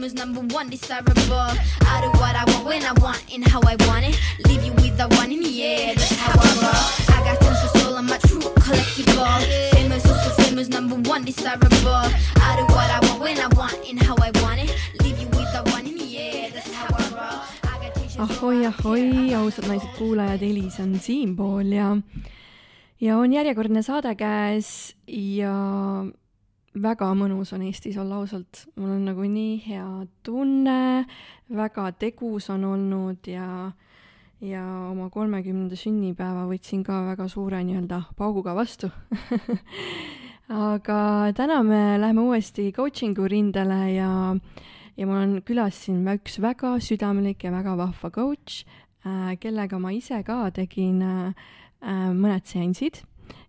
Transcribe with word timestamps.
famous, 0.00 0.14
number 0.14 0.40
one, 0.54 0.70
desirable. 0.70 1.12
I 1.84 2.00
do 2.00 2.08
what 2.20 2.34
I 2.34 2.44
want 2.46 2.64
when 2.64 2.82
I 2.84 2.92
want 3.02 3.22
and 3.34 3.46
how 3.46 3.60
I 3.60 3.76
want 3.86 4.06
it. 4.06 4.18
Leave 4.46 4.64
you 4.64 4.72
with 4.72 4.96
the 4.96 5.06
one 5.16 5.30
in 5.30 5.40
the 5.40 5.62
air, 5.62 5.94
that's 5.94 6.16
how 6.16 6.32
I 6.32 6.50
roll. 6.64 7.16
I 7.16 7.18
got 7.26 7.40
tons 7.40 7.62
of 7.64 7.80
soul, 7.80 7.94
I'm 7.96 8.08
a 8.08 8.18
true 8.18 8.40
collectible. 8.64 9.70
Famous, 9.72 10.06
also 10.06 10.42
famous, 10.42 10.68
number 10.68 10.96
one, 10.96 11.24
desirable. 11.24 12.08
I 12.46 12.56
do 12.56 12.64
what 12.72 12.90
I 12.96 13.00
want 13.06 13.20
when 13.20 13.38
I 13.38 13.48
want 13.48 13.76
and 13.88 14.02
how 14.02 14.16
I 14.22 14.30
want 14.40 14.60
it. 14.64 14.74
Leave 15.02 15.20
you 15.20 15.28
with 15.36 15.52
the 15.52 15.62
one 15.70 15.86
in 15.86 15.98
the 15.98 16.18
air, 16.18 16.50
that's 16.50 16.72
how 16.72 16.88
I 16.88 17.04
roll. 17.18 17.40
I 17.70 17.84
got 17.84 17.94
tons 17.94 18.06
of 18.06 18.12
soul, 18.12 18.24
ahoi, 18.24 18.56
I'm 18.56 18.64
a 18.64 18.68
ahoi, 18.68 19.34
ausad 19.34 19.68
naised 19.68 19.92
kuulajad, 19.98 20.42
Elis 20.42 20.80
on 20.80 20.98
siinpool 20.98 21.72
ja, 21.76 21.96
ja 23.00 23.18
on 23.18 23.32
järjekordne 23.32 23.82
saade 23.82 24.14
käes 24.14 24.94
ja 25.06 25.52
väga 26.82 27.10
mõnus 27.18 27.52
on 27.56 27.64
Eestis 27.66 27.98
olla 28.00 28.20
ausalt, 28.20 28.64
mul 28.76 28.94
on 28.96 29.04
nagu 29.10 29.26
nii 29.26 29.58
hea 29.66 29.86
tunne, 30.26 31.04
väga 31.52 31.90
tegus 32.00 32.48
on 32.52 32.64
olnud 32.70 33.28
ja, 33.30 33.70
ja 34.44 34.64
oma 34.88 35.10
kolmekümnenda 35.12 35.78
sünnipäeva 35.78 36.46
võtsin 36.50 36.84
ka 36.86 37.02
väga 37.10 37.28
suure 37.32 37.62
nii-öelda 37.66 38.02
pauguga 38.18 38.56
vastu. 38.56 38.90
Aga 40.50 41.30
täna 41.38 41.60
me 41.62 41.94
läheme 42.02 42.24
uuesti 42.26 42.72
coaching'u 42.74 43.28
rindele 43.30 43.82
ja 43.94 44.10
ja 44.98 45.06
mul 45.06 45.20
on 45.20 45.36
külas 45.46 45.78
siin 45.86 46.02
üks 46.10 46.40
väga 46.42 46.74
südamlik 46.82 47.44
ja 47.46 47.52
väga 47.54 47.76
vahva 47.78 48.10
coach 48.12 48.64
äh,, 49.06 49.36
kellega 49.40 49.78
ma 49.78 49.94
ise 49.96 50.18
ka 50.26 50.50
tegin 50.52 51.00
äh, 51.06 51.46
äh, 51.80 52.10
mõned 52.10 52.44
seansid 52.50 53.04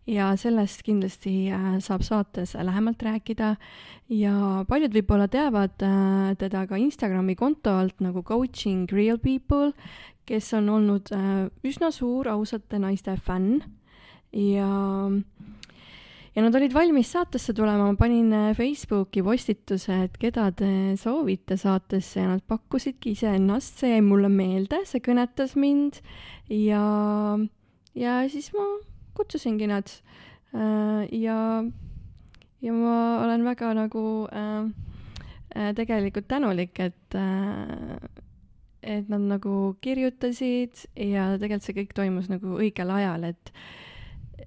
ja 0.09 0.31
sellest 0.39 0.81
kindlasti 0.85 1.51
äh, 1.53 1.75
saab 1.83 2.03
saates 2.05 2.55
lähemalt 2.57 3.01
rääkida. 3.05 3.55
Ja 4.11 4.65
paljud 4.67 4.93
võib-olla 4.95 5.27
teavad 5.31 5.83
äh, 5.85 6.33
teda 6.41 6.65
ka 6.69 6.79
Instagrami 6.81 7.35
konto 7.39 7.73
alt 7.83 8.01
nagu 8.03 8.23
coaching 8.25 8.89
real 8.91 9.21
people, 9.21 9.71
kes 10.25 10.51
on 10.57 10.69
olnud 10.73 11.13
äh, 11.15 11.47
üsna 11.67 11.91
suur 11.93 12.31
ausate 12.31 12.81
naiste 12.81 13.15
fänn. 13.21 13.61
Ja 14.31 15.11
ja 16.31 16.43
nad 16.45 16.55
olid 16.55 16.71
valmis 16.71 17.09
saatesse 17.11 17.53
tulema, 17.53 17.89
ma 17.91 17.97
panin 17.99 18.31
Facebooki 18.55 19.19
postituse, 19.23 19.97
et 20.05 20.13
keda 20.17 20.45
te 20.55 20.69
soovite 20.97 21.57
saatesse 21.59 22.23
ja 22.23 22.29
nad 22.29 22.45
pakkusidki 22.47 23.11
iseennast, 23.17 23.81
see 23.81 23.97
jäi 23.97 24.05
mulle 24.05 24.31
meelde, 24.31 24.79
see 24.87 25.03
kõnetas 25.03 25.57
mind. 25.59 25.99
Ja, 26.47 26.85
ja 27.99 28.21
siis 28.31 28.47
ma 28.55 28.63
kutsusingi 29.21 29.69
nad 29.69 29.91
äh, 30.55 31.05
ja, 31.21 31.37
ja 32.61 32.73
ma 32.73 32.95
olen 33.23 33.45
väga 33.45 33.73
nagu 33.77 34.03
äh, 34.33 34.65
äh, 35.55 35.73
tegelikult 35.77 36.27
tänulik, 36.27 36.79
et 36.79 37.19
et 38.81 39.09
nad 39.09 39.21
nagu 39.21 39.75
kirjutasid 39.81 40.87
ja 40.97 41.35
tegelikult 41.37 41.67
see 41.67 41.77
kõik 41.77 41.93
toimus 41.93 42.31
nagu 42.31 42.57
õigel 42.57 42.89
ajal, 42.89 43.29
et 43.29 43.53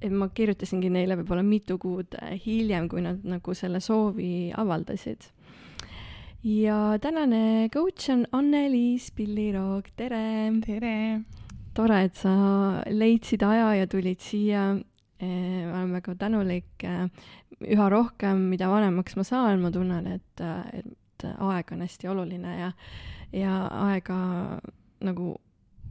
et 0.01 0.11
ma 0.11 0.27
kirjutasingi 0.29 0.91
neile 0.91 1.15
võib-olla 1.21 1.45
mitu 1.47 1.79
kuud 1.79 2.17
hiljem, 2.45 2.89
kui 2.91 3.05
nad 3.05 3.23
nagu 3.25 3.55
selle 3.55 3.81
soovi 3.81 4.51
avaldasid. 4.51 5.31
ja 6.43 6.99
tänane 7.01 7.71
coach 7.73 8.11
on 8.11 8.27
Anne-Liis 8.33 9.13
Pilliroog, 9.15 9.95
tere! 9.97 10.51
tere! 10.67 10.95
tore, 11.75 12.01
et 12.07 12.19
sa 12.19 12.35
leidsid 12.91 13.43
aja 13.47 13.75
ja 13.81 13.87
tulid 13.91 14.21
siia. 14.23 14.75
ma 14.75 15.79
olen 15.79 15.93
väga 15.93 16.15
tänulik. 16.15 16.85
üha 17.65 17.89
rohkem, 17.89 18.49
mida 18.51 18.69
vanemaks 18.69 19.17
ma 19.17 19.23
saan, 19.25 19.61
ma 19.63 19.71
tunnen, 19.71 20.07
et, 20.07 20.41
et 20.75 21.25
aeg 21.25 21.71
on 21.73 21.81
hästi 21.81 22.09
oluline 22.11 22.57
ja, 22.59 22.71
ja 23.33 23.53
aega 23.87 24.17
nagu 25.01 25.37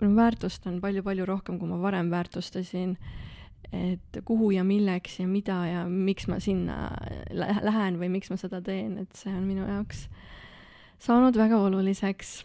väärtustan 0.03 0.81
palju-palju 0.83 1.25
rohkem, 1.25 1.59
kui 1.59 1.69
ma 1.69 1.79
varem 1.81 2.11
väärtustasin. 2.11 2.97
et 3.73 4.19
kuhu 4.25 4.51
ja 4.51 4.63
milleks 4.63 5.19
ja 5.19 5.27
mida 5.27 5.65
ja 5.65 5.85
miks 5.89 6.27
ma 6.27 6.39
sinna 6.39 6.91
lä- 7.31 7.61
lähen 7.63 7.95
või 7.97 8.09
miks 8.09 8.29
ma 8.29 8.37
seda 8.37 8.61
teen, 8.61 8.97
et 8.99 9.15
see 9.15 9.31
on 9.33 9.47
minu 9.47 9.65
jaoks 9.65 10.09
saanud 10.99 11.37
väga 11.37 11.57
oluliseks 11.57 12.43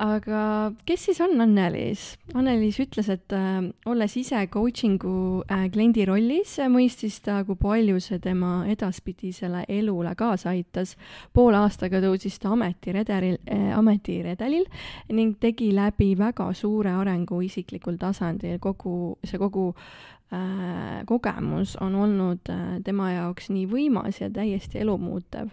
aga 0.00 0.72
kes 0.86 1.06
siis 1.08 1.20
on 1.24 1.40
Anneliis? 1.40 2.14
Anneliis 2.34 2.80
ütles, 2.82 3.08
et 3.12 3.34
äh, 3.36 3.60
olles 3.90 4.16
ise 4.16 4.42
coaching'u 4.52 5.42
äh, 5.50 5.66
kliendi 5.72 6.06
rollis, 6.08 6.56
mõistis 6.72 7.20
ta, 7.24 7.40
kui 7.48 7.58
palju 7.60 8.00
see 8.02 8.20
tema 8.22 8.64
edaspidisele 8.70 9.64
elule 9.68 10.14
kaasa 10.18 10.54
aitas. 10.54 10.96
poole 11.32 11.60
aastaga 11.60 12.00
tõusis 12.02 12.38
ta 12.40 12.54
ametiredelil 12.54 13.38
äh,, 13.46 13.70
ametiredelil 13.76 14.66
ning 15.12 15.36
tegi 15.40 15.72
läbi 15.74 16.14
väga 16.18 16.52
suure 16.54 16.94
arengu 16.96 17.40
isiklikul 17.42 17.98
tasandil. 18.00 18.58
kogu 18.58 19.18
see 19.24 19.38
kogu 19.38 19.70
äh, 20.32 21.04
kogemus 21.06 21.76
on 21.80 21.94
olnud 21.94 22.50
äh, 22.50 22.78
tema 22.84 23.12
jaoks 23.12 23.50
nii 23.50 23.66
võimas 23.70 24.20
ja 24.20 24.30
täiesti 24.30 24.80
elumuutev 24.84 25.50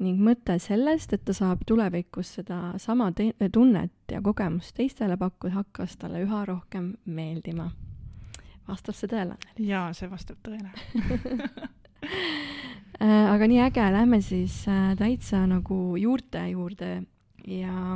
ning 0.00 0.20
mõte 0.20 0.58
sellest, 0.58 1.12
et 1.12 1.24
ta 1.24 1.34
saab 1.36 1.64
tulevikus 1.66 2.34
sedasama 2.38 3.12
te- 3.12 3.34
tunnet 3.52 4.12
ja 4.12 4.22
kogemust 4.24 4.74
teistele 4.76 5.16
pakkuda, 5.20 5.54
hakkas 5.60 5.96
talle 6.00 6.24
üha 6.24 6.44
rohkem 6.48 6.94
meeldima. 7.04 7.70
vastab 8.68 8.94
see 8.94 9.08
tõele? 9.08 9.36
jaa, 9.58 9.92
see 9.92 10.08
vastab 10.10 10.40
tõele. 10.42 10.70
Äh, 13.00 13.30
aga 13.32 13.46
nii 13.48 13.62
äge, 13.64 13.80
lähme 13.94 14.18
siis 14.20 14.58
äh, 14.68 14.90
täitsa 14.98 15.38
nagu 15.48 15.96
juurte 15.96 16.42
juurde 16.50 16.88
ja, 17.48 17.94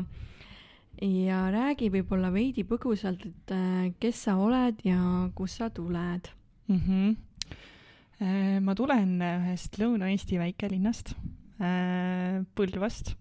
ja 1.04 1.40
räägi 1.52 1.90
võib-olla 1.92 2.30
veidi 2.32 2.64
põgusalt, 2.64 3.26
et 3.28 3.52
äh, 3.52 3.90
kes 4.00 4.22
sa 4.24 4.38
oled 4.40 4.80
ja 4.88 4.96
kust 5.36 5.60
sa 5.60 5.68
tuled. 5.68 6.30
mm. 6.68 6.80
-hmm. 6.86 7.16
ma 8.64 8.74
tulen 8.74 9.20
ühest 9.20 9.76
Lõuna-Eesti 9.76 10.38
väikelinnast, 10.40 11.12
Põlvast 11.54 13.14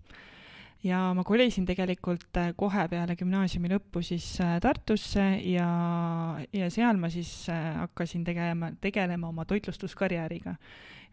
ja 0.84 1.00
ma 1.16 1.24
kolisin 1.26 1.66
tegelikult 1.68 2.38
äh, 2.40 2.52
kohe 2.60 2.86
peale 2.92 3.16
gümnaasiumi 3.20 3.72
lõppu 3.72 4.04
siis 4.06 4.26
äh, 4.44 4.58
Tartusse 4.64 5.26
ja, 5.48 5.68
ja 6.54 6.70
seal 6.74 7.00
ma 7.00 7.10
siis 7.14 7.32
äh, 7.52 7.70
hakkasin 7.80 8.26
tegema, 8.28 8.74
tegelema 8.84 9.30
oma 9.32 9.46
toitlustuskarjääriga. 9.50 10.56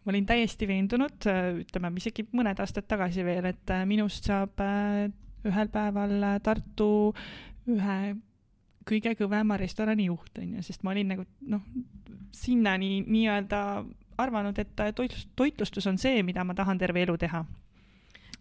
ma 0.01 0.13
olin 0.15 0.27
täiesti 0.27 0.67
veendunud, 0.69 1.27
ütleme 1.61 1.91
isegi 2.01 2.25
mõned 2.33 2.61
aastad 2.63 2.89
tagasi 2.89 3.25
veel, 3.25 3.45
et 3.53 3.71
äh, 3.71 3.85
minust 3.87 4.27
saab 4.27 4.61
äh, 4.65 5.07
ühel 5.47 5.71
päeval 5.73 6.17
äh, 6.23 6.41
Tartu 6.43 7.13
ühe 7.69 8.01
kõige 8.91 9.15
kõvema 9.15 9.59
restorani 9.61 10.09
juht, 10.09 10.33
on 10.41 10.57
ju, 10.57 10.63
sest 10.67 10.83
ma 10.83 10.95
olin 10.97 11.15
nagu 11.15 11.27
noh, 11.47 11.63
sinnani 12.35 13.05
nii-öelda 13.07 13.61
arvanud, 14.21 14.59
et 14.59 14.71
toitlus, 14.97 15.27
toitlustus 15.37 15.91
on 15.91 15.99
see, 15.99 16.23
mida 16.27 16.45
ma 16.45 16.55
tahan 16.55 16.79
terve 16.79 17.03
elu 17.07 17.17
teha 17.21 17.45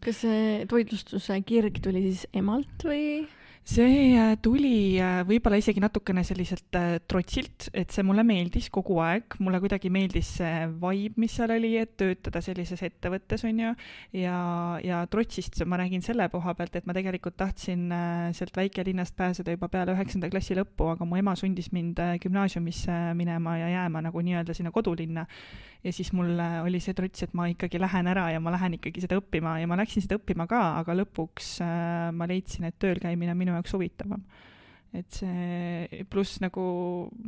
kas 0.03 0.21
see 0.23 0.63
toitlustuse 0.71 1.35
kirg 1.47 1.81
tuli 1.83 2.05
siis 2.07 2.23
emalt 2.33 2.87
või? 2.87 3.27
See 3.63 4.15
äh, 4.17 4.35
tuli 4.41 4.97
äh, 4.97 5.19
võib-olla 5.27 5.59
isegi 5.59 5.81
natukene 5.83 6.23
selliselt 6.25 6.75
äh, 6.77 6.97
trotsilt, 7.09 7.67
et 7.77 7.91
see 7.93 8.05
mulle 8.07 8.23
meeldis 8.25 8.69
kogu 8.73 8.97
aeg, 9.03 9.35
mulle 9.43 9.59
kuidagi 9.61 9.91
meeldis 9.93 10.31
see 10.39 10.63
vibe, 10.81 11.19
mis 11.21 11.35
seal 11.37 11.53
oli, 11.53 11.75
et 11.77 11.93
töötada 11.99 12.41
sellises 12.41 12.81
ettevõttes, 12.87 13.43
on 13.45 13.61
ju, 13.61 13.73
ja, 14.17 14.39
ja 14.83 15.03
trotsist 15.11 15.61
ma 15.69 15.77
räägin 15.81 16.03
selle 16.05 16.29
koha 16.33 16.55
pealt, 16.57 16.79
et 16.79 16.89
ma 16.89 16.95
tegelikult 16.97 17.37
tahtsin 17.39 17.87
sealt 18.35 18.57
väikelinnast 18.57 19.15
pääseda 19.19 19.53
juba 19.53 19.69
peale 19.71 19.93
üheksanda 19.93 20.31
klassi 20.33 20.57
lõppu, 20.57 20.89
aga 20.95 21.05
mu 21.05 21.19
ema 21.19 21.35
sundis 21.37 21.69
mind 21.75 22.01
gümnaasiumisse 22.23 22.97
minema 23.19 23.57
ja 23.59 23.69
jääma 23.75 24.01
nagu 24.07 24.23
nii-öelda 24.25 24.55
sinna 24.57 24.73
kodulinna. 24.73 25.27
ja 25.83 25.93
siis 25.93 26.09
mul 26.11 26.33
oli 26.65 26.81
see 26.83 26.93
trots, 26.93 27.23
et 27.23 27.33
ma 27.33 27.45
ikkagi 27.47 27.79
lähen 27.79 28.07
ära 28.11 28.25
ja 28.33 28.39
ma 28.43 28.51
lähen 28.51 28.73
ikkagi 28.75 29.05
seda 29.05 29.15
õppima 29.21 29.59
ja 29.61 29.67
ma 29.67 29.77
läksin 29.79 30.03
seda 30.03 30.17
õppima 30.19 30.47
ka, 30.49 30.59
aga 30.81 30.95
lõpuks 30.97 31.53
ma 32.11 32.27
leidsin, 32.27 32.65
et 32.67 32.75
tööl 32.79 32.99
käimine 32.99 33.31
on 33.31 33.39
minu 33.39 33.48
jaoks 33.57 33.73
huvitavam. 33.77 34.23
et 34.89 35.05
see 35.13 36.03
pluss 36.09 36.39
nagu 36.41 36.61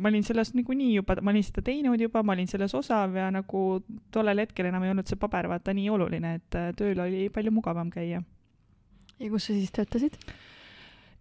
ma 0.02 0.10
olin 0.10 0.24
selles 0.26 0.50
niikuinii 0.58 0.96
juba, 0.96 1.20
ma 1.22 1.30
olin 1.30 1.46
seda 1.46 1.62
teinud 1.62 2.02
juba, 2.02 2.24
ma 2.26 2.34
olin 2.34 2.48
selles 2.50 2.74
osav 2.74 3.14
ja 3.16 3.28
nagu 3.30 3.62
tollel 4.12 4.42
hetkel 4.42 4.66
enam 4.66 4.84
ei 4.88 4.94
olnud 4.94 5.10
see 5.10 5.20
paber 5.22 5.46
vaata 5.52 5.76
nii 5.78 5.90
oluline, 5.94 6.34
et 6.40 6.58
äh, 6.58 6.72
tööl 6.78 7.04
oli 7.04 7.28
palju 7.30 7.54
mugavam 7.54 7.92
käia. 7.94 8.24
ja 9.20 9.30
kus 9.30 9.46
sa 9.46 9.54
siis 9.54 9.74
töötasid? 9.78 10.18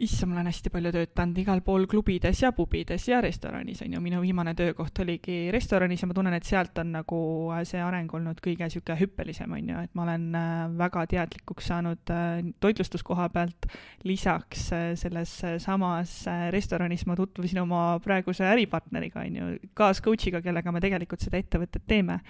issand, 0.01 0.31
ma 0.31 0.39
olen 0.39 0.49
hästi 0.49 0.71
palju 0.73 0.91
töötanud 0.95 1.39
igal 1.43 1.61
pool 1.65 1.85
klubides 1.91 2.41
ja 2.41 2.51
pubides 2.57 3.05
ja 3.09 3.21
restoranis 3.25 3.83
on 3.85 3.95
ju, 3.95 4.01
minu 4.03 4.21
viimane 4.23 4.55
töökoht 4.57 4.99
oligi 5.05 5.51
restoranis 5.53 6.03
ja 6.03 6.09
ma 6.09 6.17
tunnen, 6.17 6.37
et 6.37 6.47
sealt 6.49 6.79
on 6.81 6.95
nagu 6.97 7.21
see 7.69 7.83
areng 7.85 8.13
olnud 8.17 8.41
kõige 8.45 8.65
niisugune 8.65 8.97
hüppelisem 9.01 9.57
on 9.57 9.73
ju, 9.73 9.85
et 9.85 9.95
ma 9.99 10.07
olen 10.07 10.27
äh, 10.39 10.63
väga 10.81 11.05
teadlikuks 11.15 11.71
saanud 11.73 12.15
äh, 12.15 12.41
toitlustuskoha 12.65 13.29
pealt. 13.35 13.69
lisaks 14.05 14.71
äh, 14.73 14.87
selles 14.97 15.35
äh, 15.45 15.59
samas 15.61 16.15
äh, 16.29 16.49
restoranis 16.55 17.05
ma 17.07 17.17
tutvusin 17.19 17.61
oma 17.65 17.85
praeguse 18.05 18.49
äripartneriga 18.49 19.27
on 19.27 19.37
ju, 19.37 19.51
kaas-coach'iga, 19.77 20.41
kellega 20.43 20.73
me 20.73 20.81
tegelikult 20.81 21.21
seda 21.21 21.41
ettevõtet 21.41 21.85
teeme. 21.87 22.21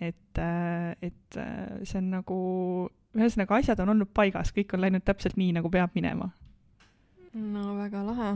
et, 0.00 0.38
et 1.02 1.36
äh, 1.36 1.82
see 1.82 1.98
on 1.98 2.10
nagu 2.20 2.36
ühesõnaga 3.18 3.58
asjad 3.58 3.80
on 3.82 3.96
olnud 3.96 4.12
paigas, 4.14 4.52
kõik 4.54 4.76
on 4.76 4.84
läinud 4.84 5.02
täpselt 5.02 5.34
nii, 5.40 5.56
nagu 5.58 5.70
peab 5.72 5.96
minema. 5.98 6.30
No 7.38 7.74
väga 7.78 8.04
lahe 8.06 8.30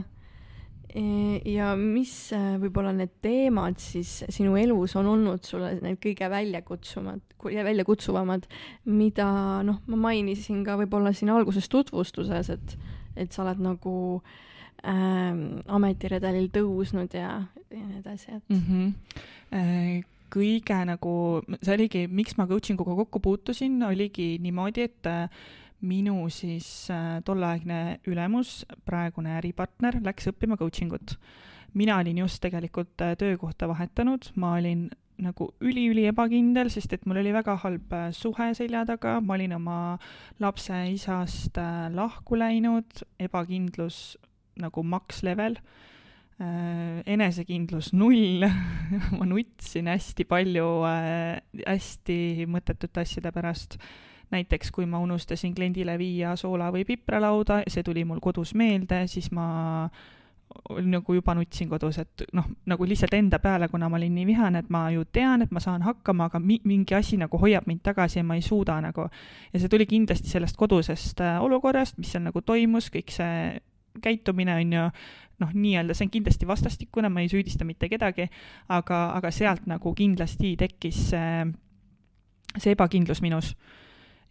E, 0.93 1.41
ja 1.49 1.71
mis 1.79 2.13
äh, 2.37 2.59
võib-olla 2.61 2.91
need 2.93 3.15
teemad 3.25 3.79
siis 3.81 4.11
sinu 4.29 4.59
elus 4.61 4.93
on 5.01 5.07
olnud 5.09 5.47
sulle 5.49 5.71
need 5.81 5.97
kõige 6.03 6.29
väljakutsumad, 6.29 7.23
väljakutsuvamad, 7.41 8.45
mida 8.93 9.29
noh, 9.65 9.79
ma 9.89 10.01
mainisin 10.11 10.61
ka 10.67 10.77
võib-olla 10.83 11.15
siin 11.17 11.33
alguses 11.33 11.71
tutvustuses, 11.73 12.51
et, 12.53 12.77
et 13.17 13.33
sa 13.33 13.41
oled 13.47 13.63
nagu 13.65 13.95
ähm, 14.85 15.63
ametiredelil 15.65 16.51
tõusnud 16.53 17.17
ja, 17.17 17.39
ja 17.73 17.81
nii 17.81 18.03
edasi, 18.03 18.37
et 18.37 18.53
mm. 18.53 18.63
-hmm. 18.69 20.05
kõige 20.37 20.83
nagu, 20.93 21.15
see 21.63 21.73
oligi, 21.79 22.05
miks 22.05 22.37
ma 22.37 22.45
coaching 22.51 22.85
uga 22.85 23.01
kokku 23.01 23.25
puutusin, 23.25 23.81
oligi 23.89 24.35
niimoodi, 24.45 24.91
et 24.93 25.09
äh, 25.09 25.49
minu 25.83 26.27
siis 26.31 26.67
äh, 26.93 27.21
tolleaegne 27.27 27.99
ülemus, 28.11 28.63
praegune 28.87 29.37
äripartner, 29.41 29.99
läks 30.05 30.31
õppima 30.31 30.59
coaching 30.61 30.93
ut. 30.95 31.17
mina 31.75 31.97
olin 31.99 32.19
just 32.19 32.43
tegelikult 32.43 33.01
äh, 33.01 33.17
töökohta 33.17 33.69
vahetanud, 33.69 34.31
ma 34.37 34.55
olin 34.59 34.91
nagu 35.23 35.53
üli-üli 35.63 36.07
ebakindel, 36.11 36.71
sest 36.71 36.93
et 36.93 37.07
mul 37.07 37.21
oli 37.23 37.33
väga 37.35 37.57
halb 37.65 37.93
äh, 37.93 38.11
suhe 38.13 38.53
selja 38.55 38.85
taga, 38.87 39.21
ma 39.21 39.35
olin 39.35 39.57
oma 39.59 39.79
lapse 40.41 40.77
isast 40.93 41.59
lahku 41.95 42.39
läinud, 42.39 43.05
ebakindlus 43.19 44.19
nagu 44.63 44.85
max 44.85 45.23
level, 45.25 45.57
enesekindlus 46.43 47.93
null. 47.95 48.43
Ma 49.19 49.27
nutsin 49.29 49.87
hästi 49.87 50.25
palju 50.27 50.65
hästi 50.83 52.17
mõttetute 52.51 53.05
asjade 53.05 53.31
pärast 53.33 53.77
näiteks 54.33 54.73
kui 54.73 54.87
ma 54.89 55.01
unustasin 55.03 55.55
kliendile 55.55 55.99
viia 56.01 56.37
soola 56.37 56.71
või 56.73 56.87
pipralauda, 56.89 57.63
see 57.69 57.85
tuli 57.87 58.05
mul 58.09 58.21
kodus 58.25 58.55
meelde, 58.59 59.05
siis 59.11 59.31
ma 59.33 59.47
nagu 60.83 61.15
juba 61.15 61.35
nutsin 61.35 61.69
kodus, 61.69 61.99
et 62.03 62.25
noh, 62.37 62.47
nagu 62.69 62.87
lihtsalt 62.89 63.15
enda 63.17 63.39
peale, 63.43 63.69
kuna 63.73 63.89
ma 63.89 63.97
olin 63.97 64.15
nii 64.15 64.27
vihane, 64.29 64.63
et 64.63 64.71
ma 64.73 64.85
ju 64.93 65.05
tean, 65.13 65.43
et 65.45 65.53
ma 65.55 65.61
saan 65.65 65.83
hakkama, 65.87 66.29
aga 66.31 66.41
mi-, 66.43 66.61
mingi 66.69 66.95
asi 66.95 67.17
nagu 67.21 67.41
hoiab 67.41 67.67
mind 67.71 67.83
tagasi 67.85 68.21
ja 68.21 68.27
ma 68.27 68.37
ei 68.39 68.45
suuda 68.45 68.81
nagu. 68.85 69.09
ja 69.53 69.61
see 69.61 69.73
tuli 69.73 69.87
kindlasti 69.87 70.29
sellest 70.29 70.57
kodusest 70.61 71.21
äh, 71.21 71.41
olukorrast, 71.43 71.99
mis 71.99 72.13
seal 72.13 72.25
nagu 72.27 72.43
toimus, 72.45 72.91
kõik 72.93 73.13
see 73.15 73.61
käitumine 74.03 74.57
on 74.61 74.73
ju 74.73 74.87
noh, 75.43 75.53
nii-öelda 75.53 75.97
see 75.97 76.07
on 76.07 76.15
kindlasti 76.15 76.49
vastastikune, 76.49 77.11
ma 77.13 77.25
ei 77.25 77.31
süüdista 77.33 77.67
mitte 77.69 77.89
kedagi, 77.91 78.29
aga, 78.73 79.05
aga 79.17 79.31
sealt 79.35 79.67
nagu 79.71 79.95
kindlasti 79.97 80.55
tekkis 80.61 81.01
see, 81.13 81.47
see 82.59 82.77
ebakindlus 82.77 83.23
minus 83.25 83.55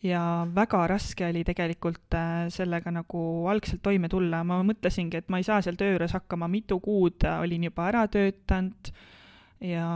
ja 0.04 0.48
väga 0.56 0.82
raske 0.90 1.28
oli 1.30 1.44
tegelikult 1.46 2.16
äh, 2.18 2.50
sellega 2.54 2.92
nagu 2.94 3.22
algselt 3.52 3.84
toime 3.86 4.10
tulla, 4.10 4.42
ma 4.48 4.62
mõtlesingi, 4.66 5.22
et 5.22 5.30
ma 5.30 5.42
ei 5.42 5.46
saa 5.46 5.62
seal 5.62 5.78
töö 5.80 5.94
juures 5.94 6.16
hakkama, 6.18 6.50
mitu 6.52 6.80
kuud 6.82 7.26
olin 7.38 7.68
juba 7.70 7.88
ära 7.92 8.06
töötanud. 8.12 8.92
Ja, 9.62 9.90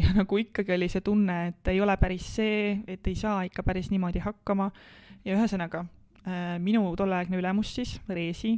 ja 0.00 0.14
nagu 0.20 0.40
ikkagi 0.40 0.72
oli 0.76 0.88
see 0.92 1.04
tunne, 1.04 1.40
et 1.50 1.72
ei 1.72 1.82
ole 1.84 1.96
päris 2.00 2.30
see, 2.38 2.78
et 2.88 3.04
ei 3.10 3.18
saa 3.18 3.42
ikka 3.48 3.66
päris 3.66 3.92
niimoodi 3.92 4.24
hakkama. 4.24 4.70
Ja 5.24 5.36
ühesõnaga, 5.36 5.84
äh, 6.24 6.56
minu 6.64 6.86
tolleaegne 6.96 7.40
ülemus 7.40 7.74
siis, 7.76 7.98
Reesi, 8.08 8.56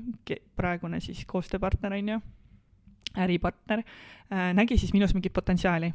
praegune 0.58 1.02
siis 1.02 1.24
koostööpartner, 1.26 1.98
on 1.98 2.14
ju, 2.14 2.22
äripartner, 3.26 3.82
äh, 4.30 4.48
nägi 4.54 4.78
siis 4.78 4.94
minus 4.94 5.14
mingit 5.14 5.34
potentsiaali 5.34 5.90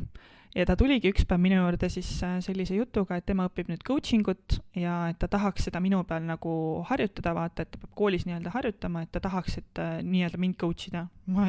ja 0.55 0.65
ta 0.67 0.75
tuligi 0.79 1.11
üks 1.11 1.25
päev 1.27 1.41
minu 1.41 1.59
juurde 1.59 1.89
siis 1.91 2.09
äh, 2.25 2.37
sellise 2.43 2.75
jutuga, 2.75 3.17
et 3.17 3.25
tema 3.27 3.47
õpib 3.49 3.69
nüüd 3.71 3.83
coaching 3.87 4.27
ut 4.31 4.57
ja 4.77 4.95
et 5.11 5.19
ta 5.21 5.29
tahaks 5.31 5.69
seda 5.69 5.81
minu 5.83 6.01
peal 6.07 6.25
nagu 6.27 6.53
harjutada, 6.89 7.33
vaata, 7.37 7.63
et 7.63 7.71
ta 7.71 7.81
peab 7.81 7.93
koolis 7.97 8.25
nii-öelda 8.27 8.53
harjutama, 8.55 9.05
et 9.05 9.13
ta 9.15 9.21
tahaks, 9.23 9.59
et 9.61 9.81
äh, 9.81 9.99
nii-öelda 10.03 10.41
mind 10.41 10.57
coach 10.61 10.89
ida. 10.91 11.05
ma 11.31 11.47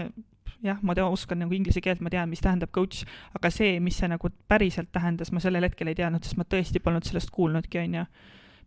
jah, 0.62 0.78
ma 0.86 0.94
tean, 0.94 1.10
oskan 1.10 1.42
nagu 1.42 1.56
inglise 1.56 1.82
keelt, 1.82 2.02
ma 2.04 2.12
tean, 2.12 2.30
mis 2.30 2.42
tähendab 2.44 2.70
coach, 2.74 3.02
aga 3.34 3.50
see, 3.50 3.80
mis 3.82 3.98
see 3.98 4.10
nagu 4.12 4.30
päriselt 4.50 4.92
tähendas, 4.94 5.32
ma 5.34 5.42
sellel 5.42 5.66
hetkel 5.66 5.90
ei 5.90 5.98
teadnud, 5.98 6.22
sest 6.22 6.38
ma 6.38 6.46
tõesti 6.46 6.82
polnud 6.82 7.08
sellest 7.08 7.32
kuulnudki, 7.34 7.82
on 7.82 7.98
ju. 8.00 8.06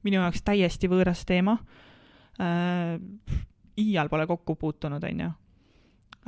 minu 0.06 0.20
jaoks 0.20 0.44
täiesti 0.46 0.92
võõras 0.92 1.24
teema 1.26 1.56
äh,. 2.44 3.00
iial 3.80 4.10
pole 4.12 4.28
kokku 4.28 4.56
puutunud, 4.60 5.04
on 5.04 5.24
ju. 5.24 5.30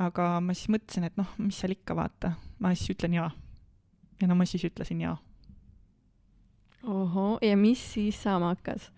aga 0.08 0.30
ma 0.40 0.56
siis 0.56 0.72
mõtlesin, 0.72 1.10
et 1.10 1.20
noh, 1.20 1.36
mis 1.44 1.60
seal 1.60 1.76
ikka, 1.76 1.96
vaata, 1.98 2.32
ma 2.64 2.72
siis 2.72 2.96
ütlen 2.96 3.20
jaa 3.20 3.28
ja 4.20 4.28
no 4.28 4.34
ma 4.38 4.46
siis 4.46 4.64
ütlesin 4.68 5.00
jaa. 5.04 5.16
ohoh, 6.82 7.38
ja 7.42 7.56
mis 7.56 7.82
siis 7.94 8.22
saama 8.22 8.54
hakkas? 8.54 8.90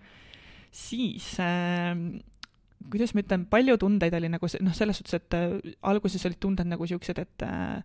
siis 0.70 1.32
äh, 1.40 1.96
kuidas 2.90 3.14
ma 3.14 3.24
ütlen, 3.24 3.44
palju 3.50 3.76
tundeid 3.80 4.14
oli 4.16 4.30
nagu 4.32 4.48
noh, 4.64 4.76
selles 4.76 5.00
suhtes, 5.00 5.18
et 5.18 5.36
äh, 5.36 5.74
alguses 5.82 6.24
olid 6.26 6.40
tunded 6.40 6.70
nagu 6.70 6.86
siuksed, 6.86 7.20
et 7.20 7.44
äh, 7.46 7.82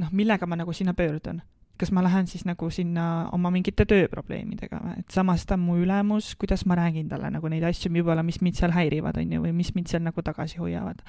noh, 0.00 0.12
millega 0.12 0.46
ma 0.46 0.58
nagu 0.60 0.74
sinna 0.76 0.94
pöördun. 0.94 1.42
kas 1.80 1.88
ma 1.96 2.02
lähen 2.04 2.26
siis 2.28 2.42
nagu 2.44 2.66
sinna 2.70 3.30
oma 3.32 3.48
mingite 3.48 3.86
tööprobleemidega 3.88 4.82
või, 4.84 4.98
et 5.00 5.14
samas 5.14 5.46
ta 5.48 5.56
on 5.56 5.62
mu 5.64 5.78
ülemus, 5.80 6.34
kuidas 6.36 6.66
ma 6.68 6.76
räägin 6.76 7.08
talle 7.08 7.30
nagu 7.32 7.48
neid 7.48 7.64
asju 7.64 7.88
võib-olla, 7.94 8.20
mis 8.22 8.42
mind 8.44 8.58
seal 8.58 8.74
häirivad, 8.74 9.16
on 9.16 9.32
ju, 9.32 9.40
või 9.46 9.54
mis 9.56 9.72
mind 9.72 9.88
seal 9.88 10.04
nagu 10.04 10.20
tagasi 10.22 10.60
hoiavad 10.60 11.00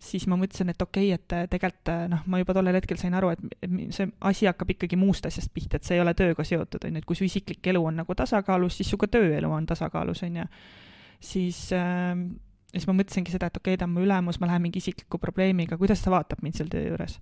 siis 0.00 0.24
ma 0.30 0.36
mõtlesin, 0.40 0.72
et 0.72 0.82
okei 0.82 1.10
okay,, 1.12 1.20
et 1.20 1.34
äh, 1.36 1.46
tegelikult 1.52 1.90
äh, 1.92 2.04
noh, 2.10 2.22
ma 2.32 2.40
juba 2.40 2.54
tollel 2.56 2.78
hetkel 2.78 2.98
sain 3.00 3.14
aru, 3.16 3.34
et 3.34 3.66
see 3.94 4.08
asi 4.30 4.48
hakkab 4.48 4.72
ikkagi 4.74 4.98
muust 5.00 5.26
asjast 5.28 5.52
pihta, 5.54 5.76
et 5.76 5.86
see 5.86 5.98
ei 5.98 6.04
ole 6.04 6.14
tööga 6.16 6.44
seotud, 6.46 6.86
on 6.88 6.96
ju, 6.96 7.02
et 7.02 7.08
kui 7.08 7.18
su 7.18 7.26
isiklik 7.26 7.70
elu 7.72 7.82
on 7.90 8.00
nagu 8.00 8.16
tasakaalus, 8.16 8.78
siis 8.80 8.88
su 8.90 8.98
ka 9.00 9.10
tööelu 9.12 9.50
on 9.52 9.68
tasakaalus, 9.68 10.24
on 10.24 10.40
ju. 10.40 10.46
siis 11.32 11.66
äh, 11.76 12.14
siis 12.72 12.88
ma 12.88 12.96
mõtlesingi 12.96 13.34
seda, 13.34 13.50
et 13.50 13.60
okei 13.60 13.74
okay,, 13.74 13.82
ta 13.82 13.88
on 13.88 13.94
mu 13.94 14.04
ülemus, 14.06 14.40
ma 14.40 14.48
lähen 14.48 14.64
mingi 14.64 14.80
isikliku 14.80 15.20
probleemiga, 15.20 15.78
kuidas 15.80 16.02
ta 16.04 16.12
vaatab 16.14 16.40
mind 16.44 16.56
seal 16.56 16.72
töö 16.72 16.86
juures. 16.88 17.20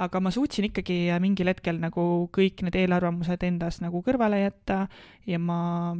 aga 0.00 0.20
ma 0.20 0.34
suutsin 0.34 0.66
ikkagi 0.70 1.12
äh, 1.12 1.22
mingil 1.22 1.52
hetkel 1.52 1.78
nagu 1.78 2.02
kõik 2.34 2.64
need 2.66 2.78
eelarvamused 2.82 3.46
endas 3.46 3.78
nagu 3.84 4.02
kõrvale 4.02 4.42
jätta 4.42 4.86
ja 5.28 5.38
ma 5.38 5.94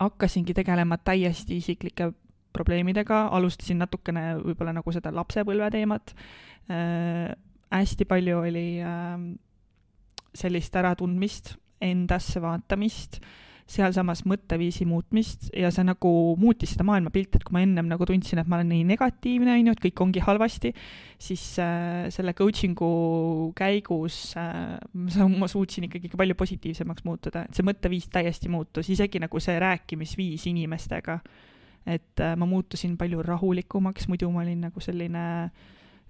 hakkasingi 0.00 0.54
tegelema 0.56 0.96
täiesti 0.98 1.58
isiklike 1.60 2.10
probleemidega, 2.54 3.26
alustasin 3.34 3.82
natukene 3.82 4.30
võib-olla 4.40 4.76
nagu 4.78 4.94
seda 4.94 5.12
lapsepõlve 5.14 5.70
teemat. 5.74 6.14
Äh,, 6.70 7.34
hästi 7.74 8.06
palju 8.06 8.42
oli 8.44 8.66
äh, 8.84 9.16
sellist 10.34 10.76
äratundmist, 10.78 11.56
endasse 11.82 12.40
vaatamist, 12.42 13.18
sealsamas 13.64 14.26
mõtteviisi 14.28 14.84
muutmist 14.84 15.46
ja 15.56 15.70
see 15.72 15.86
nagu 15.88 16.10
muutis 16.36 16.74
seda 16.74 16.84
maailmapilti, 16.84 17.38
et 17.40 17.46
kui 17.46 17.54
ma 17.56 17.62
ennem 17.64 17.88
nagu 17.88 18.04
tundsin, 18.08 18.42
et 18.42 18.50
ma 18.50 18.58
olen 18.58 18.68
nii 18.74 18.82
negatiivne, 18.90 19.54
on 19.54 19.70
ju, 19.70 19.74
et 19.76 19.82
kõik 19.86 20.02
ongi 20.04 20.24
halvasti, 20.24 20.74
siis 21.16 21.46
äh, 21.64 22.04
selle 22.12 22.34
coaching'u 22.36 22.90
käigus 23.56 24.18
äh, 24.40 24.76
ma 25.40 25.48
suutsin 25.48 25.88
ikkagi 25.88 26.12
palju 26.12 26.36
positiivsemaks 26.44 27.08
muutuda, 27.08 27.46
et 27.48 27.56
see 27.56 27.64
mõtteviis 27.64 28.10
täiesti 28.12 28.52
muutus, 28.52 28.92
isegi 28.92 29.22
nagu 29.24 29.40
see 29.40 29.56
rääkimisviis 29.64 30.44
inimestega. 30.52 31.18
äh, 31.24 31.53
et 31.86 32.20
äh, 32.20 32.34
ma 32.36 32.48
muutusin 32.48 32.96
palju 33.00 33.22
rahulikumaks, 33.22 34.08
muidu 34.08 34.30
ma 34.32 34.42
olin 34.44 34.66
nagu 34.68 34.80
selline 34.80 35.24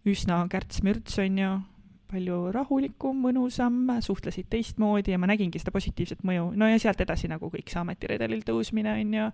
üsna 0.06 0.42
kärts-mürts, 0.52 1.18
on 1.22 1.38
ju, 1.40 1.52
palju 2.14 2.40
rahulikum, 2.54 3.22
mõnusam, 3.24 3.78
suhtlesid 4.04 4.46
teistmoodi 4.52 5.14
ja 5.14 5.18
ma 5.18 5.30
nägingi 5.30 5.58
seda 5.58 5.72
positiivset 5.74 6.22
mõju. 6.26 6.50
no 6.54 6.68
ja 6.68 6.78
sealt 6.78 7.00
edasi 7.00 7.30
nagu 7.32 7.50
kõik 7.50 7.72
see 7.72 7.80
ametiredelil 7.80 8.44
tõusmine, 8.46 8.98
on 9.00 9.16
ju, 9.18 9.30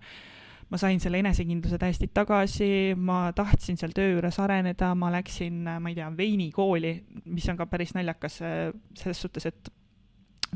ma 0.71 0.79
sain 0.79 1.01
selle 1.03 1.19
enesekindluse 1.19 1.77
täiesti 1.77 2.07
tagasi, 2.13 2.71
ma 2.95 3.25
tahtsin 3.35 3.77
seal 3.77 3.93
töö 3.95 4.15
juures 4.15 4.39
areneda, 4.39 4.93
ma 4.95 5.11
läksin, 5.13 5.61
ma 5.67 5.91
ei 5.91 5.99
tea, 5.99 6.07
veinikooli, 6.17 6.95
mis 7.27 7.49
on 7.51 7.59
ka 7.59 7.67
päris 7.69 7.93
naljakas 7.97 8.41
äh, 8.47 8.63
selles 8.97 9.21
suhtes, 9.21 9.51
et 9.51 9.71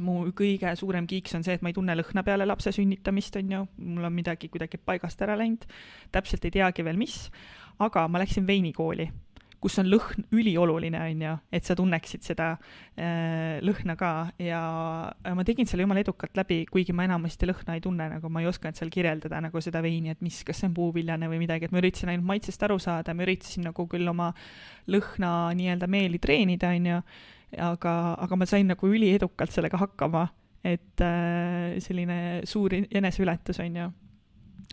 mu 0.02 0.22
kõige 0.36 0.72
suurem 0.80 1.08
kiiks 1.10 1.36
on 1.38 1.46
see, 1.46 1.56
et 1.58 1.66
ma 1.66 1.72
ei 1.72 1.78
tunne 1.78 1.96
lõhna 1.96 2.24
peale 2.26 2.48
lapse 2.48 2.74
sünnitamist, 2.76 3.38
on 3.40 3.54
ju, 3.58 3.62
mul 3.78 4.10
on 4.10 4.16
midagi 4.16 4.50
kuidagi 4.52 4.80
paigast 4.82 5.22
ära 5.26 5.38
läinud, 5.40 5.68
täpselt 6.16 6.46
ei 6.48 6.58
teagi 6.58 6.86
veel, 6.86 7.00
mis, 7.00 7.30
aga 7.84 8.08
ma 8.12 8.22
läksin 8.24 8.48
veinikooli, 8.48 9.08
kus 9.66 9.80
on 9.82 9.88
lõhn 9.90 10.28
ülioluline, 10.36 11.00
on 11.02 11.22
ju, 11.26 11.34
et 11.58 11.66
sa 11.66 11.76
tunneksid 11.78 12.26
seda 12.26 12.52
äh, 12.54 13.58
lõhna 13.66 13.96
ka. 13.98 14.12
Ja 14.42 14.60
ma 15.34 15.46
tegin 15.48 15.66
selle 15.70 15.86
jumala 15.86 16.04
edukalt 16.04 16.38
läbi, 16.38 16.60
kuigi 16.70 16.94
ma 16.94 17.08
enamasti 17.08 17.50
lõhna 17.50 17.78
ei 17.78 17.82
tunne, 17.82 18.10
nagu 18.14 18.30
ma 18.30 18.44
ei 18.44 18.50
osanud 18.52 18.78
seal 18.78 18.92
kirjeldada 18.94 19.42
nagu 19.48 19.64
seda 19.64 19.82
veini, 19.86 20.14
et 20.14 20.22
mis, 20.26 20.44
kas 20.46 20.62
see 20.62 20.70
on 20.70 20.76
puuviljane 20.78 21.30
või 21.32 21.42
midagi, 21.42 21.66
et 21.66 21.74
ma 21.74 21.82
üritasin 21.82 22.14
ainult 22.14 22.30
maitsest 22.30 22.68
aru 22.68 22.78
saada, 22.84 23.16
ma 23.18 23.26
üritasin 23.26 23.66
nagu 23.72 23.88
küll 23.90 24.12
oma 24.12 24.30
lõhna 24.92 25.32
nii-öelda 25.58 25.90
meeli 25.90 26.22
treenida, 26.22 26.76
on 26.76 26.92
ju 26.92 27.02
aga, 27.62 28.16
aga 28.22 28.40
ma 28.40 28.48
sain 28.50 28.68
nagu 28.68 28.90
üliedukalt 28.90 29.54
sellega 29.54 29.80
hakkama, 29.82 30.28
et 30.66 31.02
äh, 31.04 31.76
selline 31.84 32.42
suur 32.50 32.74
eneseületus, 32.76 33.60
on 33.64 33.82
ju. 33.82 33.90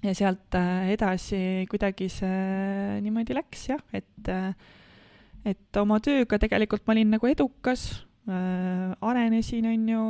ja 0.03 0.15
sealt 0.17 0.55
äh, 0.59 0.93
edasi 0.95 1.67
kuidagi 1.71 2.09
see 2.11 3.01
niimoodi 3.05 3.37
läks 3.37 3.69
jah, 3.71 3.83
et 3.93 4.31
äh, 4.33 4.55
et 5.45 5.79
oma 5.81 5.99
tööga 6.03 6.39
tegelikult 6.41 6.87
ma 6.87 6.95
olin 6.95 7.17
nagu 7.17 7.29
edukas 7.29 7.87
äh,, 8.31 8.93
arenesin, 9.03 9.67
on 9.73 9.89
ju, 9.91 10.05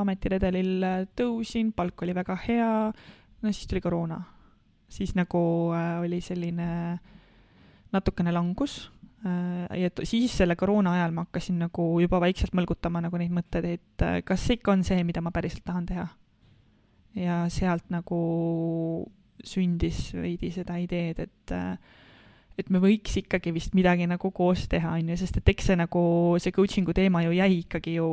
ametiredelil 0.00 0.72
äh, 0.84 1.04
tõusin, 1.16 1.72
palk 1.76 2.04
oli 2.04 2.14
väga 2.16 2.36
hea, 2.46 2.72
no 3.42 3.52
siis 3.52 3.68
tuli 3.70 3.82
koroona. 3.84 4.20
siis 4.88 5.14
nagu 5.16 5.72
äh, 5.74 5.98
oli 6.04 6.20
selline 6.20 6.98
natukene 7.92 8.32
langus 8.32 8.90
ja 9.26 9.90
siis 10.04 10.36
selle 10.38 10.56
koroona 10.56 10.96
ajal 10.98 11.14
ma 11.16 11.26
hakkasin 11.26 11.58
nagu 11.66 11.88
juba 12.02 12.20
vaikselt 12.22 12.54
mõlgutama 12.56 13.02
nagu 13.04 13.18
neid 13.20 13.34
mõtteid, 13.34 13.68
et 13.78 14.06
äh, 14.06 14.20
kas 14.26 14.46
see 14.46 14.58
ikka 14.60 14.74
on 14.76 14.84
see, 14.86 15.02
mida 15.06 15.22
ma 15.24 15.34
päriselt 15.34 15.64
tahan 15.66 15.86
teha. 15.86 16.08
ja 17.16 17.44
sealt 17.48 17.86
nagu 17.90 18.16
sündis 19.46 20.10
veidi 20.14 20.50
seda 20.52 20.76
ideed, 20.80 21.22
et 21.24 21.54
äh, 21.54 21.78
et 22.56 22.70
me 22.72 22.80
võiks 22.80 23.18
ikkagi 23.20 23.52
vist 23.52 23.74
midagi 23.76 24.06
nagu 24.08 24.30
koos 24.34 24.64
teha, 24.72 24.94
on 24.96 25.10
ju, 25.12 25.18
sest 25.20 25.40
et 25.40 25.50
eks 25.52 25.70
see 25.70 25.76
nagu, 25.76 26.02
see 26.40 26.54
coaching'u 26.56 26.94
teema 26.96 27.20
ju 27.26 27.34
jäi 27.36 27.58
ikkagi 27.58 27.98
ju, 27.98 28.06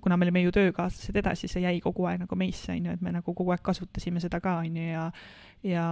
kuna 0.00 0.16
me 0.16 0.26
olime 0.26 0.44
ju 0.46 0.54
töökaaslased 0.56 1.18
edasi, 1.20 1.50
see 1.50 1.64
jäi 1.66 1.76
kogu 1.84 2.08
aeg 2.08 2.22
nagu 2.24 2.38
meisse, 2.40 2.72
on 2.72 2.88
ju, 2.88 2.96
et 2.96 3.04
me 3.04 3.12
nagu 3.12 3.34
kogu 3.36 3.52
aeg 3.52 3.64
kasutasime 3.64 4.22
seda 4.24 4.40
ka, 4.40 4.58
on 4.64 4.80
ju, 4.80 4.86
ja 4.94 5.10
ja, 5.66 5.86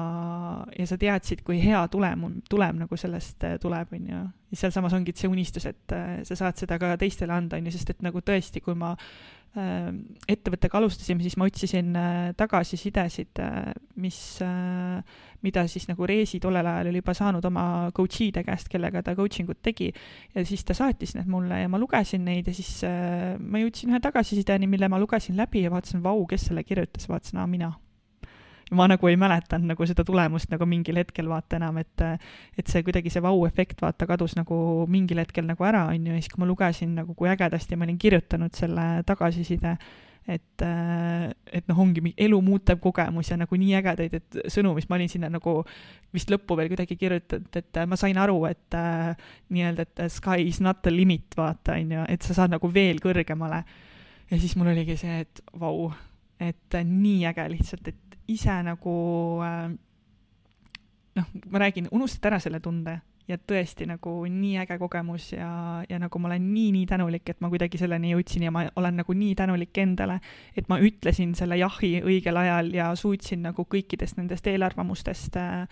ja 0.79 0.87
sa 0.87 0.99
teadsid, 1.01 1.45
kui 1.47 1.61
hea 1.63 1.81
tulem, 1.93 2.27
tulem 2.51 2.85
nagu 2.85 2.99
sellest 2.99 3.47
äh, 3.47 3.59
tuleb, 3.63 3.93
on 3.97 4.13
ju. 4.13 4.23
ja 4.51 4.63
sealsamas 4.65 4.95
ongi 4.99 5.15
see 5.17 5.31
unistus, 5.31 5.67
et 5.71 5.97
äh, 5.97 6.21
sa 6.27 6.39
saad 6.39 6.61
seda 6.61 6.79
ka 6.83 6.97
teistele 7.01 7.35
anda, 7.37 7.59
on 7.61 7.69
ju, 7.69 7.75
sest 7.77 7.95
et 7.95 8.03
nagu 8.07 8.23
tõesti, 8.25 8.63
kui 8.65 8.75
ma 8.79 8.93
äh, 8.97 9.91
ettevõttega 10.29 10.79
alustasime, 10.79 11.23
siis 11.27 11.39
ma 11.39 11.49
otsisin 11.51 11.95
tagasisidesid, 12.39 13.43
mis 14.01 14.21
mida 15.43 15.65
siis 15.69 15.87
nagu 15.89 16.07
Reesi 16.07 16.41
tollel 16.41 16.67
ajal 16.67 16.91
oli 16.91 17.01
juba 17.01 17.15
saanud 17.17 17.45
oma 17.49 17.65
coach'ide 17.97 18.43
käest, 18.47 18.69
kellega 18.73 19.03
ta 19.05 19.15
coaching 19.17 19.51
ut 19.51 19.61
tegi. 19.63 19.91
ja 20.35 20.45
siis 20.47 20.65
ta 20.65 20.77
saatis 20.77 21.15
need 21.17 21.31
mulle 21.31 21.63
ja 21.63 21.69
ma 21.69 21.81
lugesin 21.81 22.25
neid 22.25 22.51
ja 22.51 22.55
siis 22.55 22.83
äh, 22.87 23.39
ma 23.39 23.63
jõudsin 23.63 23.93
ühe 23.93 24.01
tagasisideni, 24.03 24.69
mille 24.71 24.89
ma 24.89 25.01
lugesin 25.01 25.39
läbi 25.39 25.65
ja 25.65 25.73
vaatasin, 25.73 26.03
vau, 26.05 26.27
kes 26.29 26.51
selle 26.51 26.65
kirjutas, 26.65 27.09
vaatasin, 27.09 27.41
aa, 27.41 27.47
mina 27.51 27.73
ma 28.71 28.87
nagu 28.91 29.09
ei 29.11 29.17
mäletanud 29.19 29.73
nagu 29.73 29.87
seda 29.89 30.05
tulemust 30.07 30.51
nagu 30.53 30.67
mingil 30.69 31.01
hetkel 31.01 31.31
vaata 31.31 31.59
enam, 31.59 31.81
et 31.83 32.05
et 32.59 32.69
see 32.71 32.85
kuidagi 32.87 33.11
see 33.11 33.23
vau-efekt 33.25 33.83
vaata 33.83 34.07
kadus 34.11 34.37
nagu 34.39 34.87
mingil 34.91 35.23
hetkel 35.23 35.49
nagu 35.49 35.67
ära, 35.67 35.87
on 35.91 36.07
ju, 36.07 36.15
ja 36.15 36.23
siis 36.23 36.33
kui 36.33 36.45
ma 36.45 36.51
lugesin 36.51 36.95
nagu, 37.01 37.17
kui 37.19 37.31
ägedasti 37.33 37.79
ma 37.79 37.89
olin 37.89 37.99
kirjutanud 37.99 38.55
selle 38.57 38.87
tagasiside 39.09 39.77
et, 40.29 40.63
et 40.63 41.71
noh, 41.71 41.79
ongi 41.83 42.13
elu 42.21 42.39
muutev 42.45 42.81
kogemus 42.83 43.31
ja 43.33 43.39
nagu 43.41 43.59
nii 43.59 43.73
ägedaid, 43.81 44.17
et 44.21 44.39
sõnu, 44.53 44.75
mis 44.77 44.87
ma 44.91 44.99
olin 44.99 45.11
sinna 45.11 45.31
nagu 45.33 45.61
vist 46.15 46.31
lõppu 46.33 46.57
veel 46.59 46.71
kuidagi 46.73 46.97
kirjutanud, 47.01 47.57
et 47.57 47.81
ma 47.89 47.99
sain 47.99 48.21
aru, 48.21 48.39
et 48.51 48.77
nii-öelda, 49.51 49.87
et 49.89 50.05
sky 50.13 50.45
is 50.47 50.61
not 50.63 50.83
the 50.85 50.93
limit, 50.95 51.35
vaata, 51.39 51.79
on 51.79 51.97
ju, 51.97 52.05
et 52.13 52.27
sa 52.27 52.37
saad 52.43 52.55
nagu 52.55 52.71
veel 52.75 53.03
kõrgemale. 53.03 53.65
ja 54.31 54.39
siis 54.39 54.55
mul 54.57 54.71
oligi 54.71 54.97
see, 55.01 55.25
et 55.25 55.43
vau, 55.59 55.91
et 56.41 56.81
nii 56.85 57.27
äge 57.29 57.47
lihtsalt, 57.53 57.89
et 57.93 58.19
ise 58.31 58.57
nagu 58.65 58.97
äh, 59.45 59.71
noh, 61.17 61.31
ma 61.51 61.63
räägin, 61.63 61.89
unustad 61.93 62.31
ära 62.31 62.41
selle 62.43 62.61
tunde 62.61 63.01
ja 63.31 63.39
tõesti 63.39 63.87
nagu 63.87 64.13
nii 64.27 64.57
äge 64.63 64.77
kogemus 64.81 65.31
ja, 65.33 65.51
ja 65.89 65.99
nagu 66.03 66.19
ma 66.19 66.31
olen 66.31 66.49
nii-nii 66.51 66.87
tänulik, 66.91 67.29
et 67.31 67.41
ma 67.43 67.51
kuidagi 67.53 67.79
selleni 67.79 68.13
jõudsin 68.15 68.47
ja 68.47 68.53
ma 68.55 68.65
olen 68.81 69.01
nagu 69.03 69.15
nii 69.15 69.37
tänulik 69.39 69.79
endale, 69.79 70.19
et 70.57 70.69
ma 70.73 70.81
ütlesin 70.83 71.37
selle 71.39 71.61
jahi 71.61 72.01
õigel 72.03 72.41
ajal 72.43 72.73
ja 72.75 72.91
suutsin 72.99 73.45
nagu 73.47 73.67
kõikidest 73.71 74.19
nendest 74.19 74.47
eelarvamustest 74.51 75.39
äh, 75.41 75.65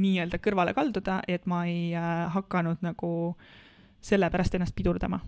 nii-öelda 0.00 0.40
kõrvale 0.42 0.74
kalduda, 0.74 1.20
et 1.28 1.46
ma 1.50 1.64
ei 1.68 1.92
äh, 1.96 2.26
hakanud 2.34 2.82
nagu 2.84 3.12
sellepärast 4.04 4.56
ennast 4.56 4.76
pidurdama. 4.76 5.20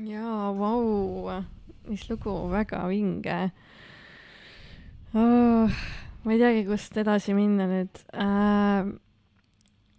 jaa, 0.00 0.52
vau, 0.56 1.42
mis 1.88 2.08
lugu, 2.10 2.34
väga 2.52 2.84
vinge 2.90 3.38
oh,. 5.14 5.80
ma 6.22 6.34
ei 6.34 6.40
teagi, 6.40 6.66
kust 6.68 6.96
edasi 7.00 7.32
minna 7.36 7.66
nüüd 7.70 8.02
äh, 8.12 8.90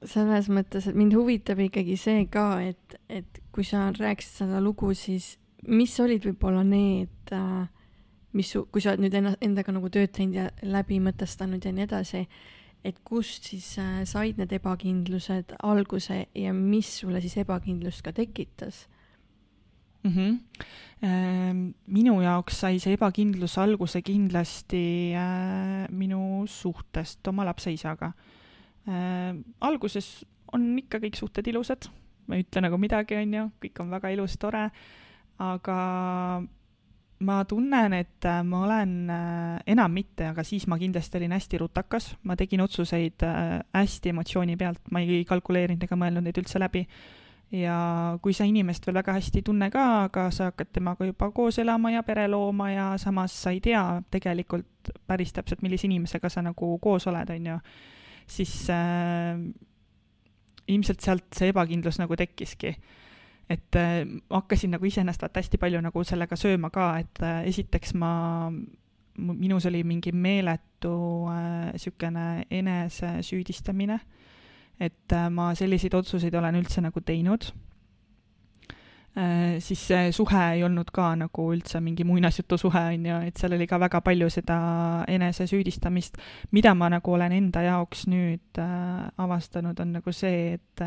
selles 0.06 0.50
mõttes, 0.54 0.88
et 0.90 0.98
mind 0.98 1.16
huvitab 1.18 1.62
ikkagi 1.62 1.98
see 2.00 2.26
ka, 2.32 2.62
et, 2.66 2.98
et 3.10 3.42
kui 3.54 3.66
sa 3.68 3.90
rääkisid 3.94 4.44
seda 4.44 4.62
lugu, 4.64 4.94
siis 4.98 5.36
mis 5.70 5.94
olid 6.02 6.26
võib-olla 6.26 6.64
need, 6.66 7.34
äh, 7.36 7.68
mis 8.38 8.54
kui 8.54 8.82
sa 8.82 8.94
oled 8.94 9.06
nüüd 9.06 9.18
enna, 9.18 9.36
endaga 9.44 9.74
nagu 9.76 9.92
tööd 9.94 10.14
teinud 10.16 10.40
ja 10.40 10.48
läbi 10.66 11.02
mõtestanud 11.04 11.66
ja 11.66 11.74
nii 11.76 11.86
edasi, 11.86 12.24
et 12.86 13.02
kust 13.06 13.52
siis 13.52 13.76
äh, 13.82 14.02
said 14.10 14.42
need 14.42 14.54
ebakindlused 14.58 15.54
alguse 15.62 16.24
ja 16.38 16.54
mis 16.56 16.90
sulle 17.02 17.22
siis 17.22 17.38
ebakindlust 17.44 18.02
ka 18.06 18.14
tekitas 18.16 18.88
mm? 20.04 20.12
-hmm. 20.12 21.74
minu 21.88 22.22
jaoks 22.22 22.60
sai 22.60 22.80
see 22.80 22.94
ebakindlus 22.94 23.58
alguse 23.58 24.02
kindlasti 24.02 25.14
äh, 25.18 25.88
minu 25.90 26.46
suhtest 26.48 27.28
oma 27.28 27.46
lapse 27.46 27.74
isaga 27.74 28.12
äh,. 28.88 29.36
alguses 29.62 30.26
on 30.54 30.78
ikka 30.78 31.00
kõik 31.00 31.16
suhted 31.16 31.48
ilusad, 31.48 31.88
ma 32.28 32.36
ei 32.36 32.44
ütle 32.44 32.62
nagu 32.62 32.78
midagi, 32.78 33.16
on 33.16 33.34
ju, 33.34 33.46
kõik 33.64 33.80
on 33.80 33.94
väga 33.94 34.10
ilus, 34.12 34.36
tore, 34.38 34.66
aga 35.40 35.78
ma 37.22 37.38
tunnen, 37.46 37.94
et 37.94 38.26
äh, 38.26 38.44
ma 38.44 38.64
olen 38.66 39.10
äh,, 39.10 39.62
enam 39.72 39.94
mitte, 39.96 40.28
aga 40.34 40.44
siis 40.44 40.68
ma 40.68 40.78
kindlasti 40.78 41.18
olin 41.22 41.32
hästi 41.32 41.62
rutakas, 41.62 42.12
ma 42.24 42.36
tegin 42.36 42.62
otsuseid 42.62 43.24
hästi 43.74 44.12
emotsiooni 44.12 44.58
pealt, 44.58 44.84
ma 44.92 45.00
ei 45.00 45.24
kalkuleerinud 45.26 45.84
ega 45.88 45.96
mõelnud 45.96 46.28
neid 46.28 46.38
üldse 46.44 46.60
läbi. 46.60 46.86
Ja 47.52 48.18
kui 48.22 48.34
sa 48.34 48.46
inimest 48.48 48.86
veel 48.88 48.96
väga 48.96 49.16
hästi 49.18 49.42
ei 49.42 49.46
tunne 49.48 49.70
ka, 49.72 49.86
aga 50.06 50.30
sa 50.32 50.52
hakkad 50.52 50.72
temaga 50.74 51.06
juba 51.06 51.32
koos 51.36 51.60
elama 51.60 51.92
ja 51.92 52.04
pere 52.04 52.28
looma 52.32 52.72
ja 52.72 52.86
samas 52.98 53.36
sa 53.44 53.52
ei 53.52 53.60
tea 53.62 54.02
tegelikult 54.12 54.94
päris 55.08 55.34
täpselt, 55.34 55.62
millise 55.62 55.88
inimesega 55.88 56.30
sa 56.30 56.42
nagu 56.42 56.78
koos 56.80 57.08
oled, 57.12 57.30
on 57.30 57.52
ju 57.52 57.58
siis 58.28 58.56
äh, 58.70 59.36
ilmselt 60.68 61.04
sealt 61.04 61.28
see 61.36 61.52
ebakindlus 61.52 62.00
nagu 62.00 62.16
tekkiski. 62.16 62.76
et 63.50 63.76
äh, 63.76 64.06
hakkasin 64.30 64.72
nagu 64.72 64.86
iseennast 64.88 65.22
vaata 65.22 65.42
hästi 65.42 65.58
palju 65.60 65.82
nagu 65.84 66.04
sellega 66.08 66.36
sööma 66.40 66.70
ka, 66.72 66.94
et 67.00 67.20
äh, 67.20 67.42
esiteks 67.50 67.94
ma, 68.00 68.48
minus 69.18 69.66
oli 69.68 69.84
mingi 69.84 70.14
meeletu 70.16 71.28
niisugune 71.28 72.28
äh, 72.40 72.46
enesesüüdistamine, 72.62 74.00
et 74.82 75.14
äh, 75.14 75.30
ma 75.30 75.52
selliseid 75.56 75.94
otsuseid 75.94 76.36
olen 76.36 76.58
üldse 76.62 76.82
nagu 76.82 77.04
teinud 77.06 77.52
Äh, 79.18 79.60
siis 79.60 79.82
see 79.88 80.12
suhe 80.16 80.42
ei 80.54 80.62
olnud 80.64 80.88
ka 80.96 81.10
nagu 81.20 81.50
üldse 81.52 81.82
mingi 81.84 82.06
muinasjutusuhe, 82.08 82.84
on 82.94 83.08
ju, 83.10 83.16
et 83.28 83.42
seal 83.42 83.58
oli 83.58 83.66
ka 83.68 83.76
väga 83.82 84.00
palju 84.06 84.30
seda 84.32 84.56
enesesüüdistamist, 85.12 86.16
mida 86.56 86.72
ma 86.80 86.88
nagu 86.94 87.12
olen 87.12 87.36
enda 87.36 87.66
jaoks 87.66 88.06
nüüd 88.08 88.62
äh, 88.64 89.10
avastanud, 89.20 89.80
on 89.84 89.92
nagu 89.98 90.14
see, 90.16 90.54
et 90.56 90.86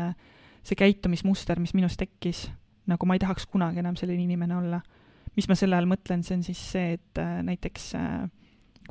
see 0.65 0.79
käitumismuster, 0.79 1.61
mis 1.61 1.75
minus 1.77 1.99
tekkis, 2.01 2.47
nagu 2.89 3.05
ma 3.05 3.13
ei 3.13 3.21
tahaks 3.21 3.45
kunagi 3.45 3.83
enam 3.85 3.93
selline 3.99 4.25
inimene 4.25 4.57
olla. 4.57 4.81
mis 5.35 5.45
ma 5.51 5.55
selle 5.59 5.77
all 5.77 5.85
mõtlen, 5.85 6.23
see 6.25 6.39
on 6.39 6.43
siis 6.47 6.65
see, 6.71 6.97
et 6.97 7.21
näiteks 7.45 7.91
äh, 7.99 8.25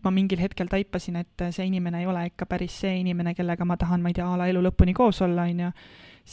ma 0.04 0.12
mingil 0.14 0.40
hetkel 0.42 0.68
taipasin, 0.70 1.16
et 1.22 1.44
see 1.54 1.66
inimene 1.68 2.02
ei 2.02 2.08
ole 2.10 2.26
ikka 2.30 2.46
päris 2.50 2.76
see 2.84 2.98
inimene, 3.00 3.34
kellega 3.36 3.66
ma 3.68 3.76
tahan, 3.80 4.02
ma 4.02 4.12
ei 4.12 4.18
tea, 4.18 4.26
a 4.28 4.38
la 4.40 4.48
elu 4.50 4.62
lõpuni 4.66 4.94
koos 4.96 5.22
olla, 5.24 5.48
on 5.48 5.64
ju, 5.64 5.72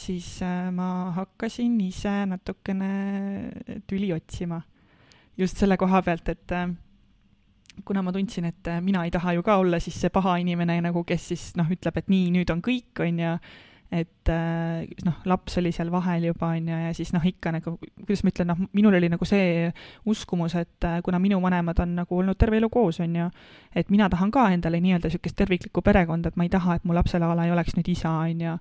siis 0.04 0.28
äh, 0.44 0.68
ma 0.74 1.12
hakkasin 1.16 1.80
ise 1.84 2.14
natukene 2.28 2.92
tüli 3.88 4.12
otsima. 4.14 4.62
just 5.38 5.56
selle 5.56 5.76
koha 5.80 6.02
pealt, 6.04 6.28
et 6.28 6.52
äh, 6.52 6.68
kuna 7.84 8.02
ma 8.02 8.12
tundsin, 8.12 8.44
et 8.44 8.68
äh, 8.68 8.80
mina 8.80 9.04
ei 9.04 9.10
taha 9.10 9.32
ju 9.32 9.42
ka 9.42 9.56
olla 9.56 9.80
siis 9.80 10.00
see 10.00 10.10
paha 10.10 10.36
inimene 10.42 10.80
nagu, 10.84 11.04
kes 11.04 11.28
siis 11.32 11.44
noh, 11.56 11.68
ütleb, 11.72 11.96
et 11.96 12.08
nii, 12.12 12.30
nüüd 12.36 12.52
on 12.52 12.60
kõik, 12.62 13.00
on 13.00 13.20
ju, 13.24 13.36
et 13.92 14.30
noh, 15.04 15.18
laps 15.28 15.58
oli 15.60 15.72
seal 15.74 15.90
vahel 15.92 16.24
juba, 16.30 16.52
on 16.56 16.68
ju, 16.70 16.76
ja 16.86 16.92
siis 16.96 17.10
noh, 17.12 17.24
ikka 17.28 17.52
nagu, 17.52 17.74
kuidas 18.00 18.22
ma 18.24 18.32
ütlen, 18.32 18.48
noh, 18.48 18.62
minul 18.72 18.96
oli 18.96 19.10
nagu 19.12 19.26
see 19.28 19.66
uskumus, 20.08 20.54
et 20.56 20.86
kuna 21.04 21.20
minu 21.20 21.40
vanemad 21.42 21.82
on 21.84 21.92
nagu 22.00 22.20
olnud 22.22 22.38
terve 22.40 22.56
elu 22.56 22.70
koos, 22.72 23.02
on 23.04 23.18
ju, 23.18 23.26
et 23.76 23.92
mina 23.92 24.08
tahan 24.12 24.32
ka 24.32 24.46
endale 24.54 24.80
nii-öelda 24.80 25.10
niisugust 25.10 25.36
terviklikku 25.36 25.84
perekonda, 25.84 26.32
et 26.32 26.40
ma 26.40 26.48
ei 26.48 26.52
taha, 26.52 26.78
et 26.78 26.88
mu 26.88 26.96
lapsele 26.96 27.28
a 27.28 27.36
la 27.36 27.44
ei 27.48 27.52
oleks 27.52 27.76
nüüd 27.76 27.92
isa, 27.92 28.14
on 28.24 28.46
ju. 28.46 28.56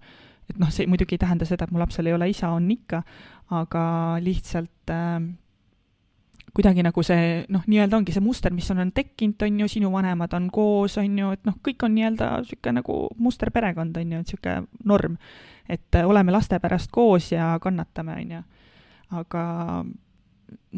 Et 0.51 0.57
noh, 0.59 0.71
see 0.73 0.89
muidugi 0.89 1.15
ei 1.15 1.21
tähenda 1.21 1.47
seda, 1.47 1.63
et 1.63 1.71
mu 1.71 1.79
lapsel 1.79 2.09
ei 2.09 2.17
ole 2.17 2.27
isa, 2.27 2.49
on 2.51 2.65
ikka, 2.73 3.03
aga 3.55 3.83
lihtsalt 4.19 4.91
äh, 4.91 5.21
kuidagi 6.55 6.83
nagu 6.83 7.03
see 7.05 7.45
noh, 7.53 7.63
nii-öelda 7.69 7.97
ongi 7.99 8.15
see 8.15 8.23
muster, 8.23 8.53
mis 8.53 8.67
on, 8.73 8.81
on 8.83 8.91
tekkinud, 8.95 9.41
on 9.47 9.59
ju, 9.63 9.69
sinu 9.71 9.91
vanemad 9.93 10.33
on 10.37 10.49
koos, 10.53 10.97
on 11.01 11.17
ju, 11.19 11.31
et 11.37 11.47
noh, 11.47 11.57
kõik 11.63 11.85
on 11.87 11.95
nii-öelda 11.95 12.29
niisugune 12.43 12.81
nagu 12.81 12.97
musterperekond, 13.23 13.97
on 14.01 14.13
ju, 14.15 14.21
niisugune 14.25 14.85
norm. 14.85 15.17
et 15.69 15.95
äh, 15.95 16.07
oleme 16.07 16.31
laste 16.31 16.59
pärast 16.59 16.91
koos 16.91 17.31
ja 17.31 17.55
kannatame, 17.61 18.17
on 18.19 18.31
ju. 18.35 18.43
aga 19.21 19.43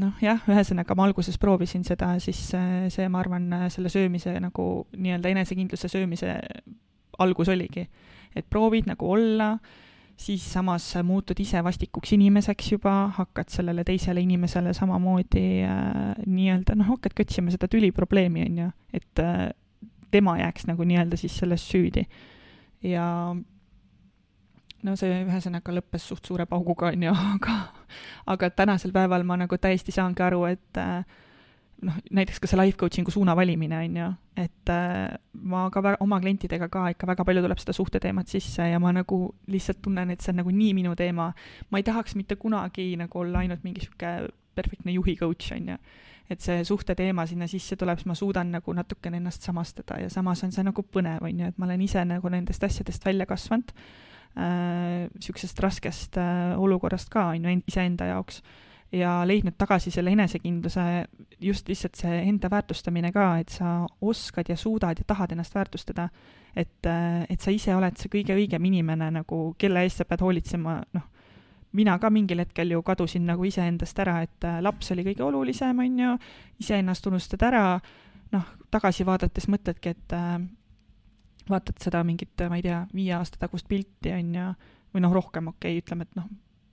noh, 0.04 0.16
jah, 0.22 0.42
ühesõnaga 0.50 0.96
ma 0.96 1.08
alguses 1.10 1.38
proovisin 1.38 1.84
seda, 1.84 2.14
siis 2.20 2.46
äh, 2.58 2.90
see, 2.94 3.10
ma 3.10 3.24
arvan, 3.24 3.50
selle 3.74 3.90
söömise 3.90 4.38
nagu 4.40 4.88
nii-öelda 4.94 5.34
enesekindluse 5.34 5.90
söömise 5.90 6.40
algus 7.22 7.50
oligi 7.50 7.88
et 8.36 8.50
proovid 8.50 8.90
nagu 8.90 9.12
olla 9.16 9.56
siis 10.18 10.46
samas 10.54 10.86
muutud 11.04 11.40
ise 11.40 11.64
vastikuks 11.64 12.14
inimeseks 12.14 12.72
juba, 12.72 12.94
hakkad 13.18 13.50
sellele 13.50 13.84
teisele 13.84 14.22
inimesele 14.22 14.74
samamoodi 14.74 15.46
äh, 15.68 16.14
nii-öelda 16.26 16.78
noh, 16.80 16.94
hakkad 16.94 17.16
kötsima 17.18 17.54
seda 17.54 17.68
tüliprobleemi, 17.72 18.46
on 18.50 18.62
ju, 18.64 18.70
et 18.94 19.24
äh, 19.24 19.50
tema 20.12 20.38
jääks 20.40 20.68
nagu 20.70 20.86
nii-öelda 20.86 21.18
siis 21.18 21.38
selles 21.42 21.66
süüdi. 21.70 22.06
ja 22.84 23.06
no 24.84 24.96
see 25.00 25.20
ühesõnaga 25.24 25.74
lõppes 25.80 26.08
suht 26.12 26.28
suure 26.28 26.46
pauguga, 26.50 26.92
on 26.94 27.04
ju, 27.08 27.14
aga 27.36 27.60
aga 28.34 28.50
tänasel 28.50 28.94
päeval 28.96 29.26
ma 29.28 29.40
nagu 29.40 29.58
täiesti 29.58 29.96
saangi 29.96 30.24
aru, 30.26 30.46
et 30.52 30.82
äh, 30.82 31.06
noh, 31.88 31.98
näiteks 32.14 32.42
ka 32.42 32.50
see 32.50 32.60
life 32.60 32.78
coaching'u 32.80 33.14
suuna 33.14 33.36
valimine, 33.38 33.78
on 33.86 33.98
ju, 33.98 34.08
et 34.44 34.72
äh, 34.72 35.16
ma 35.50 35.66
ka 35.74 35.84
väga, 35.84 36.00
oma 36.04 36.20
klientidega 36.24 36.70
ka 36.74 36.88
ikka 36.94 37.10
väga 37.10 37.26
palju 37.28 37.44
tuleb 37.46 37.62
seda 37.62 37.76
suhteteemat 37.78 38.32
sisse 38.32 38.68
ja 38.72 38.80
ma 38.82 38.94
nagu 38.96 39.20
lihtsalt 39.52 39.82
tunnen, 39.86 40.14
et 40.14 40.24
see 40.24 40.34
on 40.34 40.42
nagu 40.42 40.54
nii 40.54 40.72
minu 40.80 40.96
teema. 41.00 41.32
ma 41.70 41.82
ei 41.82 41.86
tahaks 41.88 42.16
mitte 42.20 42.36
kunagi 42.40 42.94
nagu 43.00 43.20
olla 43.20 43.44
ainult 43.44 43.64
mingi 43.64 43.86
sihuke 43.86 44.16
perfektne 44.56 44.96
juhi 44.96 45.16
coach, 45.20 45.52
on 45.56 45.74
ju. 45.74 45.78
et 46.30 46.42
see 46.42 46.64
suhteteema 46.64 47.26
sinna 47.28 47.48
sisse 47.52 47.76
tuleb, 47.76 48.00
siis 48.00 48.10
ma 48.10 48.16
suudan 48.16 48.52
nagu 48.52 48.74
natukene 48.74 49.20
ennast 49.20 49.44
samastada 49.44 50.00
ja 50.02 50.10
samas 50.10 50.44
on 50.44 50.52
see 50.56 50.64
nagu 50.64 50.84
põnev, 50.84 51.24
on 51.28 51.40
ju, 51.40 51.52
et 51.52 51.62
ma 51.62 51.70
olen 51.70 51.82
ise 51.86 52.06
nagu 52.08 52.32
nendest 52.32 52.64
asjadest 52.64 53.06
välja 53.06 53.28
kasvanud 53.30 53.74
äh, 54.40 55.10
raskest 55.60 56.18
äh, 56.18 56.60
olukorrast 56.60 57.10
ka, 57.10 57.32
on 57.36 57.46
ju, 57.46 57.58
iseenda 57.68 58.14
jaoks 58.16 58.42
ja 58.94 59.14
leidnud 59.28 59.56
tagasi 59.58 59.92
selle 59.92 60.12
enesekindluse, 60.14 60.84
just 61.42 61.70
lihtsalt 61.70 61.98
see 61.98 62.20
enda 62.28 62.50
väärtustamine 62.52 63.12
ka, 63.16 63.26
et 63.42 63.50
sa 63.50 63.80
oskad 64.02 64.50
ja 64.50 64.58
suudad 64.60 65.00
ja 65.00 65.08
tahad 65.08 65.34
ennast 65.34 65.56
väärtustada. 65.56 66.10
et, 66.56 66.86
et 67.30 67.42
sa 67.42 67.52
ise 67.52 67.74
oled 67.76 67.98
see 67.98 68.12
kõige 68.14 68.36
õigem 68.38 68.66
inimene 68.70 69.10
nagu, 69.12 69.56
kelle 69.58 69.82
eest 69.82 70.04
sa 70.04 70.06
pead 70.06 70.22
hoolitsema, 70.22 70.76
noh, 70.94 71.08
mina 71.74 71.98
ka 72.00 72.10
mingil 72.14 72.44
hetkel 72.44 72.72
ju 72.76 72.82
kadusin 72.86 73.26
nagu 73.26 73.46
iseendast 73.50 74.00
ära, 74.00 74.20
et 74.26 74.46
äh, 74.46 74.60
laps 74.62 74.92
oli 74.94 75.06
kõige 75.08 75.26
olulisem, 75.26 75.80
on 75.80 76.00
ju, 76.00 76.12
iseennast 76.62 77.10
unustad 77.10 77.42
ära, 77.50 77.64
noh, 78.34 78.52
tagasi 78.72 79.06
vaadates 79.08 79.50
mõtledki, 79.50 79.96
et 79.96 80.14
äh, 80.14 80.38
vaatad 81.50 81.82
seda 81.82 82.04
mingit, 82.06 82.46
ma 82.50 82.62
ei 82.62 82.66
tea, 82.66 82.84
viie 82.94 83.18
aasta 83.18 83.42
tagust 83.42 83.68
pilti, 83.68 84.14
on 84.14 84.34
ju, 84.38 84.48
või 84.94 85.06
noh, 85.08 85.18
rohkem, 85.18 85.50
okei 85.56 85.74
okay,, 85.74 85.82
ütleme, 85.82 86.06
et 86.06 86.22
noh, 86.22 86.30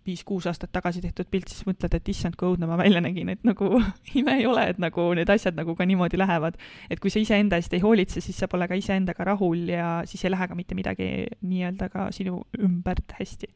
viis-kuus 0.06 0.46
aastat 0.48 0.72
tagasi 0.72 1.02
tehtud 1.04 1.28
pilt, 1.30 1.50
siis 1.52 1.66
mõtled, 1.68 1.92
et 1.96 2.10
issand, 2.12 2.36
kui 2.38 2.48
õudne 2.48 2.68
ma 2.68 2.78
välja 2.80 3.02
nägin, 3.04 3.32
et 3.34 3.42
nagu 3.46 3.68
ime 4.20 4.36
ei 4.40 4.46
ole, 4.48 4.66
et 4.72 4.80
nagu 4.82 5.10
need 5.16 5.30
asjad 5.32 5.58
nagu 5.58 5.74
ka 5.76 5.86
niimoodi 5.88 6.20
lähevad. 6.20 6.56
et 6.90 7.00
kui 7.00 7.12
sa 7.12 7.20
iseenda 7.20 7.60
eest 7.60 7.74
ei 7.76 7.82
hoolitse, 7.84 8.22
siis 8.24 8.38
sa 8.40 8.48
pole 8.48 8.68
ka 8.68 8.78
iseendaga 8.78 9.28
rahul 9.32 9.68
ja 9.68 10.00
siis 10.08 10.24
ei 10.24 10.32
lähe 10.32 10.48
ka 10.48 10.56
mitte 10.56 10.78
midagi 10.78 11.10
nii-öelda 11.42 11.90
ka 11.92 12.08
sinu 12.16 12.44
ümbert 12.58 13.16
hästi. 13.18 13.50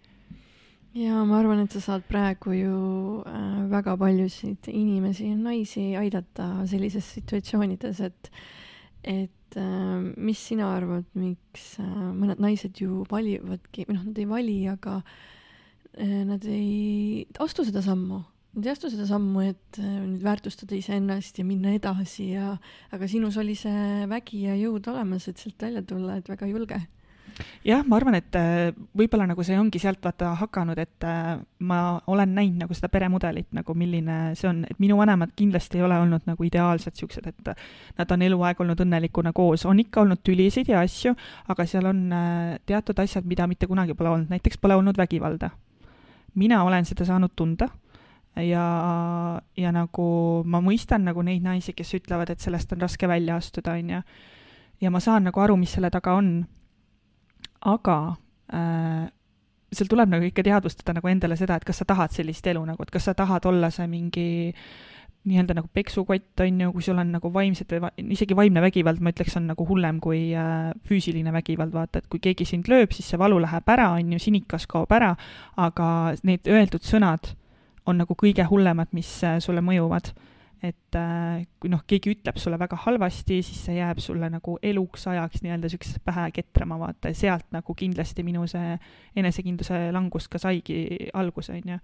ja 1.01 1.25
ma 1.25 1.41
arvan, 1.41 1.65
et 1.65 1.73
sa 1.73 1.81
saad 1.81 2.05
praegu 2.09 2.53
ju 2.59 2.77
äh, 3.25 3.63
väga 3.73 3.97
paljusid 4.01 4.69
inimesi 4.73 5.31
ja 5.31 5.39
naisi 5.39 5.89
aidata 5.97 6.67
sellises 6.69 7.09
situatsioonides, 7.19 8.01
et 8.01 8.31
et 9.05 9.57
äh, 9.61 10.01
mis 10.17 10.41
sina 10.49 10.75
arvad, 10.77 11.09
miks 11.17 11.79
äh, 11.81 11.89
mõned 12.13 12.41
naised 12.41 12.77
ju 12.81 13.07
valivadki, 13.11 13.89
või 13.89 13.97
noh, 13.97 14.11
nad 14.11 14.21
ei 14.21 14.29
vali, 14.29 14.59
aga 14.69 15.01
Äh, 15.03 15.34
nad 16.03 16.45
ei 16.51 17.27
astu 17.39 17.65
seda 17.67 17.83
sammu, 17.85 18.23
nad 18.55 18.67
ei 18.67 18.73
astu 18.73 18.91
seda 18.91 19.07
sammu, 19.09 19.45
et 19.51 19.79
äh, 19.83 20.01
nüüd 20.05 20.23
väärtustada 20.25 20.77
iseennast 20.79 21.39
ja 21.41 21.47
minna 21.47 21.75
edasi 21.75 22.33
ja, 22.37 22.55
aga 22.95 23.09
sinus 23.11 23.39
oli 23.41 23.57
see 23.59 24.05
vägi 24.11 24.45
ja 24.49 24.59
jõud 24.59 24.87
olemas, 24.93 25.29
et 25.29 25.41
sealt 25.43 25.63
välja 25.67 25.83
tulla, 25.87 26.21
et 26.21 26.31
väga 26.31 26.51
julge. 26.51 26.79
Jah, 27.67 27.81
ma 27.83 27.97
arvan, 27.99 28.15
et 28.15 28.37
äh, 28.39 28.69
võib-olla 28.95 29.27
nagu 29.27 29.43
see 29.43 29.57
ongi 29.59 29.81
sealt 29.83 29.99
vaata 30.07 30.37
hakanud, 30.39 30.79
et 30.79 31.07
ma 31.67 31.81
olen 32.07 32.31
näinud 32.37 32.63
nagu 32.63 32.77
seda 32.79 32.93
peremudelit 32.93 33.51
nagu, 33.59 33.75
milline 33.75 34.19
see 34.39 34.47
on, 34.53 34.63
et 34.71 34.79
minu 34.79 35.01
vanemad 35.01 35.35
kindlasti 35.35 35.81
ei 35.81 35.87
ole 35.89 35.99
olnud 36.05 36.31
nagu 36.31 36.47
ideaalsed 36.47 36.95
siuksed, 36.95 37.27
et 37.33 37.53
nad 37.99 38.15
on 38.15 38.23
eluaeg 38.23 38.63
olnud 38.63 38.87
õnnelikuna 38.87 39.35
koos, 39.35 39.67
on 39.67 39.83
ikka 39.83 40.05
olnud 40.05 40.23
tülisid 40.23 40.71
ja 40.71 40.87
asju, 40.87 41.17
aga 41.51 41.67
seal 41.67 41.91
on 41.91 42.07
teatud 42.71 43.03
asjad, 43.03 43.27
mida 43.27 43.51
mitte 43.51 43.67
kunagi 43.67 43.99
pole 43.99 44.15
olnud, 44.15 44.31
näiteks 44.31 44.63
pole 44.63 44.79
olnud 44.79 45.01
vägivalda 45.01 45.51
mina 46.35 46.63
olen 46.65 46.85
seda 46.85 47.05
saanud 47.05 47.33
tunda 47.37 47.69
ja, 48.37 48.67
ja 49.57 49.73
nagu 49.75 50.07
ma 50.47 50.61
mõistan 50.65 51.05
nagu 51.07 51.23
neid 51.23 51.45
naisi, 51.45 51.75
kes 51.77 51.95
ütlevad, 52.01 52.31
et 52.31 52.41
sellest 52.43 52.73
on 52.75 52.83
raske 52.83 53.09
välja 53.09 53.37
astuda, 53.37 53.77
on 53.79 53.91
ju. 53.97 54.01
ja 54.81 54.91
ma 54.91 55.01
saan 55.01 55.29
nagu 55.29 55.41
aru, 55.41 55.57
mis 55.57 55.75
selle 55.77 55.91
taga 55.91 56.17
on. 56.19 56.47
aga 57.65 57.99
äh, 58.55 59.05
seal 59.73 59.89
tuleb 59.91 60.11
nagu 60.11 60.25
ikka 60.25 60.43
teadvustada 60.43 60.99
nagu 60.99 61.09
endale 61.09 61.37
seda, 61.37 61.57
et 61.57 61.65
kas 61.65 61.83
sa 61.83 61.85
tahad 61.85 62.13
sellist 62.13 62.47
elu 62.47 62.65
nagu, 62.65 62.83
et 62.83 62.91
kas 62.91 63.05
sa 63.11 63.15
tahad 63.15 63.47
olla 63.47 63.71
see 63.71 63.87
mingi 63.87 64.29
äh, 64.51 64.94
nii-öelda 65.25 65.57
nagu 65.57 65.69
peksukott, 65.73 66.41
on 66.45 66.61
ju, 66.61 66.73
kui 66.75 66.85
sul 66.85 66.99
on 67.01 67.15
nagu 67.17 67.31
vaimsed 67.33 67.71
või 67.73 67.81
va 67.87 67.91
isegi 67.97 68.37
vaimne 68.37 68.61
vägivald, 68.65 69.01
ma 69.01 69.13
ütleks, 69.15 69.39
on 69.41 69.49
nagu 69.49 69.65
hullem 69.69 70.01
kui 70.05 70.27
äh, 70.37 70.75
füüsiline 70.89 71.33
vägivald, 71.33 71.73
vaata, 71.73 72.03
et 72.03 72.11
kui 72.13 72.21
keegi 72.25 72.47
sind 72.49 72.69
lööb, 72.69 72.93
siis 72.93 73.09
see 73.13 73.21
valu 73.21 73.39
läheb 73.43 73.73
ära, 73.73 73.91
on 73.97 74.13
ju, 74.13 74.21
sinikas 74.21 74.69
kaob 74.71 74.93
ära, 74.93 75.15
aga 75.57 75.89
need 76.29 76.51
öeldud 76.51 76.85
sõnad 76.85 77.33
on 77.89 78.01
nagu 78.01 78.17
kõige 78.21 78.45
hullemad, 78.51 78.93
mis 78.97 79.11
äh, 79.25 79.41
sulle 79.45 79.65
mõjuvad 79.65 80.13
et 80.65 80.97
äh, 80.97 81.45
kui 81.61 81.69
noh, 81.73 81.83
keegi 81.89 82.15
ütleb 82.15 82.39
sulle 82.41 82.57
väga 82.61 82.79
halvasti, 82.87 83.41
siis 83.45 83.65
see 83.67 83.77
jääb 83.77 84.01
sulle 84.03 84.31
nagu 84.33 84.57
eluks 84.65 85.07
ajaks 85.11 85.43
nii-öelda 85.45 85.69
niisugusesse 85.69 86.01
pähe 86.05 86.29
ketrama, 86.37 86.79
vaata, 86.81 87.13
ja 87.13 87.19
sealt 87.19 87.51
nagu 87.55 87.77
kindlasti 87.77 88.25
minu 88.27 88.47
see 88.51 88.79
enesekindluse 89.21 89.81
langus 89.95 90.29
ka 90.33 90.41
saigi 90.41 91.11
alguse, 91.13 91.59
on 91.59 91.75
ju. 91.75 91.79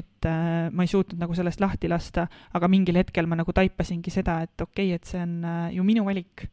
et 0.00 0.30
äh, 0.30 0.70
ma 0.72 0.86
ei 0.86 0.92
suutnud 0.94 1.20
nagu 1.20 1.36
sellest 1.36 1.60
lahti 1.60 1.90
lasta, 1.92 2.26
aga 2.56 2.72
mingil 2.72 3.00
hetkel 3.02 3.28
ma 3.28 3.38
nagu 3.38 3.52
taipasingi 3.52 4.14
seda, 4.14 4.40
et 4.46 4.64
okei 4.64 4.92
okay,, 4.92 4.96
et 4.96 5.12
see 5.12 5.22
on 5.22 5.38
äh, 5.44 5.68
ju 5.76 5.86
minu 5.86 6.08
valik 6.08 6.48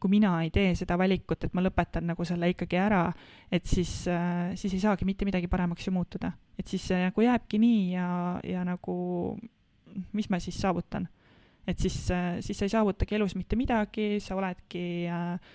kui 0.00 0.14
mina 0.14 0.32
ei 0.40 0.48
tee 0.48 0.72
seda 0.78 0.96
valikut, 0.96 1.44
et 1.44 1.54
ma 1.54 1.60
lõpetan 1.60 2.06
nagu 2.08 2.24
selle 2.24 2.48
ikkagi 2.54 2.78
ära, 2.80 3.04
et 3.52 3.66
siis 3.68 3.92
äh,, 4.08 4.56
siis 4.56 4.72
ei 4.72 4.80
saagi 4.80 5.04
mitte 5.04 5.28
midagi 5.28 5.50
paremaks 5.52 5.86
ju 5.86 5.92
muutuda. 5.92 6.32
et 6.58 6.68
siis 6.68 6.88
see 6.88 7.04
nagu 7.04 7.22
jääbki 7.22 7.60
nii 7.60 7.82
ja, 7.92 8.08
ja 8.44 8.64
nagu 8.64 8.96
mis 10.12 10.30
ma 10.30 10.40
siis 10.40 10.58
saavutan 10.60 11.08
et 11.70 11.78
siis, 11.78 11.96
äh, 12.14 12.38
siis 12.44 12.58
sa 12.58 12.66
ei 12.66 12.72
saavutagi 12.72 13.16
elus 13.18 13.36
mitte 13.38 13.58
midagi, 13.58 14.18
sa 14.22 14.36
oledki 14.38 14.84
äh, 15.10 15.52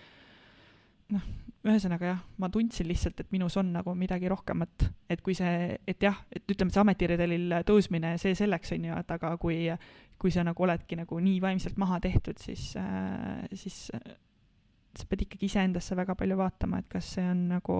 noh, 1.14 1.26
ühesõnaga 1.66 2.12
jah, 2.12 2.22
ma 2.42 2.50
tundsin 2.54 2.88
lihtsalt, 2.90 3.24
et 3.24 3.32
minus 3.34 3.58
on 3.58 3.72
nagu 3.74 3.96
midagi 3.98 4.30
rohkemat, 4.30 4.86
et 5.10 5.22
kui 5.26 5.36
see, 5.38 5.74
et 5.88 6.04
jah, 6.04 6.18
et 6.34 6.46
ütleme, 6.54 6.74
see 6.74 6.82
ametiredelil 6.84 7.58
tõusmine, 7.66 8.16
see 8.22 8.38
selleks, 8.38 8.76
on 8.76 8.86
ju, 8.90 9.00
et 9.02 9.16
aga 9.16 9.34
kui, 9.42 9.58
kui 10.22 10.34
sa 10.34 10.46
nagu 10.46 10.68
oledki 10.68 11.00
nagu 11.00 11.20
nii 11.26 11.42
vaimselt 11.44 11.80
maha 11.82 12.00
tehtud, 12.04 12.38
siis, 12.42 12.72
äh, 12.80 13.44
siis 13.58 13.88
sa 14.96 15.10
pead 15.10 15.26
ikkagi 15.26 15.50
iseendasse 15.50 15.98
väga 15.98 16.16
palju 16.16 16.38
vaatama, 16.40 16.80
et 16.80 16.90
kas 16.92 17.16
see 17.18 17.26
on 17.28 17.48
nagu 17.56 17.78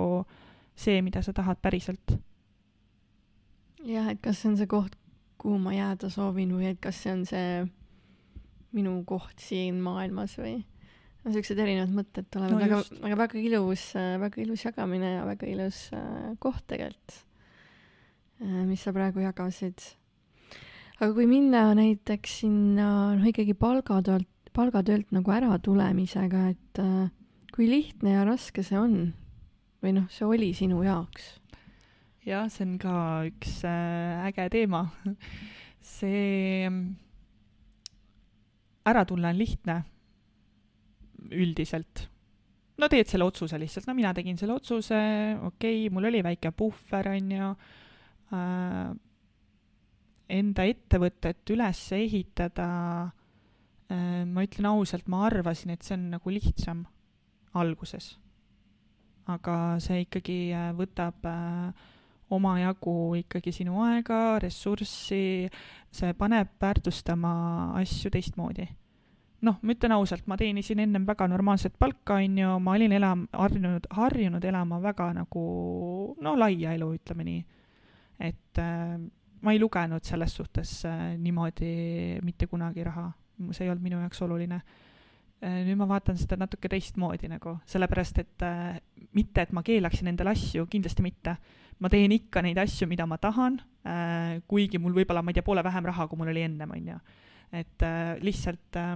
see, 0.76 1.00
mida 1.06 1.22
sa 1.24 1.34
tahad 1.34 1.62
päriselt. 1.64 2.18
jah, 3.86 4.10
et 4.10 4.22
kas 4.22 4.42
see 4.42 4.50
on 4.50 4.58
see 4.58 4.68
koht, 4.68 4.98
kuhu 5.38 5.62
ma 5.62 5.76
jääda 5.76 6.10
soovin 6.10 6.56
või 6.58 6.72
et 6.74 6.82
kas 6.82 7.04
see 7.06 7.14
on 7.14 7.26
see 7.30 7.50
minu 8.76 9.00
koht 9.08 9.40
siin 9.42 9.80
maailmas 9.84 10.36
või 10.40 10.60
no 11.26 11.34
siuksed 11.34 11.60
erinevad 11.60 11.94
mõtted 11.94 12.28
tulevad 12.34 12.54
no, 12.54 12.62
väga, 12.62 12.80
väga, 13.02 13.20
väga 13.24 13.42
ilus, 13.42 13.86
väga 14.22 14.42
ilus 14.44 14.66
jagamine 14.68 15.16
ja 15.16 15.26
väga 15.28 15.50
ilus 15.50 15.82
äh, 15.98 16.34
koht 16.42 16.66
tegelikult, 16.70 17.18
äh, 18.44 18.62
mis 18.70 18.86
sa 18.86 18.94
praegu 18.96 19.24
jagasid. 19.24 19.82
aga 21.00 21.12
kui 21.18 21.28
minna 21.30 21.68
näiteks 21.78 22.40
sinna 22.44 22.90
noh, 23.18 23.26
ikkagi 23.32 23.58
palgatöölt, 23.58 24.30
palgatöölt 24.56 25.10
nagu 25.16 25.34
äratulemisega, 25.34 26.50
et 26.54 26.84
äh, 26.84 27.08
kui 27.56 27.72
lihtne 27.72 28.20
ja 28.20 28.28
raske 28.28 28.64
see 28.66 28.78
on 28.80 29.00
või 29.82 29.98
noh, 29.98 30.06
see 30.14 30.30
oli 30.30 30.54
sinu 30.58 30.84
jaoks? 30.86 31.40
jah, 32.26 32.46
see 32.54 32.70
on 32.70 32.78
ka 32.82 32.94
üks 33.32 33.60
äge 33.66 34.46
teema. 34.54 34.88
see 35.96 36.70
ära 38.86 39.06
tulla 39.08 39.32
on 39.34 39.40
lihtne, 39.40 39.80
üldiselt. 41.32 42.06
no 42.78 42.90
teed 42.92 43.08
selle 43.10 43.26
otsuse 43.26 43.58
lihtsalt, 43.60 43.88
no 43.88 43.96
mina 43.98 44.12
tegin 44.14 44.38
selle 44.38 44.58
otsuse, 44.58 45.00
okei 45.48 45.86
okay,, 45.86 45.94
mul 45.94 46.10
oli 46.12 46.22
väike 46.26 46.52
puhver, 46.52 47.10
on 47.16 47.32
ju 47.32 47.52
äh,, 48.36 48.90
enda 50.36 50.66
ettevõtet 50.68 51.56
üles 51.56 51.86
ehitada 51.96 52.68
äh,, 53.90 54.22
ma 54.28 54.46
ütlen 54.46 54.70
ausalt, 54.74 55.08
ma 55.08 55.24
arvasin, 55.30 55.74
et 55.74 55.88
see 55.88 55.98
on 55.98 56.12
nagu 56.18 56.36
lihtsam 56.36 56.86
alguses. 57.56 58.16
aga 59.32 59.80
see 59.82 60.04
ikkagi 60.04 60.40
äh, 60.54 60.70
võtab 60.78 61.24
äh, 61.26 61.86
omajagu 62.34 63.16
ikkagi 63.22 63.54
sinu 63.54 63.82
aega, 63.86 64.40
ressurssi, 64.42 65.50
see 65.94 66.16
paneb 66.18 66.56
väärtustama 66.62 67.36
asju 67.82 68.12
teistmoodi. 68.14 68.68
noh, 69.46 69.60
ma 69.62 69.74
ütlen 69.76 69.94
ausalt, 69.94 70.24
ma 70.26 70.38
teenisin 70.40 70.80
ennem 70.82 71.04
väga 71.06 71.28
normaalset 71.30 71.76
palka, 71.78 72.16
on 72.18 72.38
ju, 72.40 72.54
ma 72.60 72.72
olin 72.74 72.96
elam-, 72.98 73.28
harjunud, 73.30 73.86
harjunud 73.94 74.46
elama 74.46 74.80
väga 74.82 75.12
nagu 75.14 75.44
no 76.22 76.34
laia 76.40 76.74
elu, 76.74 76.88
ütleme 76.98 77.28
nii. 77.28 77.44
et 78.20 78.62
äh, 78.64 78.98
ma 79.42 79.54
ei 79.54 79.60
lugenud 79.62 80.04
selles 80.04 80.34
suhtes 80.34 80.72
äh, 80.90 81.14
niimoodi 81.22 82.20
mitte 82.26 82.48
kunagi 82.48 82.84
raha, 82.84 83.12
see 83.52 83.68
ei 83.68 83.72
olnud 83.74 83.86
minu 83.86 84.02
jaoks 84.02 84.22
oluline. 84.26 84.62
Nüüd 85.44 85.78
ma 85.78 85.88
vaatan 85.90 86.18
seda 86.18 86.38
natuke 86.40 86.70
teistmoodi 86.72 87.28
nagu, 87.30 87.58
sellepärast 87.70 88.22
et 88.24 88.46
äh, 88.46 88.80
mitte, 89.18 89.44
et 89.44 89.52
ma 89.56 89.64
keelaksin 89.66 90.08
endale 90.12 90.34
asju, 90.36 90.68
kindlasti 90.72 91.06
mitte. 91.06 91.36
ma 91.80 91.90
teen 91.92 92.12
ikka 92.16 92.40
neid 92.40 92.58
asju, 92.62 92.88
mida 92.88 93.04
ma 93.06 93.18
tahan 93.20 93.58
äh,, 93.84 94.40
kuigi 94.48 94.80
mul 94.80 94.94
võib-olla, 94.96 95.20
ma 95.22 95.34
ei 95.34 95.36
tea, 95.36 95.44
poole 95.44 95.64
vähem 95.64 95.90
raha, 95.92 96.08
kui 96.08 96.18
mul 96.22 96.32
oli 96.32 96.46
ennem, 96.48 96.72
on 96.72 96.88
ju. 96.94 97.00
et 97.52 97.84
äh, 97.84 98.16
lihtsalt 98.24 98.80
äh, 98.80 98.96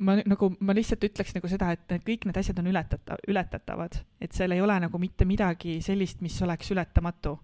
ma 0.00 0.16
nagu, 0.22 0.52
ma 0.62 0.76
lihtsalt 0.76 1.04
ütleks 1.10 1.34
nagu 1.36 1.50
seda, 1.50 1.72
et 1.74 1.84
need 1.90 2.06
kõik 2.06 2.26
need 2.28 2.38
asjad 2.40 2.60
on 2.62 2.70
ületata-, 2.70 3.18
ületatavad, 3.28 3.98
et 4.22 4.36
seal 4.36 4.54
ei 4.54 4.62
ole 4.62 4.78
nagu 4.86 5.00
mitte 5.02 5.26
midagi 5.28 5.80
sellist, 5.84 6.22
mis 6.24 6.38
oleks 6.46 6.70
ületamatu. 6.70 7.38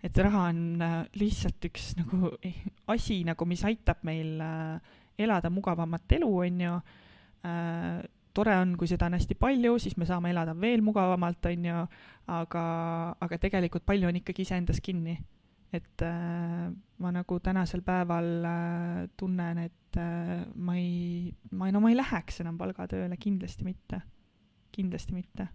et 0.00 0.16
raha 0.16 0.46
on 0.48 0.80
äh, 0.80 1.04
lihtsalt 1.20 1.64
üks 1.68 1.92
nagu 1.98 2.30
asi 2.88 3.20
nagu, 3.28 3.44
mis 3.44 3.64
aitab 3.68 4.00
meil 4.08 4.40
äh, 4.40 4.96
elada 5.20 5.50
mugavamat 5.50 6.16
elu, 6.18 6.30
on 6.46 6.64
ju 6.66 6.78
äh,. 7.44 8.00
tore 8.34 8.54
on, 8.62 8.76
kui 8.78 8.86
seda 8.86 9.08
on 9.10 9.18
hästi 9.18 9.34
palju, 9.34 9.74
siis 9.82 9.96
me 9.98 10.06
saame 10.06 10.30
elada 10.30 10.54
veel 10.54 10.84
mugavamalt, 10.86 11.46
on 11.50 11.64
ju, 11.66 11.78
aga, 12.30 12.64
aga 13.20 13.38
tegelikult 13.42 13.82
palju 13.86 14.08
on 14.08 14.20
ikkagi 14.20 14.46
iseendas 14.46 14.78
kinni 14.80 15.16
et 15.72 16.02
äh, 16.02 16.72
ma 16.98 17.10
nagu 17.14 17.40
tänasel 17.40 17.82
päeval 17.86 18.44
äh, 18.44 19.08
tunnen, 19.16 19.58
et 19.58 19.96
äh, 19.96 20.44
ma 20.54 20.76
ei, 20.76 21.34
ma 21.50 21.66
ei, 21.66 21.72
no 21.72 21.80
ma 21.80 21.90
ei 21.92 21.98
läheks 21.98 22.40
enam 22.42 22.58
palgatööle, 22.58 23.16
kindlasti 23.20 23.64
mitte. 23.64 24.02
kindlasti 24.74 25.14
mitte. 25.14 25.48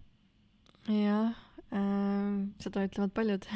jah 0.88 1.34
äh,, 1.72 2.46
seda 2.62 2.84
ütlevad 2.88 3.12
paljud 3.16 3.46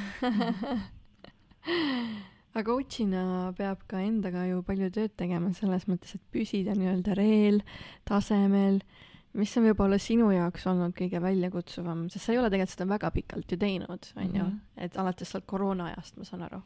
aga 2.55 2.65
coach'ina 2.67 3.23
peab 3.59 3.85
ka 3.91 4.01
endaga 4.03 4.47
ju 4.49 4.63
palju 4.67 4.91
tööd 4.91 5.15
tegema 5.17 5.53
selles 5.55 5.87
mõttes, 5.91 6.17
et 6.17 6.25
püsida 6.35 6.75
nii-öelda 6.75 7.15
reel, 7.19 7.63
tasemel 8.09 8.81
mis 9.39 9.53
on 9.59 9.67
võib-olla 9.69 9.99
sinu 10.03 10.31
jaoks 10.35 10.67
olnud 10.71 10.95
kõige 10.97 11.21
väljakutsuvam, 11.23 12.09
sest 12.11 12.27
sa 12.27 12.35
ei 12.35 12.41
ole 12.41 12.51
tegelikult 12.51 12.75
seda 12.75 12.89
väga 12.91 13.13
pikalt 13.15 13.55
ju 13.55 13.59
teinud, 13.61 14.11
on 14.17 14.27
ju, 14.27 14.43
mhm. 14.47 14.59
et 14.87 14.99
alates 14.99 15.31
sealt 15.31 15.47
koroona 15.51 15.91
ajast, 15.93 16.19
ma 16.19 16.27
saan 16.27 16.45
aru. 16.49 16.61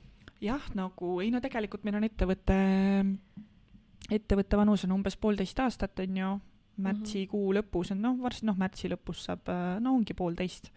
jah, 0.44 0.64
nagu 0.76 1.18
ei 1.24 1.30
no 1.32 1.40
tegelikult 1.44 1.84
meil 1.84 2.00
on 2.00 2.08
ettevõte, 2.08 2.58
ettevõtte 4.12 4.60
vanus 4.60 4.84
on 4.88 4.96
umbes 4.96 5.16
poolteist 5.20 5.60
aastat, 5.60 6.00
on 6.04 6.20
ju, 6.22 6.34
märtsikuu 6.84 7.44
mm 7.44 7.50
-hmm. 7.50 7.58
lõpus 7.60 7.92
on 7.92 8.02
noh, 8.02 8.18
varsti 8.20 8.46
noh, 8.46 8.56
märtsi 8.58 8.90
lõpus 8.90 9.24
saab, 9.28 9.48
no 9.80 9.94
ongi 9.94 10.14
poolteist. 10.14 10.72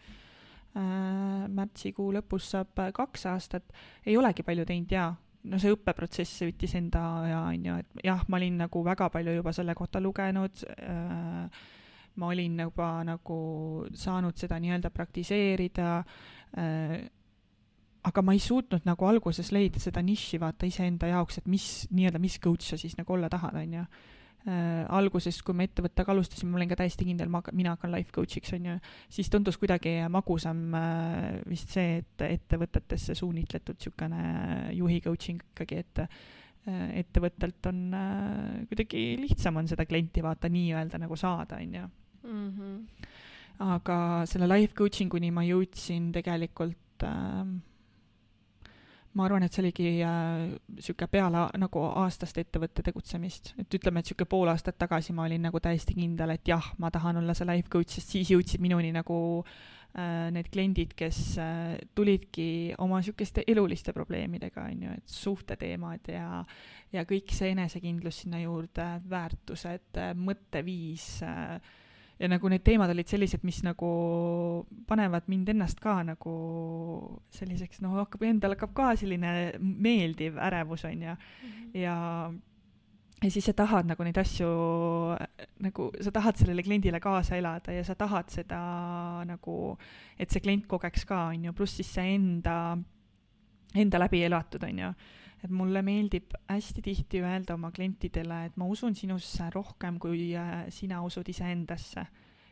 Märtsikuu 0.77 2.11
lõpus 2.15 2.51
saab 2.53 2.83
kaks 2.93 3.25
aastat, 3.31 3.71
ei 4.05 4.17
olegi 4.17 4.45
palju 4.45 4.65
teinud 4.67 4.93
jaa. 4.93 5.09
No 5.47 5.59
see 5.61 5.71
õppeprotsess 5.71 6.41
võttis 6.43 6.73
enda 6.75 7.01
aja, 7.21 7.41
on 7.47 7.65
ju, 7.69 7.75
et 7.79 8.05
jah, 8.09 8.23
ma 8.27 8.39
olin 8.39 8.57
nagu 8.65 8.81
väga 8.83 9.07
palju 9.13 9.37
juba 9.37 9.53
selle 9.55 9.75
kohta 9.77 10.01
lugenud. 10.03 10.63
Äh,, 10.75 11.61
ma 12.17 12.31
olin 12.33 12.57
juba 12.59 12.89
nagu 13.07 13.37
saanud 13.95 14.35
seda 14.35 14.57
nii-öelda 14.59 14.91
praktiseerida. 14.91 16.01
Äh,, 16.57 16.97
aga 18.07 18.23
ma 18.23 18.35
ei 18.35 18.43
suutnud 18.43 18.85
nagu 18.87 19.07
alguses 19.07 19.53
leida 19.55 19.79
seda 19.83 20.03
nišši 20.03 20.41
vaata 20.41 20.67
iseenda 20.67 21.09
jaoks, 21.13 21.39
et 21.39 21.47
mis 21.51 21.87
nii-öelda, 21.91 22.19
mis 22.23 22.39
coach 22.43 22.67
sa 22.67 22.79
siis 22.79 22.97
nagu 22.99 23.15
olla 23.15 23.29
tahad, 23.31 23.55
on 23.61 23.79
ju 23.79 23.87
äh, 24.45 24.85
alguses, 24.93 25.39
kui 25.45 25.55
me 25.57 25.67
ettevõttega 25.67 26.13
alustasime, 26.13 26.51
ma 26.51 26.59
olin 26.59 26.71
ka 26.71 26.79
täiesti 26.79 27.07
kindel, 27.07 27.29
ma, 27.33 27.41
mina 27.57 27.75
hakkan 27.75 27.93
life 27.93 28.13
coach'iks, 28.15 28.53
on 28.57 28.69
ju, 28.69 28.77
siis 29.17 29.31
tundus 29.33 29.59
kuidagi 29.61 29.99
magusam 30.13 30.63
äh, 30.77 31.37
vist 31.49 31.73
see, 31.75 32.01
et 32.01 32.25
ettevõtetesse 32.27 33.17
suunitletud 33.17 33.79
niisugune 33.79 34.23
juhi 34.77 34.99
coaching 35.05 35.43
ikkagi, 35.51 35.81
et 35.83 36.03
äh, 36.03 36.89
ettevõttelt 37.03 37.71
on 37.71 37.85
äh, 37.95 38.65
kuidagi 38.71 39.05
lihtsam 39.21 39.61
on 39.61 39.69
seda 39.69 39.87
klienti 39.87 40.23
vaata 40.25 40.51
nii-öelda 40.51 41.01
nagu 41.01 41.19
saada, 41.19 41.61
on 41.61 41.79
ju. 41.81 41.87
Mhm. 42.27 42.75
aga 43.63 44.25
selle 44.29 44.45
life 44.49 44.75
coaching 44.77 45.13
uni 45.17 45.31
ma 45.33 45.41
jõudsin 45.45 46.11
tegelikult 46.13 47.05
äh, 47.07 47.45
ma 49.17 49.25
arvan, 49.25 49.45
et 49.45 49.53
see 49.53 49.63
oligi 49.63 49.91
niisugune 49.97 51.07
äh, 51.07 51.11
peale 51.11 51.45
nagu 51.59 51.85
aastast 52.03 52.37
ettevõtte 52.41 52.85
tegutsemist, 52.85 53.53
et 53.57 53.79
ütleme, 53.79 54.01
et 54.01 54.07
niisugune 54.07 54.29
pool 54.29 54.51
aastat 54.51 54.77
tagasi 54.79 55.15
ma 55.17 55.25
olin 55.25 55.47
nagu 55.49 55.61
täiesti 55.63 55.97
kindel, 55.97 56.35
et 56.35 56.47
jah, 56.47 56.73
ma 56.81 56.91
tahan 56.93 57.21
olla 57.23 57.35
see 57.37 57.47
life 57.49 57.71
coach, 57.73 57.97
sest 57.97 58.13
siis 58.13 58.31
jõudsid 58.33 58.63
minuni 58.63 58.91
nagu 58.95 59.17
äh, 59.41 60.27
need 60.35 60.51
kliendid, 60.53 60.93
kes 60.97 61.21
äh, 61.41 61.73
tulidki 61.97 62.49
oma 62.83 63.01
niisuguste 63.01 63.45
eluliste 63.47 63.95
probleemidega, 63.97 64.67
on 64.69 64.85
ju, 64.87 64.99
et 65.01 65.17
suhteteemad 65.17 66.13
ja 66.13 66.43
ja 66.93 67.03
kõik 67.03 67.33
see 67.35 67.51
enesekindlus 67.51 68.21
sinna 68.23 68.39
juurde, 68.39 68.85
väärtused, 69.11 69.97
mõtteviis 70.15 71.09
äh,, 71.27 71.57
ja 72.19 72.29
nagu 72.31 72.49
need 72.49 72.63
teemad 72.65 72.91
olid 72.93 73.09
sellised, 73.09 73.43
mis 73.45 73.61
nagu 73.65 73.89
panevad 74.89 75.27
mind 75.31 75.51
ennast 75.53 75.79
ka 75.83 75.99
nagu 76.05 76.33
selliseks, 77.37 77.81
noh, 77.85 77.97
hakkab, 78.01 78.25
endal 78.27 78.55
hakkab 78.55 78.73
ka 78.77 78.91
selline 78.99 79.31
meeldiv 79.61 80.39
ärevus, 80.41 80.85
on 80.89 81.07
ju, 81.07 81.15
mhm. 81.15 81.71
ja 81.77 81.97
ja 83.17 83.31
siis 83.33 83.47
sa 83.49 83.53
tahad 83.57 83.87
nagu 83.89 84.05
neid 84.05 84.17
asju, 84.21 84.47
nagu 85.65 85.87
sa 86.05 86.11
tahad 86.13 86.37
sellele 86.37 86.61
kliendile 86.65 86.99
kaasa 87.01 87.39
elada 87.39 87.73
ja 87.73 87.81
sa 87.85 87.95
tahad 87.97 88.29
seda 88.29 88.59
nagu, 89.25 89.55
et 90.19 90.29
see 90.29 90.43
klient 90.43 90.67
kogeks 90.69 91.05
ka, 91.09 91.23
on 91.31 91.47
ju, 91.49 91.53
pluss 91.57 91.79
siis 91.79 91.89
see 91.97 92.13
enda, 92.13 92.77
enda 93.77 93.99
läbi 93.99 94.23
elatud, 94.25 94.63
on 94.63 94.79
ju 94.79 94.91
et 95.43 95.53
mulle 95.53 95.81
meeldib 95.85 96.33
hästi 96.49 96.81
tihti 96.83 97.21
öelda 97.21 97.55
oma 97.57 97.71
klientidele, 97.71 98.45
et 98.47 98.55
ma 98.57 98.67
usun 98.69 98.95
sinusse 98.97 99.49
rohkem, 99.53 99.99
kui 100.01 100.31
äh, 100.37 100.65
sina 100.73 101.01
usud 101.05 101.27
iseendasse. 101.29 102.07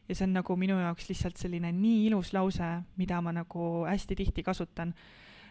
ja 0.05 0.15
see 0.15 0.27
on 0.27 0.35
nagu 0.38 0.55
minu 0.55 0.75
jaoks 0.77 1.07
lihtsalt 1.09 1.39
selline 1.41 1.71
nii 1.73 2.03
ilus 2.11 2.29
lause, 2.35 2.67
mida 2.97 3.21
ma 3.25 3.31
nagu 3.33 3.85
hästi 3.89 4.15
tihti 4.15 4.43
kasutan. 4.43 4.93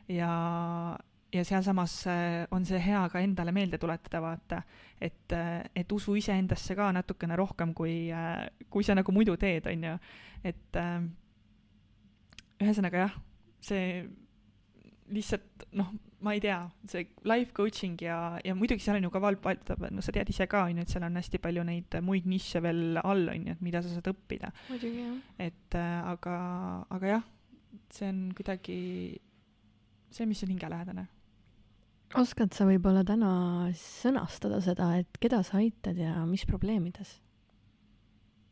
ja, 0.09 0.31
ja 1.33 1.45
sealsamas 1.45 2.07
äh, 2.07 2.47
on 2.51 2.67
see 2.67 2.79
hea 2.79 3.03
ka 3.11 3.21
endale 3.21 3.53
meelde 3.53 3.79
tuletada, 3.79 4.23
vaata, 4.23 4.63
et, 5.01 5.33
äh, 5.33 5.65
et 5.75 5.93
usu 5.93 6.15
iseendasse 6.15 6.77
ka 6.79 6.93
natukene 6.93 7.37
rohkem, 7.37 7.75
kui, 7.75 8.11
kui 8.71 8.85
sa 8.85 8.95
nagu 8.95 9.13
muidu 9.13 9.37
teed, 9.37 9.67
on 9.67 9.91
ju. 9.91 9.99
et 10.45 10.83
ühesõnaga 12.63 13.09
jah, 13.09 13.23
see 13.61 14.05
lihtsalt 15.13 15.67
noh, 15.77 15.91
ma 16.25 16.33
ei 16.33 16.41
tea, 16.41 16.59
see 16.89 17.05
life 17.29 17.53
coaching 17.57 18.01
ja, 18.01 18.39
ja 18.45 18.55
muidugi 18.57 18.85
seal 18.85 18.97
on 18.99 19.07
ju 19.07 19.13
ka 19.13 19.21
val-, 19.21 19.39
no 19.93 20.05
sa 20.05 20.15
tead 20.15 20.31
ise 20.33 20.47
ka, 20.51 20.65
on 20.69 20.81
ju, 20.81 20.87
et 20.87 20.93
seal 20.93 21.05
on 21.05 21.19
hästi 21.21 21.41
palju 21.45 21.65
neid 21.69 21.99
muid 22.05 22.29
nišše 22.31 22.63
veel 22.65 23.01
all, 23.03 23.27
on 23.33 23.51
ju, 23.51 23.57
et 23.57 23.65
mida 23.65 23.83
sa 23.85 23.93
saad 23.93 24.09
õppida. 24.15 24.53
muidugi, 24.71 25.03
jah. 25.05 25.19
et 25.49 25.79
äh, 25.81 25.99
aga, 26.15 26.37
aga 26.97 27.13
jah, 27.17 27.27
see 27.93 28.09
on 28.09 28.23
kuidagi 28.37 28.79
see, 30.15 30.27
mis 30.31 30.43
on 30.47 30.55
hingelähedane. 30.55 31.07
oskad 32.21 32.55
sa 32.57 32.67
võib-olla 32.69 33.05
täna 33.07 33.35
sõnastada 33.79 34.63
seda, 34.65 34.95
et 35.03 35.21
keda 35.21 35.43
sa 35.47 35.61
aitad 35.61 35.99
ja 35.99 36.23
mis 36.31 36.47
probleemides 36.49 37.19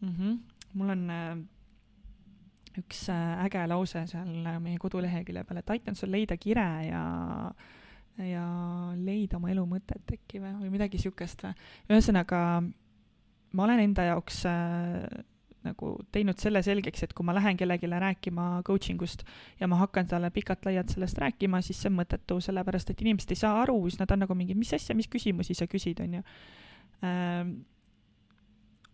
mm? 0.02 0.14
-hmm. 0.16 0.38
mul 0.74 0.90
on 0.96 1.10
äh, 1.10 1.36
üks 2.80 3.06
äh, 3.12 3.44
äge 3.46 3.64
lause 3.68 4.04
seal 4.10 4.46
äh, 4.46 4.58
meie 4.62 4.80
kodulehekülje 4.80 5.44
peal, 5.48 5.60
et 5.60 5.72
aitan 5.74 5.98
sul 5.98 6.12
leida 6.14 6.38
kire 6.40 6.68
ja 6.88 7.02
ja 8.20 8.44
leida 8.98 9.38
oma 9.38 9.48
elu 9.48 9.64
mõtet 9.66 10.10
äkki 10.12 10.40
või, 10.42 10.52
või 10.60 10.72
midagi 10.74 10.98
niisugust 10.98 11.46
või. 11.46 11.54
ühesõnaga, 11.88 12.40
ma 13.56 13.64
olen 13.64 13.80
enda 13.86 14.04
jaoks 14.10 14.42
äh, 14.50 15.06
nagu 15.62 15.92
teinud 16.12 16.40
selle 16.42 16.62
selgeks, 16.64 17.04
et 17.06 17.12
kui 17.16 17.26
ma 17.26 17.34
lähen 17.36 17.56
kellelegi 17.56 17.88
rääkima 17.90 18.62
coaching 18.66 19.02
ust 19.02 19.22
ja 19.60 19.68
ma 19.70 19.78
hakkan 19.80 20.08
talle 20.10 20.30
pikalt-laialt 20.34 20.92
sellest 20.92 21.18
rääkima, 21.22 21.62
siis 21.62 21.80
see 21.82 21.90
on 21.92 22.00
mõttetu, 22.00 22.40
sellepärast 22.42 22.90
et 22.90 23.04
inimesed 23.04 23.32
ei 23.32 23.42
saa 23.44 23.60
aru, 23.62 23.78
siis 23.88 24.00
nad 24.00 24.10
on 24.10 24.24
nagu 24.24 24.36
mingi, 24.38 24.56
mis 24.58 24.74
asja, 24.74 24.96
mis 24.98 25.08
küsimusi 25.12 25.56
sa 25.56 25.68
küsid, 25.70 26.02
on 26.02 26.18
ju 26.18 26.24
äh,. 27.06 27.46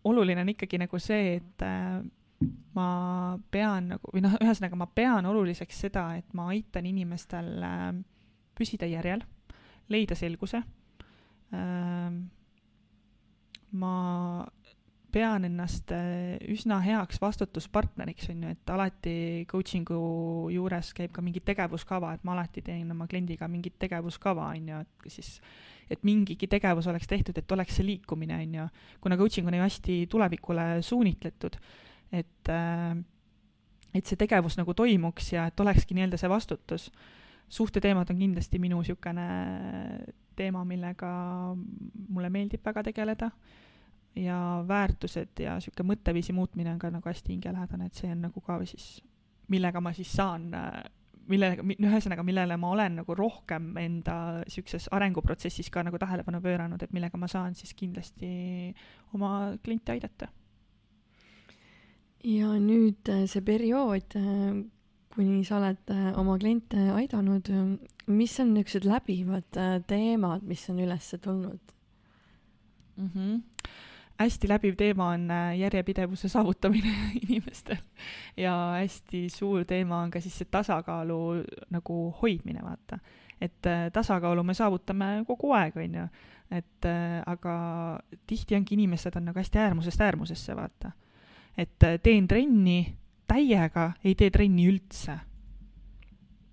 oluline 0.03 0.45
on 0.45 0.53
ikkagi 0.53 0.79
nagu 0.79 0.99
see, 1.03 1.35
et 1.41 1.65
äh, 1.65 1.99
ma 2.75 3.37
pean 3.51 3.93
nagu, 3.95 4.11
või 4.13 4.23
noh, 4.23 4.35
ühesõnaga 4.39 4.77
ma 4.79 4.87
pean 4.95 5.27
oluliseks 5.27 5.81
seda, 5.85 6.05
et 6.19 6.33
ma 6.37 6.49
aitan 6.53 6.87
inimestel 6.87 7.49
äh, 7.65 7.87
püsida 8.57 8.87
järjel, 8.89 9.25
leida 9.91 10.15
selguse 10.15 10.61
äh,. 11.53 12.11
ma 13.71 13.95
pean 15.11 15.45
ennast 15.45 15.91
äh, 15.91 16.37
üsna 16.53 16.79
heaks 16.85 17.19
vastutuspartneriks, 17.21 18.29
on 18.29 18.45
ju, 18.45 18.53
et 18.53 18.71
alati 18.73 19.15
coaching'u 19.49 19.99
juures 20.53 20.93
käib 20.97 21.13
ka 21.15 21.23
mingi 21.25 21.41
tegevuskava, 21.45 22.13
et 22.15 22.23
ma 22.27 22.35
alati 22.37 22.63
teen 22.65 22.91
oma 22.93 23.09
kliendiga 23.09 23.49
mingit 23.49 23.79
tegevuskava, 23.81 24.51
on 24.53 24.71
ju, 24.71 24.79
et 24.85 25.11
siis 25.17 25.35
et 25.89 26.03
mingigi 26.05 26.47
tegevus 26.47 26.87
oleks 26.87 27.09
tehtud, 27.09 27.37
et 27.37 27.51
oleks 27.51 27.79
see 27.79 27.87
liikumine, 27.87 28.37
on 28.45 28.57
ju. 28.59 28.65
kuna 29.01 29.17
coaching 29.17 29.47
on 29.47 29.57
ju 29.57 29.61
hästi 29.65 29.95
tulevikule 30.09 30.67
suunitletud, 30.85 31.57
et 32.11 32.49
äh, 32.49 32.97
et 33.93 34.05
see 34.05 34.19
tegevus 34.19 34.57
nagu 34.59 34.73
toimuks 34.77 35.33
ja 35.33 35.47
et 35.49 35.59
olekski 35.59 35.97
nii-öelda 35.97 36.19
see 36.21 36.29
vastutus. 36.29 36.91
suhteteemad 37.49 38.09
on 38.09 38.19
kindlasti 38.19 38.59
minu 38.59 38.77
niisugune 38.77 39.23
teema, 40.37 40.61
millega 40.65 41.09
mulle 42.09 42.29
meeldib 42.29 42.61
väga 42.65 42.83
tegeleda 42.83 43.31
ja 44.15 44.63
väärtused 44.67 45.41
ja 45.41 45.55
niisugune 45.57 45.95
mõtteviisi 45.95 46.33
muutmine 46.33 46.73
on 46.73 46.79
ka 46.79 46.91
nagu 46.93 47.09
hästi 47.09 47.33
hingelähedane, 47.33 47.89
et 47.89 47.97
see 47.97 48.11
on 48.11 48.21
nagu 48.27 48.41
ka 48.41 48.59
siis, 48.65 49.01
millega 49.49 49.81
ma 49.81 49.93
siis 49.97 50.13
saan, 50.13 50.51
millega, 51.29 51.65
ühesõnaga, 51.73 52.25
millele 52.25 52.57
ma 52.57 52.73
olen 52.75 53.01
nagu 53.01 53.15
rohkem 53.17 53.71
enda 53.81 54.15
niisuguses 54.43 54.89
arenguprotsessis 54.93 55.69
ka 55.73 55.83
nagu 55.85 55.97
tähelepanu 56.01 56.41
pööranud, 56.45 56.83
et 56.83 56.93
millega 56.93 57.17
ma 57.17 57.29
saan 57.31 57.57
siis 57.57 57.73
kindlasti 57.73 58.29
oma 59.17 59.55
kliente 59.63 59.97
aidata. 59.97 60.29
Ja 62.23 62.51
nüüd 62.59 63.09
äh, 63.11 63.25
see 63.29 63.43
periood, 63.45 64.15
äh, 64.19 64.59
kuni 65.13 65.43
sa 65.47 65.59
oled 65.59 65.91
äh, 65.93 66.11
oma 66.19 66.37
kliente 66.39 66.89
aidanud, 66.95 67.49
mis 68.09 68.39
on 68.41 68.53
niisugused 68.55 68.87
läbivad 68.87 69.59
teemad, 69.87 70.43
mis 70.47 70.65
on 70.71 70.81
üles 70.83 71.13
tulnud 71.21 71.75
mm? 72.97 73.09
-hmm 73.15 73.39
hästi 74.19 74.49
läbiv 74.51 74.75
teema 74.75 75.05
on 75.15 75.29
järjepidevuse 75.55 76.29
saavutamine 76.29 76.91
inimestel 77.23 77.77
ja 78.37 78.75
hästi 78.75 79.29
suur 79.29 79.63
teema 79.65 80.01
on 80.01 80.11
ka 80.11 80.19
siis 80.19 80.35
see 80.37 80.47
tasakaalu 80.51 81.43
nagu 81.69 82.15
hoidmine, 82.21 82.59
vaata. 82.63 82.99
et 83.41 83.63
tasakaalu 83.93 84.43
me 84.43 84.53
saavutame 84.53 85.23
kogu 85.27 85.53
aeg, 85.55 85.77
on 85.77 85.95
ju, 85.95 86.07
et 86.51 86.85
aga 87.25 87.55
tihti 88.27 88.55
ongi 88.55 88.75
inimesed 88.75 89.15
on 89.15 89.25
nagu 89.31 89.39
hästi 89.39 89.57
äärmusest 89.57 90.01
äärmusesse, 90.01 90.55
vaata. 90.55 90.91
Et 91.59 91.87
teen 92.03 92.27
trenni 92.27 92.79
täiega, 93.29 93.91
ei 94.03 94.15
tee 94.15 94.31
trenni 94.33 94.67
üldse 94.71 95.17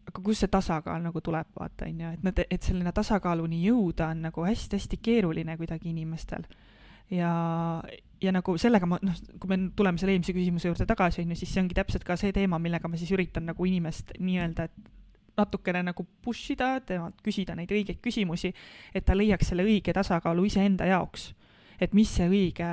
aga 0.07 0.23
kust 0.25 0.45
see 0.45 0.51
tasakaal 0.53 1.03
nagu 1.05 1.21
tuleb, 1.25 1.49
vaata, 1.59 1.89
on 1.89 2.01
ju, 2.01 2.15
et 2.17 2.25
nad, 2.25 2.41
et 2.51 2.63
selline 2.63 2.93
tasakaaluni 2.95 3.61
jõuda 3.67 4.11
on 4.15 4.27
nagu 4.29 4.47
hästi-hästi 4.47 4.99
keeruline 5.03 5.57
kuidagi 5.61 5.91
inimestel 5.93 6.47
ja, 7.11 7.31
ja 8.23 8.35
nagu 8.35 8.57
sellega 8.59 8.89
ma 8.89 8.99
noh, 9.05 9.17
kui 9.41 9.51
me 9.53 9.59
tuleme 9.77 10.01
selle 10.01 10.17
eelmise 10.17 10.35
küsimuse 10.37 10.71
juurde 10.71 10.87
tagasi, 10.89 11.23
on 11.23 11.35
ju, 11.35 11.41
siis 11.41 11.53
see 11.55 11.63
ongi 11.63 11.77
täpselt 11.77 12.07
ka 12.07 12.17
see 12.21 12.35
teema, 12.37 12.61
millega 12.63 12.89
ma 12.89 12.99
siis 13.01 13.13
üritan 13.15 13.49
nagu 13.51 13.69
inimest 13.69 14.15
nii-öelda, 14.19 14.69
et 14.71 14.93
natukene 15.37 15.83
nagu 15.91 16.07
push 16.25 16.55
ida, 16.55 16.79
temalt 16.87 17.21
küsida 17.25 17.57
neid 17.59 17.73
õigeid 17.73 18.01
küsimusi, 18.05 18.55
et 18.97 19.05
ta 19.05 19.17
leiaks 19.17 19.53
selle 19.53 19.67
õige 19.67 19.93
tasakaalu 19.97 20.47
iseenda 20.49 20.89
jaoks. 20.89 21.35
et 21.81 21.93
mis 21.93 22.09
see 22.09 22.25
õige 22.25 22.67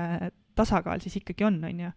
tasakaal 0.55 1.01
siis 1.03 1.17
ikkagi 1.19 1.43
on, 1.43 1.57
on 1.67 1.79
ju. 1.79 1.89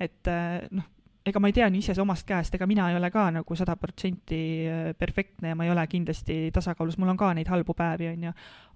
Et 0.00 0.28
noh, 0.70 0.86
ega 1.26 1.40
ma 1.40 1.48
ei 1.50 1.54
tea 1.54 1.68
nii 1.70 1.82
ise 1.84 1.94
omast 2.02 2.26
käest, 2.26 2.54
ega 2.56 2.66
mina 2.66 2.88
ei 2.90 2.96
ole 2.98 3.08
ka 3.14 3.28
nagu 3.34 3.56
sada 3.58 3.76
protsenti 3.78 4.40
äh, 4.66 4.90
perfektne 4.98 5.52
ja 5.52 5.58
ma 5.58 5.66
ei 5.66 5.70
ole 5.70 5.84
kindlasti 5.90 6.50
tasakaalus, 6.54 6.96
mul 6.98 7.12
on 7.12 7.20
ka 7.20 7.30
neid 7.36 7.50
halbu 7.52 7.76
päevi, 7.78 8.08
on 8.10 8.28
ju. 8.28 8.32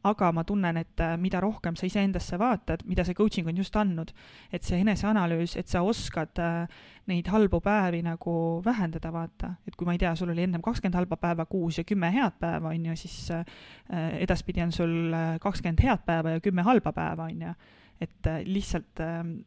aga 0.07 0.29
ma 0.33 0.45
tunnen, 0.47 0.77
et 0.79 1.03
äh, 1.03 1.17
mida 1.19 1.41
rohkem 1.43 1.75
sa 1.77 1.89
iseendasse 1.89 2.39
vaatad, 2.39 2.85
mida 2.87 3.05
see 3.05 3.17
coaching 3.19 3.49
on 3.51 3.59
just 3.59 3.77
andnud, 3.77 4.13
et 4.53 4.63
see 4.63 4.79
eneseanalüüs, 4.85 5.57
et 5.59 5.73
sa 5.73 5.83
oskad 5.83 6.39
äh, 6.43 6.79
neid 7.11 7.27
halbu 7.33 7.61
päevi 7.65 8.05
nagu 8.07 8.37
vähendada, 8.65 9.11
vaata. 9.13 9.57
et 9.67 9.75
kui 9.75 9.89
ma 9.89 9.97
ei 9.97 10.03
tea, 10.05 10.15
sul 10.15 10.31
oli 10.31 10.47
ennem 10.47 10.63
kakskümmend 10.63 11.01
halba 11.01 11.19
päeva 11.19 11.49
kuus 11.51 11.81
ja 11.83 11.85
kümme 11.89 12.13
head 12.15 12.39
päeva, 12.39 12.71
on 12.71 12.87
ju, 12.93 12.97
siis 12.99 13.27
edaspidi 14.23 14.63
on 14.63 14.73
sul 14.75 15.19
kakskümmend 15.43 15.83
head 15.83 16.07
päeva 16.07 16.37
ja 16.37 16.41
kümme 16.43 16.63
halba 16.67 16.95
päeva, 16.95 17.27
on 17.27 17.43
ju. 17.49 17.53
et 18.01 18.33
lihtsalt 18.47 19.01
ähm, 19.01 19.39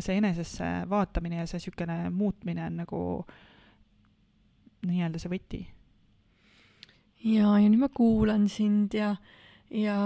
see 0.00 0.18
enesesse 0.18 0.68
vaatamine 0.90 1.40
ja 1.40 1.46
see 1.46 1.60
niisugune 1.60 2.10
muutmine 2.10 2.66
on 2.66 2.76
nagu 2.82 3.00
nii-öelda 4.88 5.20
see 5.22 5.32
võti. 5.32 5.62
ja, 7.24 7.54
ja 7.58 7.68
nüüd 7.68 7.80
ma 7.80 7.90
kuulan 7.94 8.48
sind 8.52 8.94
ja, 8.98 9.14
ja 9.70 9.96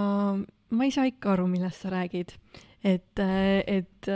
ma 0.71 0.87
ei 0.87 0.95
saa 0.95 1.09
ikka 1.09 1.35
aru, 1.35 1.49
millest 1.51 1.83
sa 1.83 1.93
räägid. 1.95 2.37
et, 2.85 3.19
et 3.19 4.11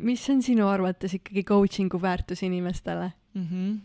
mis 0.00 0.28
on 0.30 0.42
sinu 0.42 0.66
arvates 0.68 1.14
ikkagi 1.20 1.44
coaching'u 1.46 2.02
väärtus 2.02 2.42
inimestele 2.42 3.12
mm? 3.34 3.46
-hmm. 3.46 3.80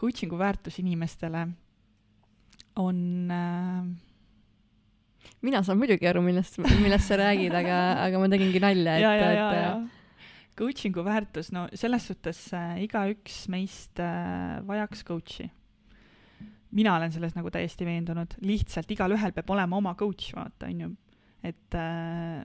Coaching'u 0.00 0.38
väärtus 0.38 0.78
inimestele 0.78 1.48
on 2.76 3.30
äh, 3.30 3.86
mina 5.44 5.62
saan 5.64 5.78
muidugi 5.80 6.08
aru, 6.08 6.22
millest, 6.24 6.58
millest 6.82 7.10
sa 7.10 7.18
räägid, 7.20 7.54
aga, 7.54 7.80
aga 8.06 8.22
ma 8.22 8.30
tegingi 8.32 8.62
nalja, 8.62 8.96
et, 8.96 9.26
et 9.34 10.56
coaching'u 10.58 11.04
väärtus, 11.04 11.50
no 11.54 11.66
selles 11.74 12.08
suhtes 12.08 12.40
äh, 12.54 12.78
igaüks 12.86 13.44
meist 13.52 14.00
äh, 14.02 14.60
vajaks 14.66 15.04
coach'i. 15.06 15.50
mina 16.74 16.96
olen 16.96 17.12
selles 17.14 17.36
nagu 17.36 17.50
täiesti 17.54 17.86
veendunud, 17.86 18.36
lihtsalt 18.42 18.90
igalühel 18.90 19.34
peab 19.34 19.50
olema 19.54 19.78
oma 19.78 19.94
coach, 19.98 20.32
vaata, 20.34 20.70
on 20.70 20.80
ju. 20.80 20.90
et 21.42 21.78
äh, 21.78 22.44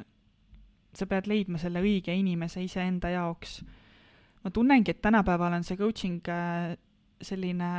sa 0.95 1.05
pead 1.09 1.29
leidma 1.29 1.61
selle 1.61 1.81
õige 1.85 2.13
inimese 2.15 2.63
iseenda 2.65 3.13
jaoks. 3.13 3.59
ma 4.43 4.51
tunnengi, 4.51 4.91
et 4.91 5.01
tänapäeval 5.01 5.59
on 5.59 5.65
see 5.67 5.77
coaching 5.77 6.25
äh, 6.29 6.75
selline, 7.21 7.71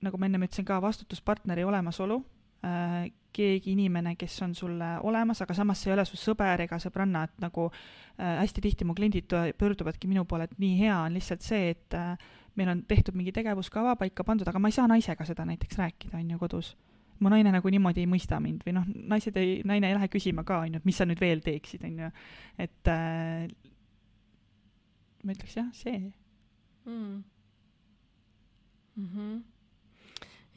nagu 0.00 0.18
ma 0.18 0.28
ennem 0.28 0.46
ütlesin 0.46 0.64
ka, 0.64 0.80
vastutuspartneri 0.82 1.64
olemasolu 1.66 2.22
äh, 2.64 3.08
keegi 3.32 3.72
inimene, 3.74 4.14
kes 4.18 4.40
on 4.42 4.54
sulle 4.54 4.88
olemas, 5.06 5.42
aga 5.44 5.54
samas 5.54 5.82
see 5.82 5.92
ei 5.92 5.96
ole 5.96 6.04
su 6.08 6.18
sõber 6.18 6.64
ega 6.64 6.78
sõbranna, 6.82 7.24
et 7.28 7.44
nagu 7.44 7.68
äh, 7.68 8.38
hästi 8.40 8.64
tihti 8.64 8.88
mu 8.88 8.96
kliendid 8.98 9.32
pöörduvadki 9.58 10.10
minu 10.10 10.24
poole, 10.28 10.48
et 10.48 10.58
nii 10.58 10.74
hea 10.80 10.96
on 11.04 11.16
lihtsalt 11.18 11.44
see, 11.44 11.72
et 11.74 11.96
äh, 11.96 12.14
meil 12.58 12.72
on 12.72 12.82
tehtud 12.88 13.16
mingi 13.18 13.32
tegevuskava 13.36 13.94
paika 14.00 14.26
pandud, 14.26 14.48
aga 14.48 14.60
ma 14.62 14.70
ei 14.70 14.76
saa 14.76 14.88
naisega 14.90 15.26
seda 15.28 15.46
näiteks 15.48 15.78
rääkida, 15.78 16.18
on 16.18 16.30
ju, 16.34 16.38
kodus. 16.40 16.76
mu 17.18 17.30
naine 17.32 17.50
nagu 17.50 17.70
niimoodi 17.74 18.04
ei 18.04 18.06
mõista 18.06 18.38
mind 18.38 18.62
või 18.62 18.76
noh, 18.76 18.84
naised 19.10 19.36
ei, 19.40 19.56
naine 19.66 19.88
ei 19.90 19.96
lähe 19.96 20.08
küsima 20.08 20.44
ka, 20.46 20.60
on 20.62 20.76
ju, 20.76 20.80
et 20.80 20.86
mis 20.86 20.96
sa 20.96 21.06
nüüd 21.06 21.18
veel 21.20 21.42
teeksid, 21.42 21.82
on 21.84 22.04
ju, 22.04 22.10
et 22.62 22.90
äh, 22.92 23.48
ma 25.24 25.34
ütleks 25.34 25.58
jah, 25.58 25.70
see. 25.74 26.12
Mm.. 26.86 27.22
Mm 28.98 29.08
-hmm 29.14 29.57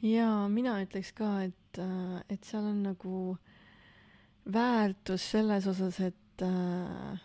jaa, 0.02 0.48
mina 0.50 0.76
ütleks 0.82 1.12
ka, 1.16 1.32
et, 1.46 1.78
äh, 1.78 2.22
et 2.32 2.44
seal 2.44 2.66
on 2.72 2.82
nagu 2.88 3.36
väärtus 4.52 5.28
selles 5.34 5.68
osas, 5.70 6.00
et 6.00 6.42
äh, 6.42 7.20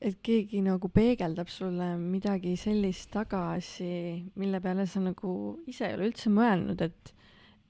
et 0.00 0.16
keegi 0.24 0.62
nagu 0.64 0.88
peegeldab 0.88 1.50
sulle 1.52 1.92
midagi 2.00 2.54
sellist 2.56 3.10
tagasi, 3.12 4.30
mille 4.40 4.60
peale 4.64 4.86
sa 4.88 5.02
nagu 5.04 5.32
ise 5.68 5.90
ei 5.90 5.96
ole 5.98 6.08
üldse 6.08 6.32
mõelnud, 6.32 6.80
et 6.80 7.16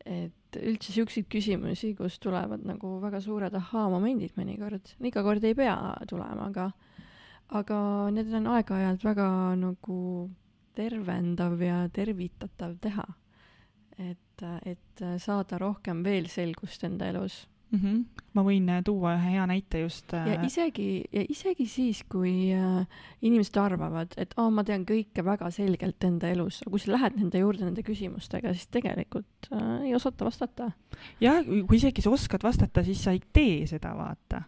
et 0.01 0.57
üldse 0.57 0.95
siukseid 0.95 1.27
küsimusi, 1.31 1.93
kus 1.95 2.17
tulevad 2.23 2.63
nagu 2.67 2.95
väga 3.03 3.21
suured 3.21 3.55
ahhaa-momendid 3.55 4.33
mõnikord, 4.39 4.95
iga 5.05 5.23
kord 5.23 5.45
ei 5.45 5.55
pea 5.55 5.77
tulema, 6.09 6.49
aga 6.49 6.71
aga 7.61 7.79
need 8.15 8.33
on 8.39 8.49
aeg-ajalt 8.55 9.05
väga 9.05 9.29
nagu 9.61 9.99
tervendav 10.79 11.61
ja 11.63 11.83
tervitatav 11.93 12.79
teha 12.81 13.05
et, 14.01 14.45
et 14.65 15.03
saada 15.21 15.59
rohkem 15.61 16.05
veel 16.05 16.29
selgust 16.33 16.85
enda 16.85 17.11
elus 17.13 17.43
mm. 17.71 17.79
-hmm. 17.79 18.05
ma 18.35 18.43
võin 18.47 18.69
äh, 18.71 18.83
tuua 18.85 19.15
ühe 19.17 19.35
hea 19.35 19.47
näite 19.47 19.81
just. 19.81 20.13
ja 20.13 20.39
äh, 20.39 20.45
isegi, 20.47 21.05
ja 21.13 21.25
isegi 21.29 21.67
siis, 21.67 22.03
kui 22.09 22.53
äh, 22.55 22.87
inimesed 23.23 23.57
arvavad, 23.57 24.15
et 24.17 24.35
aa 24.37 24.51
ma 24.51 24.65
tean 24.65 24.85
kõike 24.87 25.25
väga 25.25 25.51
selgelt 25.51 26.05
enda 26.05 26.31
elus, 26.31 26.61
aga 26.63 26.71
kui 26.71 26.83
sa 26.85 26.93
lähed 26.93 27.19
nende 27.19 27.43
juurde 27.43 27.65
nende 27.65 27.83
küsimustega, 27.87 28.55
siis 28.55 28.71
tegelikult 28.71 29.51
äh, 29.53 29.83
ei 29.89 29.95
osata 29.95 30.25
vastata. 30.25 30.71
jah, 31.21 31.45
kui 31.45 31.77
isegi 31.77 32.03
sa 32.03 32.11
oskad 32.11 32.43
vastata, 32.43 32.85
siis 32.85 33.03
sa 33.05 33.15
ei 33.17 33.23
tee 33.33 33.67
seda, 33.67 33.95
vaata. 33.97 34.43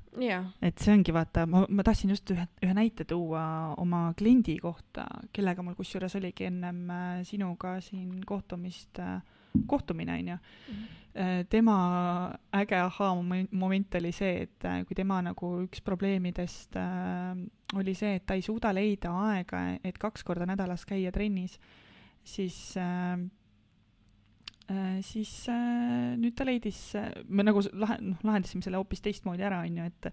et 0.62 0.78
see 0.78 0.94
ongi, 0.94 1.14
vaata, 1.14 1.46
ma, 1.46 1.66
ma 1.68 1.82
tahtsin 1.82 2.10
just 2.10 2.30
ühe, 2.30 2.46
ühe 2.62 2.74
näite 2.74 3.04
tuua 3.04 3.74
oma 3.76 4.12
kliendi 4.18 4.58
kohta, 4.58 5.06
kellega 5.32 5.62
mul 5.62 5.74
kusjuures 5.74 6.16
oligi 6.16 6.44
ennem 6.50 6.88
sinuga 7.24 7.80
siin 7.80 8.20
kohtumist 8.26 8.98
äh, 8.98 9.20
kohtumine, 9.66 10.18
on 10.18 10.34
ju. 10.34 10.36
Mhm. 10.68 10.90
Äh, 11.14 11.44
tema 11.44 12.32
äge 12.56 12.78
ahaa-moment 12.80 13.94
oli 13.94 14.12
see, 14.16 14.46
et 14.46 14.64
äh, 14.64 14.78
kui 14.88 14.96
tema 14.96 15.18
nagu 15.20 15.50
üks 15.66 15.82
probleemidest 15.84 16.78
äh, 16.80 17.34
oli 17.76 17.92
see, 17.92 18.14
et 18.16 18.24
ta 18.24 18.32
ei 18.38 18.40
suuda 18.40 18.70
leida 18.72 19.12
aega, 19.26 19.60
et 19.84 20.00
kaks 20.00 20.24
korda 20.24 20.48
nädalas 20.48 20.86
käia 20.88 21.12
trennis, 21.12 21.58
siis 22.24 22.72
siis 25.04 25.30
nüüd 26.16 26.32
ta 26.38 26.46
leidis, 26.48 26.78
me 27.28 27.44
nagu 27.44 27.60
lahe-, 27.76 27.98
noh, 28.00 28.20
lahendasime 28.24 28.64
selle 28.64 28.78
hoopis 28.80 29.02
teistmoodi 29.04 29.44
ära, 29.44 29.58
on 29.66 29.82
ju, 29.82 29.88
et 29.90 30.08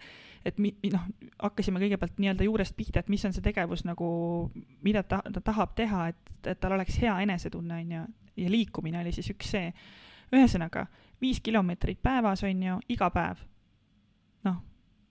et 0.49 0.59
mi-, 0.59 0.73
noh, 0.91 1.05
hakkasime 1.39 1.79
kõigepealt 1.79 2.19
nii-öelda 2.19 2.47
juurest 2.47 2.75
pihta, 2.75 2.99
et 2.99 3.11
mis 3.13 3.23
on 3.23 3.35
see 3.35 3.45
tegevus 3.45 3.85
nagu, 3.87 4.09
mida 4.83 5.05
ta, 5.07 5.21
ta 5.23 5.43
tahab 5.53 5.77
teha, 5.79 6.09
et, 6.11 6.33
et 6.43 6.59
tal 6.59 6.75
oleks 6.75 6.99
hea 6.99 7.13
enesetunne, 7.23 7.79
on 7.85 7.95
ju, 7.95 8.03
ja 8.43 8.51
liikumine 8.51 9.01
oli 9.01 9.13
siis 9.15 9.29
üks 9.33 9.53
see. 9.55 9.73
ühesõnaga, 10.29 10.85
viis 11.21 11.39
kilomeetrit 11.41 12.01
päevas, 12.01 12.43
on 12.45 12.63
ju, 12.63 12.79
iga 12.89 13.09
päev. 13.09 13.39
noh, 14.45 14.59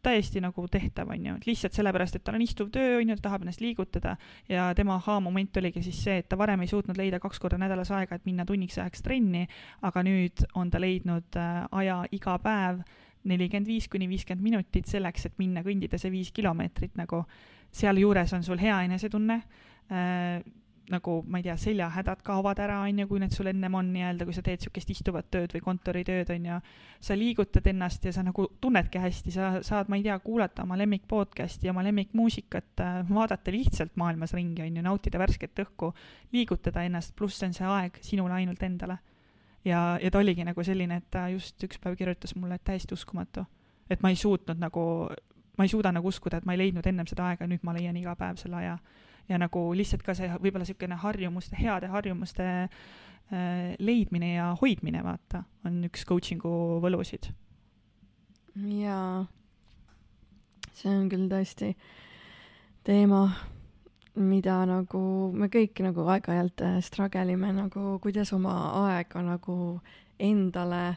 täiesti 0.03 0.41
nagu 0.41 0.69
tehtav, 0.69 1.11
on 1.11 1.27
ju, 1.27 1.35
et 1.41 1.47
lihtsalt 1.47 1.75
sellepärast, 1.75 2.17
et 2.17 2.25
tal 2.25 2.39
on 2.39 2.43
istuv 2.43 2.71
töö, 2.71 3.01
on 3.01 3.09
ju, 3.09 3.17
ta 3.17 3.29
tahab 3.29 3.43
ennast 3.43 3.61
liigutada 3.61 4.17
ja 4.49 4.71
tema 4.75 4.95
ahaa-moment 4.95 5.57
oligi 5.57 5.83
siis 5.83 6.05
see, 6.05 6.21
et 6.23 6.29
ta 6.29 6.39
varem 6.39 6.63
ei 6.63 6.71
suutnud 6.71 6.97
leida 6.97 7.21
kaks 7.21 7.43
korda 7.43 7.59
nädalas 7.59 7.91
aega, 7.91 8.17
et 8.17 8.25
minna 8.29 8.47
tunniks 8.47 8.79
ajaks 8.79 9.03
trenni, 9.03 9.47
aga 9.83 10.03
nüüd 10.07 10.47
on 10.55 10.71
ta 10.71 10.81
leidnud 10.81 11.37
äh, 11.37 11.67
aja 11.83 12.05
iga 12.13 12.39
päev 12.39 12.83
nelikümmend 13.29 13.67
viis 13.67 13.89
kuni 13.91 14.09
viiskümmend 14.09 14.45
minutit 14.45 14.87
selleks, 14.89 15.27
et 15.27 15.39
minna 15.41 15.65
kõndida 15.67 15.99
see 15.99 16.13
viis 16.15 16.33
kilomeetrit 16.33 16.97
nagu. 16.97 17.25
sealjuures 17.73 18.33
on 18.33 18.43
sul 18.43 18.57
hea 18.59 18.79
enesetunne 18.87 19.35
äh,, 19.93 20.41
nagu 20.93 21.23
ma 21.29 21.39
ei 21.39 21.45
tea, 21.47 21.57
seljahädad 21.61 22.23
kaovad 22.25 22.59
ära, 22.63 22.79
on 22.87 22.99
ju, 23.03 23.07
kui 23.11 23.21
need 23.23 23.35
sul 23.35 23.51
ennem 23.51 23.75
on 23.79 23.91
nii-öelda, 23.93 24.27
kui 24.29 24.37
sa 24.37 24.43
teed 24.45 24.61
niisugust 24.63 24.93
istuvat 24.93 25.29
tööd 25.33 25.53
või 25.57 25.63
kontoritööd, 25.65 26.31
on 26.35 26.47
ju, 26.49 26.59
sa 27.05 27.17
liigutad 27.19 27.67
ennast 27.71 28.05
ja 28.09 28.13
sa 28.15 28.25
nagu 28.27 28.47
tunnedki 28.61 29.01
hästi, 29.03 29.33
sa 29.35 29.51
saad, 29.67 29.91
ma 29.93 29.99
ei 29.99 30.05
tea, 30.07 30.17
kuulata 30.25 30.65
oma 30.65 30.79
lemmik 30.81 31.05
podcast'i, 31.11 31.71
oma 31.73 31.85
lemmikmuusikat, 31.87 32.71
äh, 32.85 33.01
vaadata 33.11 33.55
lihtsalt 33.55 33.97
maailmas 34.01 34.35
ringi, 34.37 34.65
on 34.65 34.81
ju, 34.81 34.85
nautida 34.87 35.21
värsket 35.21 35.65
õhku, 35.65 35.93
liigutada 36.33 36.85
ennast, 36.89 37.15
pluss 37.17 37.41
see 37.41 37.51
on 37.51 37.57
see 37.57 37.69
aeg 37.69 37.99
sinule 38.05 38.39
ainult 38.39 38.63
endale. 38.63 38.99
ja, 39.65 39.99
ja 40.03 40.11
ta 40.11 40.19
oligi 40.19 40.45
nagu 40.45 40.65
selline, 40.65 41.03
et 41.03 41.11
ta 41.11 41.29
just 41.29 41.63
üks 41.65 41.81
päev 41.83 41.97
kirjutas 41.99 42.35
mulle, 42.37 42.57
et 42.57 42.65
täiesti 42.65 42.95
uskumatu. 42.95 43.45
et 43.91 44.03
ma 44.03 44.09
ei 44.09 44.17
suutnud 44.17 44.59
nagu, 44.59 44.83
ma 45.59 45.65
ei 45.65 45.69
suuda 45.69 45.93
nagu 45.93 46.09
uskuda, 46.09 46.39
et 46.39 46.45
ma 46.45 46.55
ei 46.55 46.65
leidnud 46.65 46.87
ennem 46.87 47.07
seda 47.07 47.29
aega, 47.29 47.47
nüüd 47.47 47.61
ma 47.63 47.75
leian 47.77 47.97
iga 47.97 48.15
päev 48.17 48.37
selle 48.41 48.57
aja 48.57 48.79
ja 49.29 49.39
nagu 49.41 49.65
lihtsalt 49.77 50.05
ka 50.07 50.15
see 50.17 50.31
võib-olla 50.39 50.65
niisugune 50.65 50.99
harjumuste, 51.03 51.59
heade 51.61 51.91
harjumuste 51.93 52.47
äh, 52.69 53.75
leidmine 53.79 54.35
ja 54.35 54.53
hoidmine, 54.61 55.03
vaata, 55.05 55.45
on 55.69 55.83
üks 55.89 56.07
coaching'u 56.09 56.81
võlusid. 56.85 57.31
jaa, 58.79 59.27
see 60.73 60.95
on 60.95 61.07
küll 61.13 61.29
tõesti 61.31 61.75
teema, 62.89 63.23
mida 64.19 64.63
nagu 64.67 65.01
me 65.37 65.51
kõik 65.53 65.85
nagu 65.85 66.09
aeg-ajalt 66.15 66.65
äh, 66.67 66.81
struggle 66.83 67.37
ime 67.37 67.53
nagu, 67.55 67.99
kuidas 68.03 68.33
oma 68.35 68.57
aega 68.87 69.23
nagu 69.23 69.79
endale 70.19 70.97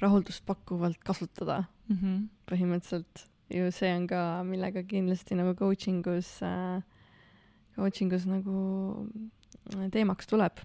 rahuldust 0.00 0.44
pakkuvalt 0.46 1.00
kasutada 1.04 1.64
mm. 1.88 1.96
-hmm. 1.96 2.22
põhimõtteliselt 2.46 3.26
ju 3.50 3.70
see 3.74 3.90
on 3.96 4.06
ka, 4.06 4.42
millega 4.46 4.82
kindlasti 4.86 5.34
nagu 5.34 5.54
coaching 5.58 6.06
us 6.06 6.38
äh, 6.42 6.82
coaching 7.76 8.12
us 8.14 8.26
nagu 8.28 9.06
äh, 9.74 9.88
teemaks 9.92 10.28
tuleb. 10.30 10.60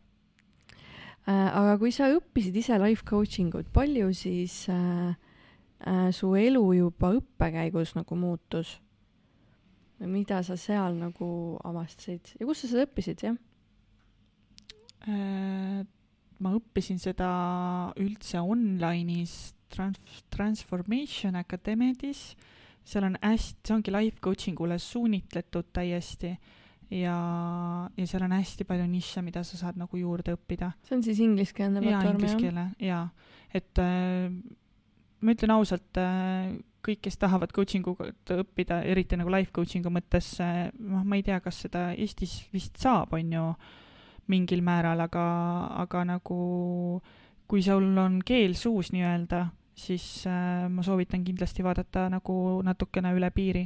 Äh, 1.26 1.34
aga 1.34 1.78
kui 1.82 1.94
sa 1.96 2.12
õppisid 2.14 2.58
ise 2.62 2.78
life 2.82 3.06
coaching 3.08 3.54
ut, 3.58 3.70
palju 3.74 4.12
siis 4.14 4.68
äh, 4.70 5.16
äh, 5.82 6.10
su 6.14 6.36
elu 6.38 6.62
juba 6.78 7.16
õppe 7.18 7.52
käigus 7.56 7.96
nagu 7.98 8.18
muutus? 8.20 8.80
mida 9.96 10.42
sa 10.44 10.58
seal 10.60 10.98
nagu 11.00 11.56
avastasid 11.64 12.34
ja 12.36 12.46
kus 12.46 12.62
sa 12.62 12.68
seda 12.68 12.84
õppisid, 12.84 13.22
jah 13.24 13.38
äh,? 15.08 15.86
ma 16.44 16.52
õppisin 16.58 17.00
seda 17.00 17.30
üldse 18.02 18.42
online'is 18.44 19.56
Trans-, 19.72 20.24
Transformation 20.30 21.40
Academy'dis, 21.40 22.36
seal 22.86 23.08
on 23.08 23.16
hästi, 23.22 23.64
see 23.64 23.76
ongi 23.76 23.94
life 23.96 24.22
coaching 24.24 24.60
ule 24.62 24.78
suunitletud 24.80 25.72
täiesti 25.74 26.36
ja, 26.94 27.18
ja 27.98 28.06
seal 28.08 28.26
on 28.28 28.36
hästi 28.36 28.68
palju 28.68 28.86
nišše, 28.90 29.24
mida 29.26 29.44
sa 29.48 29.58
saad 29.60 29.80
nagu 29.80 29.98
juurde 29.98 30.36
õppida. 30.36 30.74
see 30.86 30.98
on 30.98 31.04
siis 31.06 31.20
ingliskeelne 31.24 31.82
platvorm, 31.82 32.22
jah? 32.28 32.38
keele, 32.40 32.68
jaa. 32.84 33.04
et 33.54 33.82
äh, 33.82 34.30
ma 35.22 35.36
ütlen 35.36 35.56
ausalt 35.56 36.00
äh,, 36.02 36.56
kõik, 36.86 37.02
kes 37.08 37.18
tahavad 37.18 37.54
coaching 37.56 37.88
ut 37.90 38.34
õppida, 38.36 38.84
eriti 38.86 39.18
nagu 39.18 39.32
life 39.34 39.54
coaching'u 39.56 39.94
mõttes 39.94 40.36
äh,, 40.44 40.68
noh, 40.80 41.04
ma 41.04 41.18
ei 41.18 41.26
tea, 41.26 41.40
kas 41.44 41.64
seda 41.66 41.90
Eestis 41.94 42.44
vist 42.54 42.78
saab, 42.82 43.16
on 43.18 43.34
ju, 43.34 43.50
mingil 44.32 44.64
määral, 44.66 45.02
aga, 45.06 45.26
aga 45.84 46.02
nagu 46.16 46.38
kui 47.46 47.62
sul 47.62 47.92
on 48.02 48.20
keel 48.26 48.56
suus 48.58 48.90
nii-öelda, 48.94 49.44
siis 49.78 50.06
äh, 50.30 50.66
ma 50.72 50.86
soovitan 50.86 51.26
kindlasti 51.26 51.66
vaadata 51.66 52.08
nagu 52.10 52.62
natukene 52.66 53.12
üle 53.14 53.30
piiri 53.36 53.66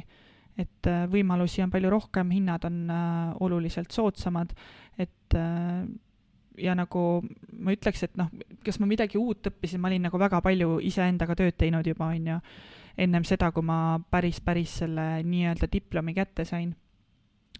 et 0.60 0.90
äh, 0.90 1.06
võimalusi 1.10 1.62
on 1.64 1.72
palju 1.72 1.90
rohkem, 1.92 2.30
hinnad 2.36 2.64
on 2.68 2.78
äh, 2.92 3.32
oluliselt 3.44 3.92
soodsamad, 3.94 4.52
et 5.00 5.36
äh, 5.38 5.84
ja 6.60 6.74
nagu 6.76 7.04
ma 7.60 7.74
ütleks, 7.74 8.04
et 8.06 8.18
noh, 8.20 8.28
kas 8.64 8.80
ma 8.82 8.88
midagi 8.90 9.18
uut 9.20 9.48
õppisin, 9.50 9.80
ma 9.80 9.88
olin 9.90 10.08
nagu 10.08 10.20
väga 10.20 10.42
palju 10.44 10.78
iseendaga 10.84 11.36
tööd 11.38 11.56
teinud 11.60 11.86
juba, 11.86 12.10
on 12.12 12.28
ju, 12.34 12.38
ennem 13.00 13.24
seda, 13.24 13.50
kui 13.54 13.64
ma 13.64 13.98
päris, 14.12 14.42
päris 14.44 14.80
selle 14.82 15.06
nii-öelda 15.24 15.70
diplomi 15.72 16.14
kätte 16.16 16.44
sain. 16.48 16.74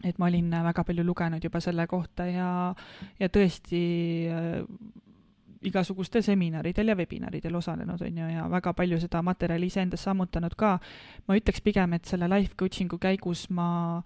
et 0.05 0.17
ma 0.19 0.31
olin 0.31 0.49
väga 0.65 0.85
palju 0.85 1.05
lugenud 1.05 1.45
juba 1.45 1.61
selle 1.61 1.85
kohta 1.87 2.25
ja, 2.25 2.75
ja 3.21 3.29
tõesti 3.29 3.81
igasugustel 5.61 6.23
seminaridel 6.25 6.89
ja 6.89 6.97
webinaridel 6.97 7.55
osalenud, 7.55 8.01
on 8.03 8.19
ju, 8.19 8.29
ja 8.33 8.47
väga 8.51 8.73
palju 8.73 9.01
seda 9.01 9.23
materjali 9.23 9.67
iseendas 9.67 10.05
sammutanud 10.09 10.55
ka. 10.57 10.79
ma 11.29 11.37
ütleks 11.37 11.61
pigem, 11.65 11.93
et 11.93 12.05
selle 12.09 12.29
life 12.29 12.57
coaching'u 12.57 12.99
käigus 12.99 13.49
ma 13.51 14.03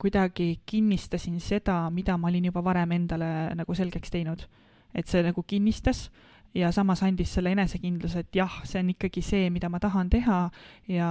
kuidagi 0.00 0.60
kinnistasin 0.66 1.40
seda, 1.40 1.90
mida 1.90 2.16
ma 2.16 2.28
olin 2.28 2.48
juba 2.48 2.64
varem 2.64 2.92
endale 2.92 3.54
nagu 3.54 3.74
selgeks 3.74 4.10
teinud. 4.10 4.46
et 4.94 5.06
see 5.06 5.22
nagu 5.22 5.42
kinnistas 5.46 6.10
ja 6.54 6.72
samas 6.72 7.02
andis 7.06 7.34
selle 7.34 7.52
enesekindluse, 7.54 8.24
et 8.24 8.34
jah, 8.34 8.56
see 8.66 8.80
on 8.82 8.90
ikkagi 8.90 9.22
see, 9.22 9.50
mida 9.50 9.68
ma 9.70 9.78
tahan 9.78 10.10
teha 10.10 10.40
ja, 10.88 11.10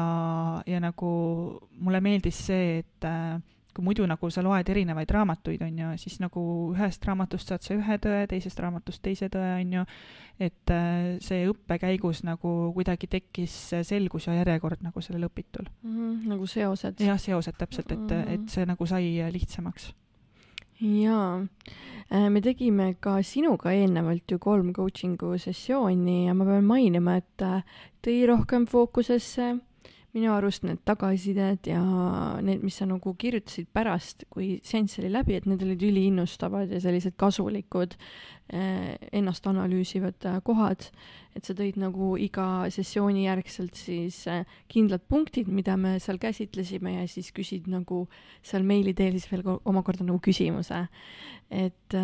ja 0.67 0.79
nagu 0.83 1.11
mulle 1.79 2.01
meeldis 2.03 2.41
see, 2.49 2.79
et 2.79 3.07
äh, 3.07 3.39
kui 3.79 3.85
muidu 3.87 4.03
nagu 4.09 4.29
sa 4.33 4.43
loed 4.43 4.67
erinevaid 4.69 5.11
raamatuid, 5.15 5.61
on 5.63 5.77
ju, 5.79 5.89
siis 6.01 6.17
nagu 6.19 6.41
ühest 6.73 7.05
raamatust 7.07 7.53
saad 7.53 7.63
sa 7.63 7.77
ühe 7.77 7.95
tõe, 8.03 8.25
teisest 8.27 8.59
raamatust 8.59 9.01
teise 9.05 9.29
tõe, 9.31 9.53
on 9.61 9.77
ju, 9.77 9.83
et 10.43 10.73
äh, 10.75 11.15
see 11.23 11.45
õppe 11.47 11.79
käigus 11.79 12.25
nagu 12.27 12.51
kuidagi 12.75 13.07
tekkis 13.11 13.55
selgus 13.87 14.27
ja 14.27 14.35
järjekord 14.41 14.83
nagu 14.83 15.03
sellel 15.03 15.29
õpitul 15.29 15.69
mm. 15.69 15.95
-hmm, 15.95 16.27
nagu 16.33 16.47
seosed. 16.47 16.99
jah, 16.99 17.19
seosed 17.19 17.55
täpselt, 17.55 17.91
et 17.91 18.11
-hmm. 18.11 18.35
et 18.35 18.49
see 18.51 18.67
nagu 18.67 18.85
sai 18.85 19.31
lihtsamaks. 19.31 19.93
jaa, 20.79 21.45
äh, 22.11 22.29
me 22.29 22.41
tegime 22.41 22.93
ka 22.99 23.21
sinuga 23.23 23.71
eelnevalt 23.71 24.31
ju 24.31 24.39
kolm 24.39 24.73
coaching'u 24.73 25.37
sessiooni 25.37 26.25
ja 26.27 26.33
ma 26.33 26.45
pean 26.45 26.65
mainima, 26.65 27.15
et 27.15 27.41
äh, 27.41 27.63
tõi 28.03 28.27
rohkem 28.27 28.67
fookusesse 28.67 29.55
minu 30.15 30.31
arust 30.33 30.63
need 30.65 30.81
tagasisided 30.89 31.69
ja 31.69 31.81
need, 32.41 32.63
mis 32.65 32.79
sa 32.81 32.87
nagu 32.89 33.13
kirjutasid 33.19 33.69
pärast, 33.73 34.25
kui 34.33 34.55
seanss 34.65 34.99
oli 35.01 35.11
läbi, 35.13 35.37
et 35.37 35.45
need 35.49 35.63
olid 35.65 35.85
üliinnustavad 35.85 36.71
ja 36.73 36.81
sellised 36.81 37.17
kasulikud 37.19 37.95
ennast 38.49 39.47
analüüsivad 39.49 40.25
eh, 40.25 40.37
kohad, 40.45 40.87
et 41.37 41.45
sa 41.45 41.53
tõid 41.53 41.77
nagu 41.79 42.15
iga 42.19 42.65
sessiooni 42.73 43.27
järgselt 43.27 43.77
siis 43.77 44.23
eh, 44.31 44.41
kindlad 44.71 45.05
punktid, 45.09 45.51
mida 45.53 45.77
me 45.77 45.97
seal 46.01 46.17
käsitlesime 46.21 46.95
ja 46.97 47.05
siis 47.07 47.29
küsid 47.35 47.69
nagu 47.69 48.05
seal 48.41 48.65
meili 48.65 48.95
teel 48.97 49.17
siis 49.17 49.29
veel 49.31 49.45
omakorda 49.45 50.07
nagu 50.07 50.19
küsimuse. 50.23 50.87
et 51.49 51.95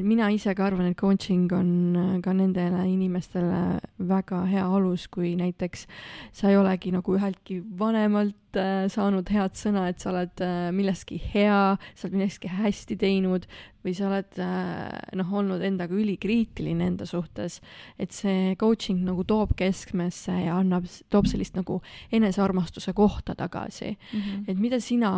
mina 0.00 0.30
ise 0.32 0.54
ka 0.56 0.64
arvan, 0.64 0.86
et 0.88 0.96
coaching 0.96 1.52
on 1.52 2.20
ka 2.24 2.32
nendele 2.32 2.86
inimestele 2.88 3.80
väga 3.98 4.46
hea 4.48 4.64
alus, 4.64 5.08
kui 5.12 5.34
näiteks 5.36 5.84
sa 6.32 6.48
ei 6.48 6.56
olegi 6.56 6.92
nagu 6.92 7.16
üheltki 7.18 7.60
vanemalt 7.78 8.36
äh, 8.60 8.86
saanud 8.92 9.28
head 9.32 9.56
sõna, 9.58 9.86
et 9.90 10.02
sa 10.02 10.10
oled 10.12 10.42
äh, 10.44 10.70
milleski 10.74 11.18
hea, 11.32 11.76
sa 11.94 12.06
oled 12.06 12.16
millestki 12.18 12.50
hästi 12.52 12.96
teinud 13.00 13.46
või 13.84 13.94
sa 13.96 14.08
oled 14.08 14.38
äh, 14.40 15.14
noh, 15.18 15.32
olnud 15.40 15.62
endaga 15.66 15.96
ülikriitiline 15.96 16.88
enda 16.92 17.06
suhtes, 17.08 17.60
et 18.00 18.14
see 18.16 18.54
coaching 18.60 19.04
nagu 19.06 19.26
toob 19.28 19.54
keskmesse 19.58 20.34
ja 20.46 20.58
annab, 20.60 20.88
toob 21.12 21.28
sellist 21.30 21.58
nagu 21.58 21.80
enesearmastuse 22.14 22.94
kohta 22.96 23.36
tagasi 23.38 23.92
mm. 23.92 24.20
-hmm. 24.20 24.44
et 24.48 24.58
mida 24.58 24.80
sina, 24.80 25.14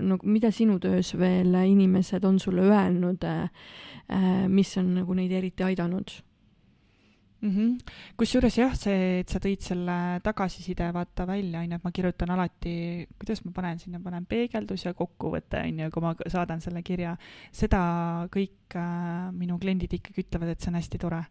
nagu 0.00 0.26
mida 0.26 0.50
sinu 0.50 0.78
töös 0.82 1.14
veel 1.18 1.54
inimesed 1.54 2.24
on 2.24 2.38
sulle 2.38 2.62
öelnud, 2.62 3.24
mis 4.48 4.76
on 4.78 4.94
nagu 4.94 5.14
neid 5.14 5.32
eriti 5.32 5.62
aidanud? 5.62 6.25
Mm 7.40 7.50
-hmm.. 7.50 7.92
kusjuures 8.16 8.58
jah, 8.58 8.74
see, 8.74 9.20
et 9.20 9.28
sa 9.28 9.40
tõid 9.42 9.60
selle 9.64 9.96
tagasiside 10.24 10.88
vaata 10.92 11.26
välja, 11.26 11.60
on 11.60 11.70
ju, 11.70 11.76
et 11.76 11.84
ma 11.84 11.92
kirjutan 11.92 12.30
alati, 12.30 13.06
kuidas 13.18 13.44
ma 13.44 13.52
panen 13.52 13.78
sinna, 13.78 14.00
panen 14.00 14.26
peegeldus 14.26 14.84
ja 14.84 14.94
kokkuvõte, 14.94 15.62
on 15.68 15.78
ju, 15.84 15.90
kui 15.90 16.02
ma 16.02 16.14
saadan 16.26 16.60
selle 16.60 16.82
kirja. 16.82 17.16
seda 17.52 18.28
kõik 18.32 18.76
äh, 18.76 19.32
minu 19.32 19.58
kliendid 19.58 19.92
ikkagi 19.92 20.24
ütlevad, 20.26 20.48
et 20.48 20.60
see 20.60 20.70
on 20.70 20.80
hästi 20.80 20.98
tore. 20.98 21.24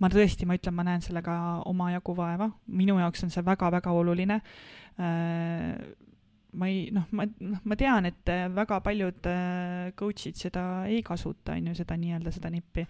ma 0.00 0.08
tõesti, 0.08 0.46
ma 0.46 0.54
ütlen, 0.54 0.74
ma 0.74 0.82
näen 0.82 1.02
sellega 1.02 1.62
omajagu 1.66 2.16
vaeva, 2.16 2.50
minu 2.66 2.98
jaoks 2.98 3.22
on 3.24 3.30
see 3.30 3.44
väga-väga 3.44 3.90
oluline 3.92 4.40
äh, 4.98 5.76
ma 6.52 6.68
ei, 6.68 6.90
noh, 6.92 7.06
ma, 7.12 7.24
noh, 7.24 7.60
ma 7.64 7.76
tean, 7.76 8.06
et 8.06 8.28
väga 8.54 8.80
paljud 8.80 9.26
äh, 9.26 9.92
coach'id 9.96 10.36
seda 10.36 10.86
ei 10.86 11.02
kasuta, 11.02 11.52
on 11.52 11.66
ju, 11.66 11.74
seda 11.74 11.96
nii-öelda 11.96 12.32
seda 12.32 12.50
nippi 12.50 12.86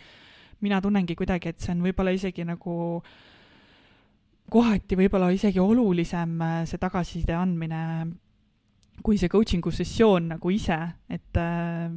mina 0.62 0.80
tunnengi 0.82 1.16
kuidagi, 1.18 1.52
et 1.52 1.62
see 1.62 1.74
on 1.74 1.84
võib-olla 1.84 2.14
isegi 2.14 2.46
nagu 2.46 2.74
kohati 4.52 4.98
võib-olla 4.98 5.30
isegi 5.34 5.60
olulisem 5.62 6.36
äh, 6.42 6.58
see 6.68 6.80
tagasiside 6.82 7.36
andmine 7.36 7.82
kui 9.02 9.18
see 9.18 9.30
coaching'u 9.32 9.72
sessioon 9.74 10.34
nagu 10.34 10.52
ise, 10.52 10.78
et 11.10 11.40
äh, 11.40 11.88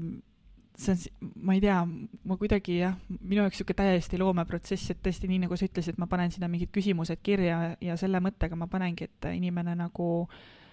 see 0.76 0.96
on, 0.96 1.32
ma 1.48 1.56
ei 1.56 1.62
tea, 1.64 1.78
ma 1.86 2.38
kuidagi 2.40 2.80
jah, 2.82 2.98
minu 3.22 3.44
jaoks 3.44 3.60
niisugune 3.60 3.80
täiesti 3.80 4.20
loomeprotsess, 4.20 4.92
et 4.92 5.02
tõesti 5.04 5.30
nii, 5.30 5.46
nagu 5.46 5.58
sa 5.60 5.68
ütlesid, 5.70 6.00
ma 6.02 6.10
panen 6.12 6.34
sinna 6.34 6.50
mingid 6.52 6.74
küsimused 6.76 7.22
kirja 7.24 7.76
ja 7.84 7.98
selle 8.00 8.22
mõttega 8.24 8.58
ma 8.60 8.68
panengi, 8.72 9.08
et 9.08 9.30
inimene 9.36 9.78
nagu 9.80 10.10
äh, 10.26 10.65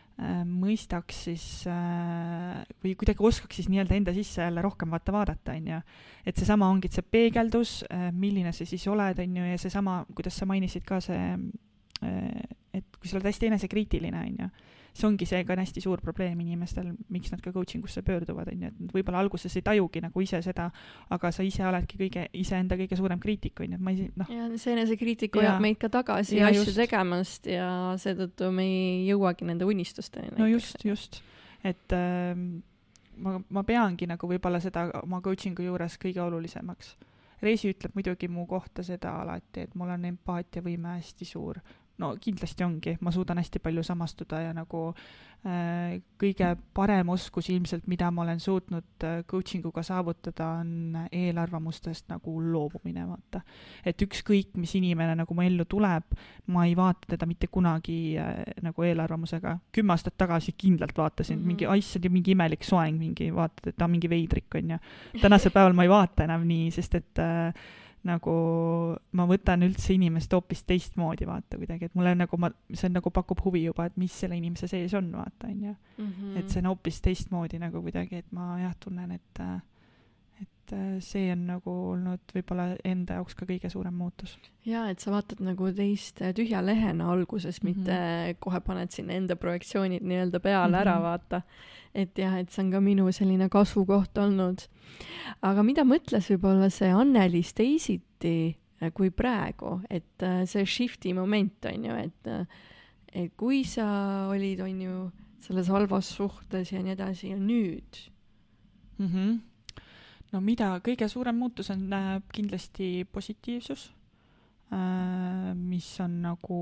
mõistaks 0.48 1.22
siis 1.28 1.44
äh, 1.70 2.62
või 2.84 2.94
kuidagi 2.98 3.24
oskaks 3.24 3.60
siis 3.60 3.70
nii-öelda 3.72 3.96
enda 3.96 4.14
sisse 4.16 4.42
jälle 4.42 4.62
rohkem 4.64 4.92
vaata 4.94 5.14
vaadata, 5.14 5.56
on 5.56 5.70
ju. 5.72 5.80
et 6.26 6.38
seesama 6.38 6.68
ongi 6.70 6.90
see 6.92 7.04
peegeldus, 7.04 7.80
äh, 7.90 8.10
milline 8.12 8.52
sa 8.52 8.66
siis 8.68 8.86
oled, 8.92 9.22
on 9.24 9.40
ju, 9.40 9.48
ja 9.52 9.58
seesama, 9.60 10.02
kuidas 10.14 10.38
sa 10.38 10.48
mainisid 10.50 10.86
ka 10.88 11.00
see, 11.02 11.32
et 12.02 12.96
kui 12.98 13.06
sa 13.06 13.18
oled 13.18 13.28
hästi 13.28 13.52
enesekriitiline, 13.52 14.22
on 14.26 14.40
ju 14.42 14.48
see 14.92 15.06
ongi 15.08 15.26
see 15.28 15.44
ka 15.48 15.54
on 15.54 15.62
hästi 15.62 15.82
suur 15.84 16.00
probleem 16.04 16.40
inimestel, 16.44 16.90
miks 17.12 17.32
nad 17.32 17.40
ka 17.44 17.52
coaching 17.52 17.84
usse 17.84 18.02
pöörduvad, 18.04 18.50
on 18.52 18.64
ju, 18.64 18.70
et 18.72 18.80
nad 18.80 18.94
võib-olla 18.96 19.22
alguses 19.24 19.56
ei 19.56 19.64
tajugi 19.64 20.02
nagu 20.04 20.24
ise 20.24 20.42
seda, 20.44 20.68
aga 21.16 21.30
sa 21.32 21.44
ise 21.46 21.64
oledki 21.66 22.00
kõige, 22.00 22.26
iseenda 22.36 22.76
kõige 22.80 22.98
suurem 23.00 23.20
kriitik, 23.22 23.62
on 23.64 23.72
ju, 23.72 23.78
et 23.80 23.86
ma 23.86 23.94
ei, 23.94 24.08
noh. 24.20 24.32
ja 24.32 24.48
see 24.60 24.74
enesekriitika 24.76 25.40
hoiab 25.40 25.62
meid 25.64 25.80
ka 25.80 25.88
tagasi 25.92 26.40
ja, 26.40 26.50
asju 26.50 26.66
just. 26.66 26.80
tegemast 26.82 27.48
ja 27.48 27.68
seetõttu 28.02 28.50
me 28.52 28.66
ei 28.66 29.06
jõuagi 29.08 29.48
nende 29.48 29.68
unistusteni. 29.68 30.34
no 30.36 30.50
just, 30.50 30.84
just, 30.84 31.22
et 31.64 31.96
äh, 31.96 32.36
ma, 33.16 33.38
ma 33.48 33.64
peangi 33.64 34.10
nagu 34.10 34.28
võib-olla 34.28 34.60
seda 34.60 34.90
oma 35.00 35.22
coaching'u 35.24 35.70
juures 35.70 35.96
kõige 36.02 36.20
olulisemaks 36.24 36.96
Reisi 37.42 37.72
ütleb 37.72 37.96
muidugi 37.98 38.28
mu 38.30 38.44
kohta 38.46 38.84
seda 38.86 39.16
alati, 39.18 39.64
et 39.64 39.72
mul 39.74 39.90
on 39.90 40.04
empaatiavõime 40.12 40.92
hästi 40.94 41.26
suur 41.26 41.58
no 42.00 42.14
kindlasti 42.20 42.64
ongi, 42.64 42.96
ma 43.00 43.12
suudan 43.12 43.40
hästi 43.40 43.60
palju 43.62 43.82
samastuda 43.84 44.40
ja 44.46 44.52
nagu 44.56 44.80
äh, 45.46 45.98
kõige 46.20 46.52
parem 46.74 47.10
oskus 47.12 47.50
ilmselt, 47.52 47.86
mida 47.90 48.08
ma 48.14 48.24
olen 48.24 48.40
suutnud 48.40 49.06
äh, 49.06 49.20
coaching 49.28 49.66
uga 49.68 49.84
saavutada, 49.86 50.48
on 50.62 50.96
eelarvamustest 51.12 52.08
nagu 52.12 52.38
loobumine, 52.52 53.04
vaata. 53.08 53.42
et 53.84 54.02
ükskõik, 54.06 54.54
mis 54.60 54.74
inimene 54.78 55.16
nagu 55.18 55.36
mu 55.36 55.44
ellu 55.44 55.66
tuleb, 55.68 56.16
ma 56.54 56.66
ei 56.66 56.76
vaata 56.78 57.12
teda 57.14 57.28
mitte 57.28 57.50
kunagi 57.52 58.16
äh, 58.20 58.40
nagu 58.62 58.88
eelarvamusega. 58.88 59.58
kümme 59.72 59.96
aastat 59.96 60.16
tagasi 60.18 60.56
kindlalt 60.56 60.96
vaatasin 60.98 61.38
mm, 61.38 61.42
-hmm. 61.42 61.46
mingi, 61.46 61.68
issand, 61.78 62.08
mingi 62.08 62.36
imelik 62.36 62.64
soeng, 62.64 62.98
mingi, 62.98 63.30
vaatad, 63.34 63.68
et 63.68 63.76
ta 63.76 63.84
on 63.84 63.94
mingi 63.98 64.10
veidrik, 64.10 64.48
on 64.54 64.70
ju. 64.70 64.78
tänasel 65.20 65.50
päeval 65.50 65.72
ma 65.72 65.82
ei 65.82 65.92
vaata 65.92 66.24
enam 66.24 66.48
nii, 66.48 66.70
sest 66.70 66.94
et 66.94 67.18
äh, 67.18 67.52
nagu 68.08 68.34
ma 69.18 69.26
võtan 69.30 69.62
üldse 69.66 69.94
inimest 69.94 70.32
hoopis 70.34 70.64
teistmoodi, 70.66 71.26
vaata 71.28 71.58
kuidagi, 71.60 71.86
et 71.88 71.94
mulle 71.98 72.14
nagu 72.18 72.38
ma, 72.40 72.50
see 72.72 72.88
on 72.88 72.96
nagu 72.98 73.12
pakub 73.14 73.42
huvi 73.44 73.64
juba, 73.64 73.86
et 73.86 73.98
mis 74.00 74.14
selle 74.24 74.38
inimese 74.38 74.68
sees 74.70 74.94
on, 74.98 75.12
vaata, 75.14 75.50
on 75.50 75.68
ju. 75.68 75.74
Mhm. 75.98 76.36
et 76.40 76.48
see 76.50 76.62
on 76.62 76.72
hoopis 76.72 77.00
teistmoodi 77.04 77.60
nagu 77.62 77.82
kuidagi, 77.82 78.24
et 78.24 78.32
ma 78.32 78.56
jah, 78.60 78.74
tunnen, 78.80 79.12
et 79.12 79.44
et 80.40 80.74
see 81.04 81.26
on 81.32 81.42
nagu 81.46 81.72
olnud 81.92 82.32
võib-olla 82.32 82.70
enda 82.84 83.18
jaoks 83.18 83.34
ka 83.36 83.44
kõige 83.46 83.68
suurem 83.68 83.94
muutus. 83.94 84.38
jaa, 84.64 84.88
et 84.90 85.00
sa 85.00 85.10
vaatad 85.10 85.42
nagu 85.44 85.68
teist 85.76 86.22
tühja 86.36 86.62
lehena 86.64 87.10
alguses 87.12 87.62
mm, 87.62 87.68
-hmm. 87.68 87.76
mitte 87.76 88.36
kohe 88.40 88.60
paned 88.60 88.90
sinna 88.90 89.12
enda 89.12 89.36
projektsioonid 89.36 90.02
nii-öelda 90.02 90.40
peale 90.40 90.68
mm 90.68 90.74
-hmm. 90.74 90.80
ära, 90.80 91.00
vaata 91.02 91.42
et 91.94 92.18
jah, 92.18 92.38
et 92.40 92.50
see 92.52 92.64
on 92.64 92.72
ka 92.72 92.80
minu 92.82 93.06
selline 93.12 93.48
kasvukoht 93.52 94.18
olnud. 94.20 94.64
aga 95.44 95.64
mida 95.66 95.84
mõtles 95.88 96.28
võib-olla 96.32 96.68
see 96.72 96.92
Annelis 96.92 97.52
teisiti 97.56 98.36
äh, 98.80 98.92
kui 98.96 99.12
praegu, 99.14 99.78
et 99.90 100.24
äh, 100.24 100.42
see 100.48 100.66
shift'i 100.68 101.12
moment 101.16 101.68
on 101.68 101.88
ju, 101.88 101.98
et, 102.06 102.30
äh, 102.30 102.46
et 103.12 103.36
kui 103.36 103.62
sa 103.68 103.86
olid, 104.32 104.64
on 104.64 104.80
ju, 104.86 104.98
selles 105.42 105.68
halvas 105.74 106.12
suhtes 106.16 106.70
ja 106.72 106.80
nii 106.82 106.94
edasi 106.94 107.32
ja 107.32 107.36
nüüd 107.36 107.98
mm? 108.98 109.06
-hmm. 109.06 109.40
No 110.32 110.40
mida, 110.40 110.74
kõige 110.84 111.08
suurem 111.08 111.36
muutus 111.36 111.70
on 111.74 111.88
kindlasti 112.32 113.06
positiivsus, 113.12 113.90
mis 115.56 115.88
on 116.00 116.14
nagu 116.24 116.60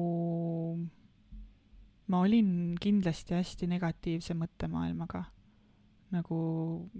ma 2.10 2.24
olin 2.24 2.78
kindlasti 2.80 3.36
hästi 3.38 3.68
negatiivse 3.70 4.34
mõttemaailmaga. 4.38 5.24
nagu 6.10 6.36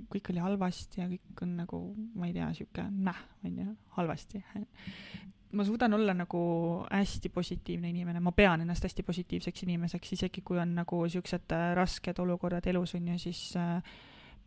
kõik 0.07 0.29
oli 0.31 0.39
halvasti 0.39 1.01
ja 1.01 1.09
kõik 1.11 1.41
on 1.43 1.57
nagu, 1.59 1.79
ma 2.15 2.29
ei 2.29 2.35
tea, 2.37 2.47
sihuke 2.55 2.85
näh, 2.95 3.23
on 3.45 3.57
ju, 3.59 3.73
halvasti. 3.97 4.43
ma 5.59 5.65
suudan 5.67 5.95
olla 5.99 6.15
nagu 6.15 6.43
hästi 6.87 7.29
positiivne 7.35 7.91
inimene, 7.91 8.21
ma 8.21 8.31
pean 8.33 8.63
ennast 8.63 8.87
hästi 8.87 9.03
positiivseks 9.03 9.67
inimeseks, 9.67 10.13
isegi 10.13 10.45
kui 10.47 10.61
on 10.63 10.77
nagu 10.79 11.03
siuksed 11.09 11.57
äh, 11.57 11.73
rasked 11.75 12.23
olukorrad 12.23 12.67
elus, 12.71 12.95
on 12.95 13.09
ju, 13.09 13.19
siis 13.19 13.57
äh, 13.59 13.83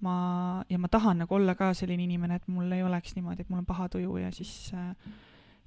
ma, 0.02 0.64
ja 0.70 0.80
ma 0.80 0.88
tahan 0.88 1.24
nagu 1.24 1.36
olla 1.36 1.56
ka 1.56 1.74
selline 1.78 2.04
inimene, 2.04 2.36
et 2.36 2.48
mul 2.48 2.72
ei 2.72 2.84
oleks 2.84 3.16
niimoodi, 3.16 3.44
et 3.44 3.50
mul 3.50 3.62
on 3.62 3.70
paha 3.70 3.90
tuju 3.90 4.18
ja 4.18 4.32
siis 4.32 4.72
äh, 4.74 4.94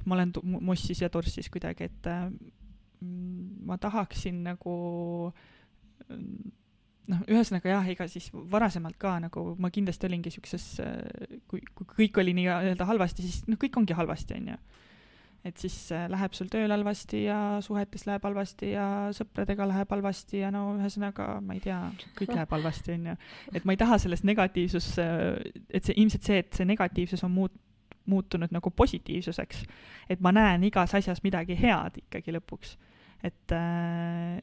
ma 0.04 0.14
olen 0.14 0.32
mossis 0.60 1.00
ja 1.02 1.10
torssis 1.10 1.50
kuidagi, 1.52 1.90
et 1.90 2.06
äh, 2.10 2.30
ma 3.66 3.78
tahaksin 3.78 4.42
nagu 4.46 4.76
noh, 7.06 7.22
ühesõnaga 7.30 7.70
jah, 7.70 7.88
ega 7.92 8.06
siis 8.10 8.28
varasemalt 8.32 8.98
ka 9.00 9.16
nagu 9.22 9.48
ma 9.62 9.70
kindlasti 9.74 10.08
olingi 10.08 10.32
siukses, 10.34 10.66
kui, 11.50 11.62
kui 11.74 11.88
kõik 11.92 12.20
oli 12.22 12.34
nii-öelda 12.40 12.88
halvasti, 12.88 13.26
siis 13.26 13.44
noh, 13.50 13.58
kõik 13.60 13.78
ongi 13.80 13.96
halvasti, 13.96 14.40
onju. 14.40 14.58
Et 15.46 15.60
siis 15.62 15.74
äh, 15.94 16.06
läheb 16.10 16.34
sul 16.34 16.48
tööl 16.50 16.72
halvasti 16.74 17.22
ja 17.28 17.36
suhetes 17.64 18.06
läheb 18.08 18.24
halvasti 18.26 18.72
ja 18.72 18.86
sõpradega 19.14 19.68
läheb 19.70 19.92
halvasti 19.94 20.40
ja 20.40 20.50
no 20.54 20.64
ühesõnaga, 20.74 21.28
ma 21.44 21.54
ei 21.54 21.62
tea, 21.62 21.78
kõik 22.18 22.34
läheb 22.34 22.56
halvasti, 22.56 22.96
onju. 22.96 23.14
et 23.54 23.68
ma 23.68 23.76
ei 23.76 23.80
taha 23.80 24.00
sellest 24.02 24.26
negatiivsus, 24.26 24.90
et 24.98 25.86
see 25.86 25.94
ilmselt 25.94 26.26
see, 26.26 26.42
et 26.42 26.58
see 26.58 26.68
negatiivsus 26.68 27.22
on 27.26 27.34
muut-, 27.36 27.60
muutunud 28.10 28.52
nagu 28.54 28.70
positiivsuseks. 28.70 29.64
et 30.08 30.20
ma 30.20 30.32
näen 30.32 30.64
igas 30.64 30.94
asjas 30.94 31.22
midagi 31.22 31.58
head 31.58 32.00
ikkagi 32.02 32.34
lõpuks. 32.38 32.76
et 33.22 33.54
äh, 33.54 34.40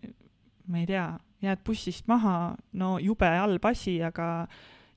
ma 0.67 0.79
ei 0.79 0.87
tea, 0.87 1.07
jääd 1.43 1.63
bussist 1.65 2.07
maha, 2.07 2.55
no 2.73 2.95
jube 2.99 3.27
halb 3.27 3.65
asi, 3.65 3.99
aga 4.03 4.47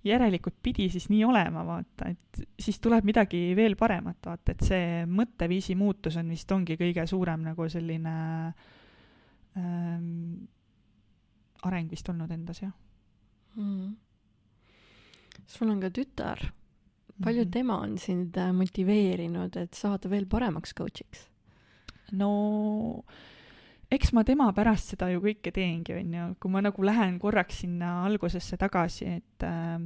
järelikult 0.07 0.57
pidi 0.63 0.89
siis 0.93 1.09
nii 1.13 1.25
olema, 1.27 1.65
vaata, 1.67 2.11
et 2.13 2.41
siis 2.61 2.79
tuleb 2.83 3.07
midagi 3.09 3.41
veel 3.57 3.77
paremat, 3.79 4.19
vaata, 4.27 4.55
et 4.55 4.65
see 4.67 5.05
mõtteviisi 5.11 5.77
muutus 5.79 6.17
on 6.21 6.33
vist 6.33 6.53
ongi 6.53 6.79
kõige 6.81 7.07
suurem 7.11 7.45
nagu 7.47 7.69
selline 7.73 8.17
ähm, 9.57 10.11
areng 11.67 11.91
vist 11.91 12.09
olnud 12.13 12.33
endas, 12.33 12.63
jah 12.63 12.75
mm.. 13.57 13.95
sul 15.47 15.73
on 15.73 15.81
ka 15.83 15.91
tütar 15.91 16.43
palju 17.23 17.43
mm 17.43 17.49
-hmm. 17.49 17.53
tema 17.53 17.81
on 17.81 17.99
sind 17.99 18.37
äh, 18.37 18.53
motiveerinud, 18.53 19.57
et 19.57 19.75
saada 19.75 20.11
veel 20.11 20.27
paremaks 20.27 20.75
coach'iks? 20.75 21.29
no 22.13 23.05
eks 23.93 24.13
ma 24.17 24.25
tema 24.27 24.49
pärast 24.57 24.95
seda 24.95 25.09
ju 25.13 25.21
kõike 25.25 25.53
teengi, 25.55 25.95
on 26.01 26.17
ju, 26.17 26.27
kui 26.43 26.53
ma 26.53 26.63
nagu 26.65 26.87
lähen 26.87 27.21
korraks 27.23 27.63
sinna 27.65 28.01
algusesse 28.07 28.59
tagasi, 28.61 29.13
et 29.21 29.47
äh, 29.47 29.79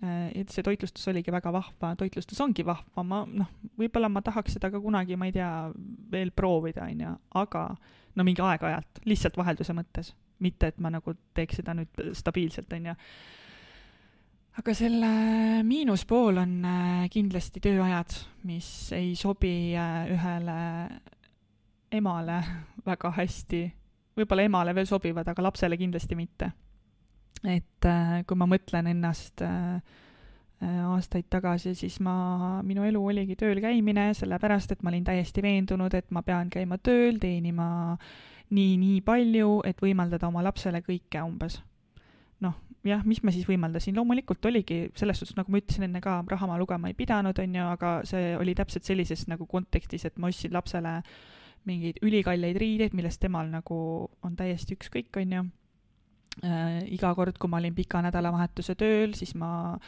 et 0.00 0.48
see 0.48 0.64
toitlustus 0.64 1.10
oligi 1.12 1.32
väga 1.32 1.50
vahva, 1.52 1.90
toitlustus 2.00 2.38
ongi 2.40 2.64
vahva, 2.64 3.02
ma 3.04 3.18
noh, 3.28 3.50
võib-olla 3.76 4.08
ma 4.08 4.22
tahaks 4.24 4.56
seda 4.56 4.70
ka 4.72 4.80
kunagi, 4.80 5.18
ma 5.20 5.28
ei 5.28 5.34
tea, 5.34 5.50
veel 6.12 6.32
proovida, 6.32 6.86
on 6.88 7.02
ju, 7.04 7.10
aga 7.36 7.66
no 8.16 8.24
mingi 8.24 8.40
aeg-ajalt, 8.40 9.02
lihtsalt 9.04 9.36
vahelduse 9.36 9.76
mõttes, 9.76 10.14
mitte 10.40 10.72
et 10.72 10.80
ma 10.80 10.88
nagu 10.94 11.12
teeks 11.36 11.60
seda 11.60 11.76
nüüd 11.76 12.00
stabiilselt, 12.16 12.72
on 12.78 12.88
ju 12.90 12.96
aga 14.60 14.74
selle 14.76 15.10
miinuspool 15.68 16.40
on 16.42 16.56
äh, 16.66 17.04
kindlasti 17.12 17.62
tööajad, 17.64 18.16
mis 18.48 18.68
ei 18.96 19.12
sobi 19.18 19.76
äh, 19.78 20.10
ühele 20.16 20.58
emale 21.92 22.40
väga 22.90 23.12
hästi. 23.16 23.62
võib-olla 24.16 24.44
emale 24.44 24.74
veel 24.74 24.86
sobivad, 24.86 25.28
aga 25.28 25.42
lapsele 25.42 25.76
kindlasti 25.80 26.16
mitte. 26.18 26.52
et 27.44 27.86
äh, 27.88 28.20
kui 28.26 28.36
ma 28.36 28.46
mõtlen 28.50 28.90
ennast 28.90 29.42
äh, 29.42 29.80
aastaid 30.60 31.24
tagasi, 31.32 31.74
siis 31.74 32.00
ma, 32.04 32.60
minu 32.66 32.84
elu 32.84 33.00
oligi 33.12 33.36
tööl 33.40 33.62
käimine, 33.64 34.10
sellepärast 34.14 34.74
et 34.74 34.82
ma 34.82 34.92
olin 34.92 35.06
täiesti 35.06 35.42
veendunud, 35.42 35.94
et 35.96 36.10
ma 36.12 36.20
pean 36.22 36.50
käima 36.52 36.76
tööl, 36.84 37.16
teenima 37.20 37.96
nii, 38.50 38.76
nii 38.76 39.00
palju, 39.06 39.60
et 39.64 39.80
võimaldada 39.80 40.28
oma 40.28 40.44
lapsele 40.44 40.82
kõike 40.84 41.22
umbes. 41.24 41.60
noh, 42.44 42.54
jah, 42.84 43.02
mis 43.04 43.22
ma 43.24 43.32
siis 43.32 43.48
võimaldasin, 43.48 43.96
loomulikult 43.96 44.46
oligi 44.48 44.82
selles 44.96 45.20
suhtes, 45.20 45.36
nagu 45.36 45.52
ma 45.52 45.60
ütlesin 45.60 45.84
enne 45.88 46.00
ka, 46.04 46.20
raha 46.28 46.48
ma 46.48 46.56
lugema 46.60 46.88
ei 46.88 46.96
pidanud, 46.96 47.38
on 47.38 47.56
ju, 47.56 47.66
aga 47.76 47.90
see 48.08 48.34
oli 48.36 48.54
täpselt 48.56 48.88
sellises 48.88 49.26
nagu 49.28 49.46
kontekstis, 49.48 50.06
et 50.08 50.16
ma 50.20 50.28
ostsin 50.32 50.52
lapsele 50.56 50.98
mingeid 51.68 52.00
ülikalleid 52.02 52.56
riideid, 52.60 52.94
millest 52.96 53.20
temal 53.20 53.50
nagu 53.52 53.80
on 54.24 54.36
täiesti 54.36 54.76
ükskõik, 54.78 55.10
on 55.20 55.34
ju 55.36 55.42
äh,. 56.44 56.86
iga 56.94 57.12
kord, 57.14 57.38
kui 57.38 57.50
ma 57.50 57.60
olin 57.60 57.74
pika 57.74 58.02
nädalavahetuse 58.04 58.74
tööl, 58.80 59.14
siis 59.18 59.34
ma 59.34 59.78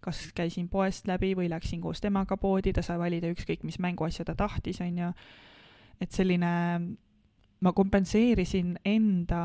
kas 0.00 0.28
käisin 0.34 0.68
poest 0.70 1.08
läbi 1.10 1.34
või 1.36 1.48
läksin 1.50 1.80
koos 1.82 2.00
temaga 2.00 2.36
poodi, 2.38 2.72
ta 2.72 2.82
sai 2.86 2.98
valida 3.00 3.30
ükskõik 3.34 3.64
mis 3.66 3.80
mänguasja 3.82 4.24
ta 4.24 4.34
tahtis, 4.38 4.80
on 4.80 4.98
ju. 4.98 5.12
et 6.00 6.12
selline, 6.14 6.50
ma 7.60 7.72
kompenseerisin 7.74 8.76
enda 8.86 9.42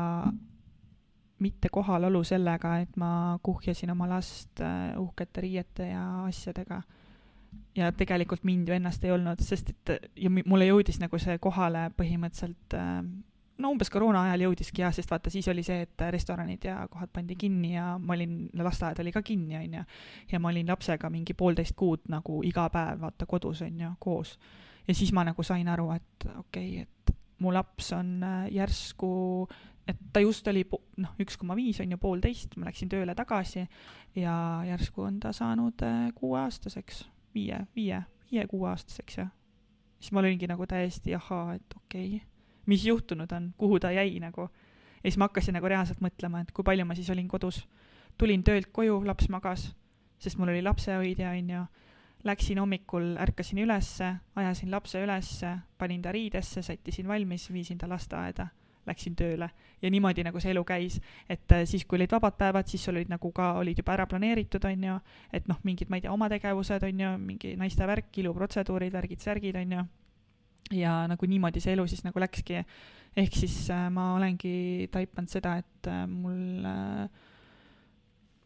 mitte 1.42 1.68
kohalolu 1.68 2.22
sellega, 2.24 2.78
et 2.84 2.96
ma 2.96 3.38
kuhjasin 3.42 3.90
oma 3.90 4.08
last 4.08 4.60
äh, 4.62 4.94
uhkete 5.00 5.40
riiete 5.40 5.88
ja 5.90 6.04
asjadega. 6.24 6.82
Ja 7.76 7.92
tegelikult 7.92 8.44
mind 8.44 8.68
ju 8.68 8.74
ennast 8.74 9.04
ei 9.04 9.12
olnud, 9.14 9.40
sest 9.42 9.70
et 9.70 10.10
ja 10.16 10.30
mulle 10.30 10.66
jõudis 10.68 11.00
nagu 11.02 11.18
see 11.18 11.38
kohale 11.42 11.88
põhimõtteliselt 11.98 12.76
äh, 12.78 13.00
no 13.58 13.70
umbes 13.74 13.90
koroona 13.92 14.24
ajal 14.28 14.48
jõudiski 14.48 14.82
jah, 14.82 14.94
sest 14.94 15.10
vaata, 15.10 15.30
siis 15.30 15.48
oli 15.50 15.62
see, 15.66 15.84
et 15.86 16.04
restoranid 16.14 16.64
ja 16.66 16.78
kohad 16.90 17.12
pandi 17.14 17.36
kinni 17.38 17.74
ja 17.74 17.94
ma 17.98 18.16
olin, 18.16 18.38
lasteaed 18.58 19.02
oli 19.02 19.12
ka 19.14 19.22
kinni, 19.22 19.58
on 19.58 19.78
ju. 19.78 19.84
ja 20.32 20.40
ma 20.40 20.50
olin 20.50 20.70
lapsega 20.70 21.10
mingi 21.10 21.36
poolteist 21.38 21.76
kuud 21.78 22.08
nagu 22.12 22.40
iga 22.46 22.68
päev 22.72 23.04
vaata 23.04 23.26
kodus, 23.30 23.62
on 23.66 23.80
ju, 23.80 23.92
koos. 23.98 24.38
ja 24.88 24.94
siis 24.94 25.12
ma 25.12 25.24
nagu 25.26 25.42
sain 25.42 25.68
aru, 25.68 25.90
et 25.94 26.26
okei 26.38 26.80
okay,, 26.80 26.82
et 26.82 27.14
mu 27.42 27.52
laps 27.54 27.92
on 27.92 28.16
äh, 28.22 28.50
järsku 28.54 29.46
et 29.88 29.98
ta 30.12 30.20
just 30.22 30.46
oli 30.48 30.64
noh, 31.02 31.14
üks 31.20 31.36
koma 31.38 31.56
viis 31.58 31.80
on 31.82 31.90
ju, 31.92 31.98
poolteist, 32.00 32.56
ma 32.56 32.70
läksin 32.70 32.90
tööle 32.92 33.14
tagasi 33.14 33.66
ja 34.16 34.36
järsku 34.68 35.04
on 35.04 35.20
ta 35.20 35.32
saanud 35.36 35.82
äh, 35.84 36.08
kuueaastaseks, 36.16 37.04
viie, 37.34 37.58
viie, 37.76 38.02
viie-kuueaastaseks 38.30 39.18
ja 39.18 39.26
siis 40.00 40.12
ma 40.12 40.20
olingi 40.20 40.46
nagu 40.46 40.66
täiesti 40.66 41.14
ahaa, 41.14 41.54
et 41.54 41.76
okei 41.76 42.16
okay., 42.16 42.26
mis 42.66 42.86
juhtunud 42.86 43.32
on, 43.32 43.52
kuhu 43.58 43.80
ta 43.80 43.90
jäi 43.90 44.20
nagu. 44.20 44.48
ja 44.96 45.10
siis 45.10 45.18
ma 45.18 45.28
hakkasin 45.28 45.54
nagu 45.54 45.68
reaalselt 45.68 46.00
mõtlema, 46.00 46.40
et 46.40 46.52
kui 46.52 46.64
palju 46.64 46.84
ma 46.84 46.94
siis 46.94 47.10
olin 47.10 47.28
kodus. 47.28 47.68
tulin 48.18 48.44
töölt 48.44 48.72
koju, 48.72 49.02
laps 49.06 49.28
magas, 49.28 49.74
sest 50.18 50.38
mul 50.38 50.48
oli 50.48 50.62
lapsehoidja, 50.62 51.30
on 51.30 51.50
ju. 51.50 51.64
Läksin 52.24 52.58
hommikul, 52.58 53.16
ärkasin 53.20 53.58
ülesse, 53.58 54.14
ajasin 54.36 54.70
lapse 54.70 55.02
ülesse, 55.02 55.58
panin 55.78 56.02
ta 56.02 56.12
riidesse, 56.12 56.62
sättisin 56.62 57.08
valmis, 57.08 57.52
viisin 57.52 57.78
ta 57.78 57.88
lasteaeda 57.88 58.46
läksin 58.86 59.16
tööle. 59.16 59.50
Ja 59.82 59.90
niimoodi 59.90 60.24
nagu 60.24 60.40
see 60.40 60.52
elu 60.54 60.64
käis, 60.68 61.00
et 61.28 61.52
äh, 61.52 61.64
siis, 61.68 61.84
kui 61.84 61.98
olid 61.98 62.12
vabad 62.14 62.38
päevad, 62.38 62.70
siis 62.70 62.84
sul 62.84 62.96
olid 62.96 63.10
nagu 63.12 63.32
ka, 63.32 63.52
olid 63.60 63.78
juba 63.80 63.96
ära 63.96 64.06
planeeritud, 64.10 64.64
on 64.70 64.88
ju, 64.88 64.96
et 65.32 65.48
noh, 65.50 65.60
mingid, 65.64 65.90
ma 65.90 66.00
ei 66.00 66.06
tea, 66.06 66.12
oma 66.12 66.30
tegevused, 66.32 66.86
on 66.88 67.04
ju, 67.04 67.12
mingi 67.20 67.54
naiste 67.60 67.86
värk, 67.88 68.10
iluprotseduurid, 68.22 68.94
värgid-särgid, 68.94 69.60
on 69.60 69.76
ju, 69.78 69.84
ja 70.80 71.02
nagu 71.10 71.28
niimoodi 71.28 71.60
see 71.60 71.74
elu 71.76 71.86
siis 71.90 72.04
nagu 72.06 72.20
läkski. 72.22 72.64
ehk 73.16 73.36
siis 73.36 73.68
äh, 73.70 73.86
ma 73.94 74.14
olengi 74.16 74.88
taipanud 74.90 75.30
seda, 75.30 75.58
et 75.62 75.86
äh, 75.90 76.06
mul 76.10 76.64
äh, 76.66 77.08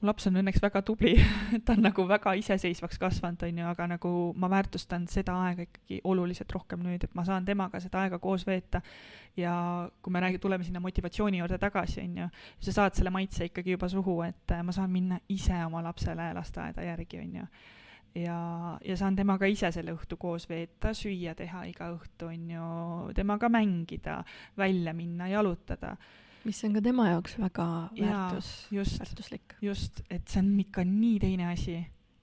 laps 0.07 0.29
on 0.31 0.39
õnneks 0.39 0.63
väga 0.63 0.83
tubli. 0.87 1.15
Ta 1.67 1.75
on 1.75 1.83
nagu 1.83 2.05
väga 2.09 2.35
iseseisvaks 2.39 3.01
kasvanud, 3.03 3.43
on 3.47 3.61
ju, 3.63 3.67
aga 3.67 3.87
nagu 3.95 4.13
ma 4.39 4.51
väärtustan 4.51 5.09
seda 5.11 5.35
aega 5.47 5.67
ikkagi 5.67 6.01
oluliselt 6.09 6.53
rohkem 6.55 6.85
nüüd, 6.87 7.05
et 7.05 7.17
ma 7.19 7.25
saan 7.27 7.47
temaga 7.49 7.81
seda 7.83 8.05
aega 8.05 8.21
koos 8.23 8.47
veeta. 8.47 8.83
ja 9.39 9.55
kui 10.03 10.13
me 10.13 10.21
räägime, 10.21 10.43
tuleme 10.43 10.65
sinna 10.65 10.81
motivatsiooni 10.81 11.39
juurde 11.39 11.59
tagasi, 11.63 12.01
on 12.03 12.17
ju, 12.23 12.29
sa 12.61 12.73
saad 12.73 12.97
selle 12.99 13.11
maitse 13.15 13.47
ikkagi 13.47 13.77
juba 13.77 13.89
suhu, 13.89 14.21
et 14.27 14.55
äh, 14.55 14.63
ma 14.67 14.75
saan 14.75 14.91
minna 14.91 15.21
ise 15.29 15.59
oma 15.65 15.83
lapsele 15.83 16.33
lasteaeda 16.35 16.87
järgi, 16.87 17.21
on 17.23 17.37
ju. 17.41 17.49
Ja, 18.19 18.39
ja 18.83 18.97
saan 18.97 19.15
temaga 19.15 19.47
ise 19.47 19.71
selle 19.71 19.93
õhtu 19.95 20.17
koos 20.19 20.49
veeta, 20.49 20.95
süüa 20.97 21.37
teha 21.39 21.67
iga 21.69 21.93
õhtu, 21.95 22.33
on 22.33 22.49
ju, 22.51 22.71
temaga 23.15 23.51
mängida, 23.53 24.23
välja 24.59 24.95
minna, 24.97 25.29
jalutada 25.31 25.95
mis 26.45 26.64
on 26.64 26.74
ka 26.76 26.82
tema 26.84 27.09
jaoks 27.11 27.39
väga 27.39 27.66
väärtus, 27.99 28.51
väärtuslik. 28.72 29.55
just, 29.62 30.03
et 30.11 30.28
see 30.28 30.43
on 30.43 30.53
ikka 30.61 30.84
nii 30.86 31.18
teine 31.22 31.49
asi, 31.53 31.78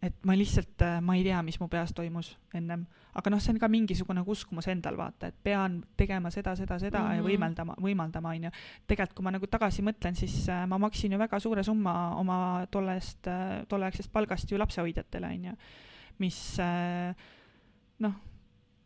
et 0.06 0.18
ma 0.28 0.36
lihtsalt, 0.38 0.82
äh, 0.86 1.00
ma 1.02 1.16
ei 1.18 1.24
tea, 1.26 1.42
mis 1.46 1.58
mu 1.60 1.68
peas 1.72 1.94
toimus 1.96 2.36
ennem, 2.56 2.86
aga 3.16 3.32
noh, 3.34 3.42
see 3.42 3.54
on 3.56 3.62
ka 3.62 3.70
mingisugune 3.72 4.24
uskumus 4.28 4.68
endal, 4.72 4.98
vaata, 5.00 5.32
et 5.32 5.40
pean 5.44 5.80
tegema 5.98 6.32
seda, 6.34 6.56
seda, 6.56 6.78
seda 6.80 7.00
mm 7.00 7.06
-hmm. 7.06 7.16
ja 7.16 7.22
mhm. 7.22 7.30
võimaldama, 7.32 7.76
võimaldama, 7.82 8.36
on 8.36 8.44
ju. 8.50 8.52
tegelikult, 8.88 9.16
kui 9.18 9.24
ma 9.24 9.32
nagu 9.32 9.48
tagasi 9.48 9.82
mõtlen, 9.82 10.16
siis 10.16 10.50
äh, 10.50 10.68
ma 10.68 10.78
maksin 10.78 11.12
ju 11.12 11.20
väga 11.20 11.40
suure 11.40 11.64
summa 11.64 12.16
oma 12.16 12.68
tollest, 12.72 13.28
äh, 13.28 13.66
tolleaegsest 13.68 14.12
palgast 14.12 14.52
ju 14.52 14.58
lapsehoidjatele, 14.58 15.28
on 15.28 15.46
ju, 15.46 15.58
mis 16.20 16.58
noh 18.00 18.14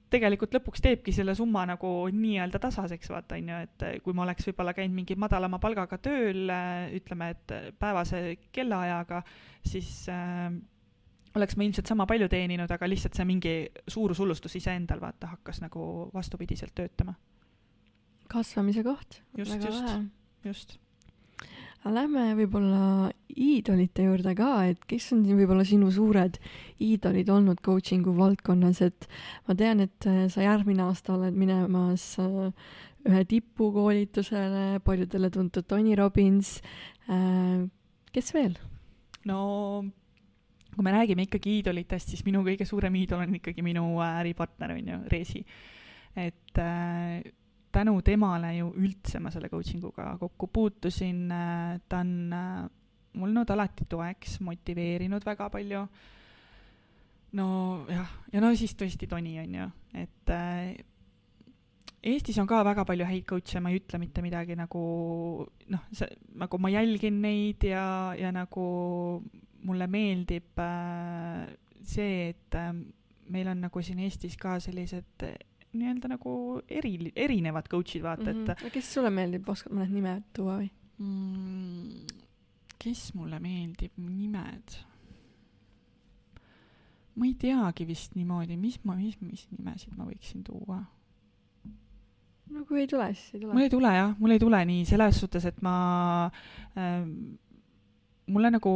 tegelikult 0.10 0.56
lõpuks 0.58 0.82
teebki 0.84 1.14
selle 1.16 1.36
summa 1.38 1.66
nagu 1.70 1.92
nii-öelda 2.14 2.62
tasaseks, 2.62 3.12
vaata, 3.14 3.38
on 3.38 3.52
ju, 3.52 3.62
et 3.68 3.86
kui 4.06 4.16
ma 4.18 4.26
oleks 4.26 4.48
võib-olla 4.50 4.74
käinud 4.78 4.98
mingi 4.98 5.18
madalama 5.20 5.60
palgaga 5.62 6.00
tööl, 6.02 6.50
ütleme, 6.98 7.32
et 7.36 7.56
päevase 7.80 8.24
kellaajaga, 8.56 9.22
siis 9.66 9.92
äh, 10.14 10.50
oleks 11.38 11.58
ma 11.58 11.68
ilmselt 11.68 11.90
sama 11.90 12.08
palju 12.10 12.30
teeninud, 12.32 12.72
aga 12.74 12.90
lihtsalt 12.90 13.18
see 13.18 13.28
mingi 13.30 13.56
suurushullustus 13.88 14.58
iseendal, 14.62 15.02
vaata, 15.04 15.34
hakkas 15.38 15.62
nagu 15.66 16.10
vastupidiselt 16.14 16.76
töötama. 16.76 17.16
kasvamise 18.30 18.84
koht. 18.86 19.22
just, 19.38 19.58
just, 19.64 19.98
just 20.46 20.80
lähme 21.88 22.34
võib-olla 22.36 23.12
iidolite 23.38 24.06
juurde 24.08 24.34
ka, 24.38 24.50
et 24.72 24.82
kes 24.90 25.12
on 25.16 25.24
võib-olla 25.28 25.66
sinu 25.68 25.90
suured 25.94 26.40
iidolid 26.82 27.30
olnud 27.30 27.62
coaching'u 27.66 28.16
valdkonnas, 28.18 28.82
et 28.86 29.08
ma 29.48 29.56
tean, 29.60 29.84
et 29.86 30.10
äh, 30.10 30.26
sa 30.32 30.46
järgmine 30.46 30.86
aasta 30.88 31.16
oled 31.16 31.38
minemas 31.38 32.12
äh, 32.24 32.50
ühe 33.10 33.24
tipukoolitusele, 33.30 34.82
paljudele 34.86 35.30
tuntud 35.34 35.68
Tony 35.70 35.96
Robbins. 36.00 36.58
Äh, 37.10 37.68
kes 38.14 38.34
veel? 38.36 38.58
no 39.30 39.84
kui 40.74 40.86
me 40.86 40.94
räägime 40.96 41.26
ikkagi 41.28 41.58
iidolitest, 41.58 42.14
siis 42.14 42.24
minu 42.24 42.40
kõige 42.46 42.64
suurem 42.66 42.96
iidol 42.96 43.26
on 43.26 43.36
ikkagi 43.36 43.62
minu 43.66 43.84
äripartner, 44.06 44.78
on 44.78 44.94
ju, 44.94 45.00
Reesi. 45.12 45.44
et 46.16 46.58
äh, 46.58 47.20
tänu 47.72 48.00
temale 48.02 48.56
ju 48.56 48.72
üldse 48.80 49.20
ma 49.22 49.30
selle 49.30 49.50
coaching 49.52 49.84
uga 49.86 50.16
kokku 50.18 50.48
puutusin, 50.48 51.28
ta 51.90 52.00
on 52.00 52.14
olnud 53.18 53.50
alati 53.50 53.88
toeks, 53.90 54.40
motiveerinud 54.46 55.26
väga 55.26 55.50
palju. 55.50 55.88
no 57.40 57.48
jah, 57.90 58.14
ja 58.34 58.42
no 58.42 58.54
siis 58.58 58.74
tõesti 58.78 59.10
Toni 59.10 59.38
on 59.42 59.60
ju, 59.60 59.68
et 60.02 60.34
äh, 60.34 60.78
Eestis 62.00 62.38
on 62.40 62.48
ka 62.48 62.62
väga 62.64 62.86
palju 62.88 63.06
häid 63.06 63.26
coach'e, 63.28 63.60
ma 63.60 63.74
ei 63.74 63.82
ütle 63.82 64.00
mitte 64.00 64.24
midagi 64.24 64.56
nagu 64.56 64.82
noh, 65.74 65.82
see 65.92 66.08
nagu 66.40 66.60
ma 66.62 66.72
jälgin 66.72 67.20
neid 67.22 67.66
ja, 67.68 68.16
ja 68.16 68.32
nagu 68.32 68.64
mulle 69.68 69.88
meeldib 69.92 70.62
äh, 70.64 71.44
see, 71.84 72.30
et 72.32 72.56
äh, 72.56 72.72
meil 73.30 73.52
on 73.52 73.66
nagu 73.68 73.84
siin 73.84 74.00
Eestis 74.06 74.40
ka 74.40 74.58
sellised 74.64 75.28
nii-öelda 75.76 76.10
nagu 76.16 76.32
eri, 76.66 77.12
erinevad 77.16 77.68
coach'id, 77.70 78.02
vaata 78.02 78.32
mm, 78.32 78.46
-hmm. 78.46 78.66
et. 78.66 78.74
kes 78.74 78.94
sulle 78.94 79.12
meeldib, 79.14 79.50
oskad 79.50 79.76
mõned 79.76 79.94
nimed 79.94 80.24
tuua 80.34 80.58
või 80.62 80.70
mm,? 80.98 82.29
Kes 82.80 83.10
mulle 83.18 83.40
meeldib, 83.44 83.92
nimed? 83.98 84.78
ma 87.20 87.28
ei 87.28 87.36
teagi 87.36 87.84
vist 87.88 88.16
niimoodi, 88.16 88.56
mis 88.56 88.78
ma, 88.88 88.96
mis, 88.96 89.18
mis 89.20 89.44
nimesid 89.52 89.98
ma 89.98 90.06
võiksin 90.08 90.46
tuua 90.48 90.80
no 92.54 92.64
kui 92.66 92.84
ei 92.84 92.88
tule, 92.88 93.10
siis 93.14 93.36
ei 93.36 93.42
tule. 93.42 93.54
mul 93.54 93.66
ei 93.66 93.74
tule 93.74 93.92
jah, 93.94 94.16
mul 94.20 94.36
ei 94.36 94.42
tule 94.42 94.62
nii 94.72 94.86
selles 94.88 95.20
suhtes, 95.22 95.46
et 95.50 95.60
ma 95.66 95.76
äh,, 96.80 97.04
mulle 98.30 98.52
nagu 98.56 98.74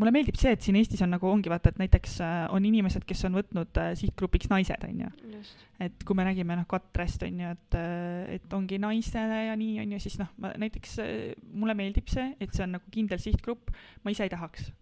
mulle 0.00 0.12
meeldib 0.14 0.38
see, 0.40 0.54
et 0.56 0.64
siin 0.64 0.78
Eestis 0.80 1.02
on 1.04 1.12
nagu 1.14 1.28
ongi 1.28 1.52
vaata, 1.52 1.72
et 1.72 1.80
näiteks 1.82 2.16
äh, 2.24 2.38
on 2.54 2.64
inimesed, 2.66 3.04
kes 3.08 3.24
on 3.28 3.36
võtnud 3.38 3.80
äh, 3.82 3.92
sihtgrupiks 4.00 4.50
naised, 4.52 4.88
on 4.88 5.04
ju. 5.04 5.12
et 5.80 6.04
kui 6.06 6.18
me 6.18 6.26
räägime 6.26 6.56
noh, 6.58 6.66
Katrest 6.70 7.24
on 7.28 7.44
ju, 7.44 7.52
et, 7.54 7.78
äh, 7.78 8.34
et 8.38 8.56
ongi 8.56 8.80
naistele 8.82 9.44
ja 9.50 9.56
nii 9.60 9.78
on 9.84 9.94
ju, 9.96 10.02
siis 10.06 10.18
noh, 10.22 10.32
ma 10.42 10.52
näiteks 10.60 10.98
mulle 11.52 11.76
meeldib 11.78 12.10
see, 12.12 12.32
et 12.40 12.52
see 12.56 12.66
on 12.66 12.76
nagu 12.78 12.92
kindel 12.92 13.22
sihtgrupp, 13.22 13.72
ma 14.04 14.14
ise 14.14 14.26
ei 14.26 14.32
tahaks. 14.32 14.72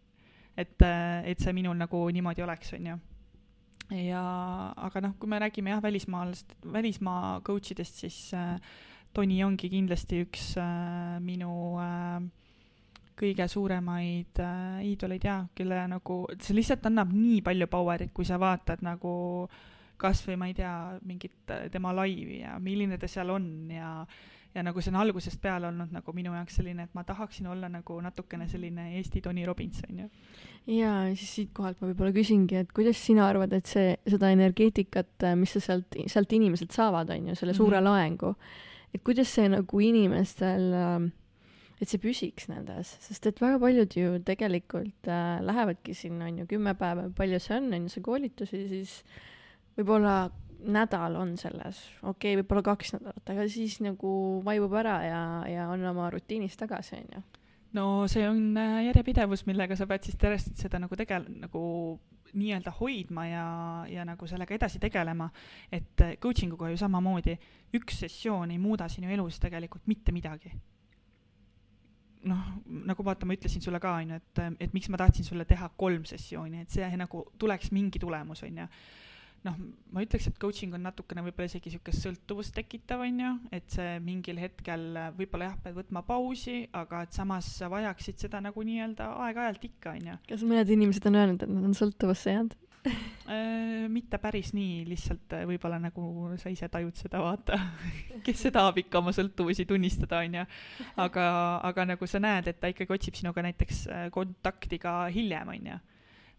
et, 0.58 0.82
et 0.82 1.38
see 1.38 1.54
minul 1.54 1.76
nagu 1.78 2.00
niimoodi 2.10 2.42
oleks, 2.42 2.72
on 2.74 2.92
ju 2.92 2.98
ja 3.94 4.22
aga 4.76 5.00
noh, 5.00 5.14
kui 5.20 5.30
me 5.30 5.38
räägime 5.40 5.72
jah, 5.72 5.82
välismaalast, 5.82 6.54
välismaa 6.72 7.40
coach 7.46 7.72
idest, 7.72 8.02
siis 8.02 8.34
äh, 8.34 8.58
Toni 9.14 9.40
ongi 9.44 9.70
kindlasti 9.72 10.20
üks 10.26 10.50
äh, 10.60 11.16
minu 11.24 11.78
äh, 11.80 12.20
kõige 13.18 13.48
suuremaid 13.50 14.40
äh, 14.44 14.78
iidoleid 14.90 15.24
ja 15.24 15.40
kelle 15.54 15.82
nagu, 15.90 16.20
see 16.40 16.56
lihtsalt 16.56 16.86
annab 16.90 17.12
nii 17.14 17.42
palju 17.46 17.68
power'it, 17.70 18.14
kui 18.14 18.28
sa 18.28 18.38
vaatad 18.40 18.84
nagu 18.86 19.12
kas 19.98 20.22
või 20.26 20.38
ma 20.38 20.48
ei 20.50 20.56
tea, 20.56 20.72
mingit 21.06 21.54
äh, 21.54 21.68
tema 21.74 21.92
laivi 21.96 22.42
ja 22.44 22.58
milline 22.62 22.98
ta 22.98 23.10
seal 23.10 23.34
on 23.34 23.48
ja 23.74 23.92
ja 24.54 24.62
nagu 24.64 24.80
see 24.82 24.92
on 24.92 24.98
algusest 25.02 25.40
peale 25.42 25.68
olnud 25.68 25.92
nagu 25.92 26.12
minu 26.16 26.32
jaoks 26.34 26.56
selline, 26.58 26.86
et 26.88 26.94
ma 26.96 27.04
tahaksin 27.06 27.46
olla 27.52 27.68
nagu 27.70 27.98
natukene 28.02 28.48
selline 28.48 28.88
Eesti 28.96 29.20
Tony 29.22 29.44
Robbins, 29.46 29.82
on 29.88 30.00
ju. 30.02 30.08
jaa, 30.78 31.02
siis 31.18 31.34
siitkohalt 31.36 31.82
ma 31.82 31.90
võib-olla 31.90 32.14
küsingi, 32.16 32.56
et 32.62 32.72
kuidas 32.74 33.00
sina 33.04 33.28
arvad, 33.28 33.52
et 33.56 33.68
see, 33.68 33.92
seda 34.08 34.32
energeetikat, 34.34 35.12
äh, 35.28 35.36
mis 35.38 35.54
sa 35.56 35.62
sealt, 35.64 35.98
sealt 36.10 36.32
inimesed 36.32 36.72
saavad, 36.74 37.12
on 37.14 37.30
ju, 37.32 37.38
selle 37.38 37.54
suure 37.54 37.80
mm 37.80 37.86
-hmm. 37.86 37.90
laengu, 37.90 38.34
et 38.94 39.04
kuidas 39.04 39.34
see 39.34 39.48
nagu 39.52 39.80
inimestel 39.80 40.72
äh, 40.72 41.10
et 41.78 41.90
see 41.90 42.00
püsiks 42.02 42.48
nendes, 42.50 42.90
sest 43.04 43.28
et 43.30 43.40
väga 43.42 43.60
paljud 43.62 43.94
ju 43.94 44.18
tegelikult 44.26 45.08
äh, 45.10 45.38
lähevadki 45.44 45.94
sinna, 45.94 46.26
on 46.26 46.42
ju, 46.42 46.48
kümme 46.50 46.74
päeva, 46.78 47.06
palju 47.16 47.38
see 47.42 47.56
on, 47.58 47.70
on 47.74 47.86
ju, 47.86 47.94
see 47.94 48.04
koolitus 48.04 48.54
ja 48.54 48.62
siis 48.70 48.94
võib-olla 49.78 50.18
nädal 50.58 51.14
on 51.20 51.36
selles, 51.38 51.84
okei 52.02 52.34
okay,, 52.34 52.38
võib-olla 52.40 52.64
kaks 52.72 52.96
nädalat, 52.96 53.22
aga 53.30 53.46
siis 53.50 53.78
nagu 53.84 54.12
vaibub 54.46 54.74
ära 54.80 54.96
ja, 55.06 55.20
ja 55.46 55.66
on 55.70 55.84
oma 55.86 56.08
rutiinis 56.10 56.58
tagasi, 56.58 56.98
on 56.98 57.18
ju. 57.18 57.22
no 57.78 57.84
see 58.10 58.26
on 58.26 58.58
äh, 58.58 58.80
järjepidevus, 58.88 59.46
millega 59.46 59.78
sa 59.78 59.86
pead 59.86 60.08
siis 60.08 60.18
järjest 60.18 60.58
seda 60.58 60.80
nagu 60.82 60.98
tegel-, 60.98 61.30
nagu 61.44 61.62
nii-öelda 62.28 62.74
hoidma 62.80 63.24
ja, 63.24 63.44
ja 63.88 64.02
nagu 64.04 64.26
sellega 64.28 64.56
edasi 64.58 64.82
tegelema, 64.82 65.30
et 65.70 66.02
äh, 66.02 66.16
coaching 66.18 66.58
uga 66.58 66.72
ju 66.72 66.82
samamoodi, 66.82 67.38
üks 67.78 68.02
sessioon 68.02 68.50
ei 68.50 68.58
muuda 68.58 68.90
sinu 68.90 69.14
elus 69.14 69.38
tegelikult 69.38 69.86
mitte 69.86 70.12
midagi 70.12 70.50
noh, 72.26 72.46
nagu 72.88 73.04
vaata, 73.06 73.26
ma 73.28 73.36
ütlesin 73.36 73.62
sulle 73.64 73.80
ka, 73.82 73.96
on 74.00 74.14
ju, 74.14 74.20
et, 74.22 74.40
et 74.66 74.72
miks 74.76 74.88
ma 74.92 75.00
tahtsin 75.00 75.26
sulle 75.26 75.46
teha 75.48 75.70
kolm 75.78 76.06
sessiooni, 76.08 76.64
et 76.64 76.72
see 76.72 76.88
nagu 76.98 77.26
tuleks 77.38 77.70
mingi 77.74 78.00
tulemus, 78.02 78.42
on 78.46 78.62
ju. 78.62 78.66
noh, 79.46 79.58
ma 79.94 80.02
ütleks, 80.02 80.26
et 80.26 80.38
coaching 80.42 80.74
on 80.74 80.82
natukene 80.82 81.22
võib-olla 81.22 81.46
isegi 81.46 81.70
niisugust 81.70 82.02
sõltuvust 82.02 82.56
tekitav, 82.56 83.04
on 83.06 83.20
ju, 83.22 83.32
et 83.54 83.68
see 83.70 83.98
mingil 84.02 84.40
hetkel 84.42 84.88
võib-olla 85.18 85.52
jah, 85.52 85.58
pead 85.62 85.76
võtma 85.78 86.02
pausi, 86.06 86.64
aga 86.74 87.04
et 87.06 87.14
samas 87.14 87.52
sa 87.60 87.70
vajaksid 87.70 88.18
seda 88.26 88.42
nagu 88.42 88.66
nii-öelda 88.66 89.12
aeg-ajalt 89.28 89.68
ikka, 89.70 89.94
on 89.94 90.10
ju. 90.12 90.22
kas 90.32 90.46
mõned 90.46 90.74
inimesed 90.74 91.06
on 91.10 91.20
öelnud, 91.22 91.46
et 91.46 91.54
nad 91.54 91.70
on 91.70 91.78
sõltuvusse 91.78 92.34
jäänud? 92.34 92.58
Äh, 93.28 93.84
mitte 93.92 94.16
päris 94.16 94.54
nii, 94.56 94.86
lihtsalt 94.88 95.34
äh, 95.36 95.42
võib-olla 95.44 95.76
nagu 95.82 96.30
sa 96.40 96.48
ise 96.48 96.64
tajud 96.72 96.96
seda, 96.96 97.18
vaata 97.20 97.58
kes 98.24 98.46
see 98.46 98.52
tahab 98.54 98.78
ikka 98.80 99.02
oma 99.02 99.12
sõltuvusi 99.12 99.66
tunnistada, 99.68 100.22
onju. 100.24 100.46
aga, 101.04 101.26
aga 101.68 101.84
nagu 101.90 102.08
sa 102.08 102.22
näed, 102.24 102.48
et 102.48 102.56
ta 102.56 102.70
ikkagi 102.72 102.96
otsib 102.96 103.18
sinuga 103.20 103.44
näiteks 103.44 103.82
äh, 103.92 104.06
kontakti 104.14 104.80
ka 104.80 104.94
hiljem, 105.12 105.52
onju 105.58 105.76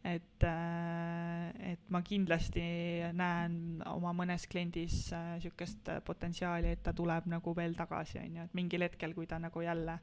et, 0.07 0.43
et 0.43 1.89
ma 1.91 2.01
kindlasti 2.05 2.63
näen 3.19 3.83
oma 3.91 4.13
mõnes 4.15 4.47
kliendis 4.49 5.09
äh, 5.15 6.01
potentsiaali, 6.05 6.73
et 6.73 6.83
ta 6.83 6.93
tuleb 6.95 7.27
nagu 7.31 7.53
veel 7.55 7.75
tagasi, 7.77 8.19
on 8.23 8.39
ju, 8.39 8.47
et 8.47 8.57
mingil 8.57 8.87
hetkel, 8.87 9.13
kui 9.13 9.27
ta 9.27 9.39
nagu 9.41 9.63
jälle 9.63 9.99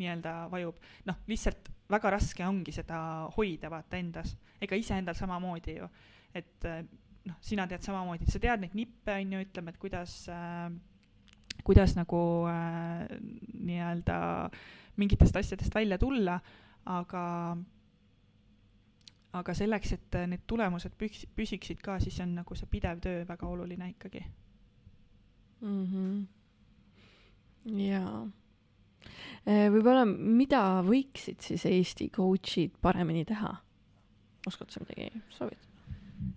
nii-öelda 0.00 0.34
vajub, 0.52 0.78
noh, 1.08 1.22
lihtsalt 1.28 1.72
väga 1.90 2.10
raske 2.16 2.46
ongi 2.46 2.72
seda 2.72 3.00
hoida, 3.36 3.70
vaata, 3.70 3.98
endas. 3.98 4.36
ega 4.60 4.76
iseendal 4.76 5.16
samamoodi 5.18 5.76
ju, 5.78 5.88
et 6.34 6.68
äh, 6.68 6.84
noh, 7.26 7.36
sina 7.40 7.66
tead 7.68 7.82
samamoodi, 7.84 8.28
sa 8.30 8.38
tead 8.42 8.60
neid 8.60 8.76
nippe, 8.78 9.14
on 9.14 9.32
ju, 9.32 9.42
ütleme, 9.46 9.74
et 9.74 9.80
kuidas 9.80 10.28
äh, 10.28 10.70
kuidas 11.64 11.96
nagu 11.96 12.20
äh, 12.48 13.06
nii-öelda 13.60 14.16
mingitest 14.96 15.36
asjadest 15.36 15.74
välja 15.74 15.98
tulla, 15.98 16.40
aga 16.86 17.24
aga 19.32 19.54
selleks, 19.54 19.92
et 19.94 20.16
need 20.26 20.42
tulemused 20.50 20.96
püks-, 20.98 21.26
püsiksid 21.36 21.78
ka, 21.84 22.00
siis 22.02 22.18
on 22.24 22.34
nagu 22.40 22.56
see 22.58 22.66
pidev 22.70 22.98
töö 23.04 23.22
väga 23.28 23.46
oluline 23.46 23.90
ikkagi 23.92 24.24
mm. 25.60 25.84
-hmm. 25.86 26.26
jaa. 27.86 28.26
Äh, 29.48 29.68
võib-olla, 29.72 30.04
mida 30.04 30.62
võiksid 30.86 31.40
siis 31.44 31.64
Eesti 31.68 32.10
coach'id 32.14 32.76
paremini 32.82 33.24
teha? 33.28 33.54
oskad 34.48 34.70
sa 34.72 34.80
midagi 34.80 35.10
soovitada? 35.34 35.68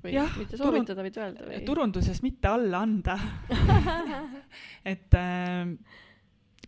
või 0.03 0.13
ja, 0.15 0.23
mitte 0.37 0.59
soovitada, 0.59 1.03
vaid 1.03 1.19
öelda 1.19 1.47
või? 1.47 1.59
turunduses 1.67 2.21
mitte 2.23 2.47
alla 2.51 2.83
anda 2.83 3.17
et 4.93 5.15
äh, 5.19 5.67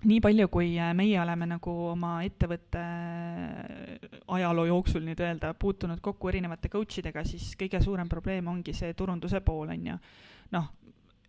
nii 0.06 0.22
palju, 0.24 0.48
kui 0.52 0.74
äh, 0.80 0.92
meie 0.98 1.18
oleme 1.22 1.48
nagu 1.50 1.74
oma 1.92 2.18
ettevõtte 2.28 2.82
äh, 2.84 4.08
ajaloo 4.38 4.68
jooksul 4.70 5.06
nüüd 5.08 5.22
öelda, 5.24 5.54
puutunud 5.60 6.02
kokku 6.04 6.32
erinevate 6.32 6.72
coach 6.74 7.02
idega, 7.02 7.24
siis 7.28 7.54
kõige 7.60 7.82
suurem 7.84 8.10
probleem 8.12 8.48
ongi 8.52 8.76
see 8.76 8.94
turunduse 8.98 9.42
pool, 9.46 9.72
on 9.74 9.92
ju. 9.92 9.98
noh, 10.56 10.72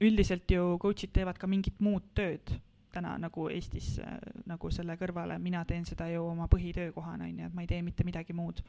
üldiselt 0.04 0.50
ju 0.50 0.74
coach'id 0.82 1.14
teevad 1.14 1.38
ka 1.40 1.48
mingit 1.50 1.78
muud 1.80 2.10
tööd 2.16 2.56
täna 2.96 3.16
nagu 3.20 3.48
Eestis 3.52 3.96
äh, 4.02 4.16
nagu 4.48 4.70
selle 4.74 4.96
kõrvale, 5.00 5.38
mina 5.42 5.64
teen 5.68 5.86
seda 5.88 6.08
ju 6.12 6.24
oma 6.26 6.48
põhitöökohana, 6.52 7.28
on 7.28 7.42
ju, 7.44 7.50
et 7.50 7.56
ma 7.56 7.64
ei 7.66 7.70
tee 7.70 7.82
mitte 7.86 8.06
midagi 8.08 8.36
muud. 8.36 8.62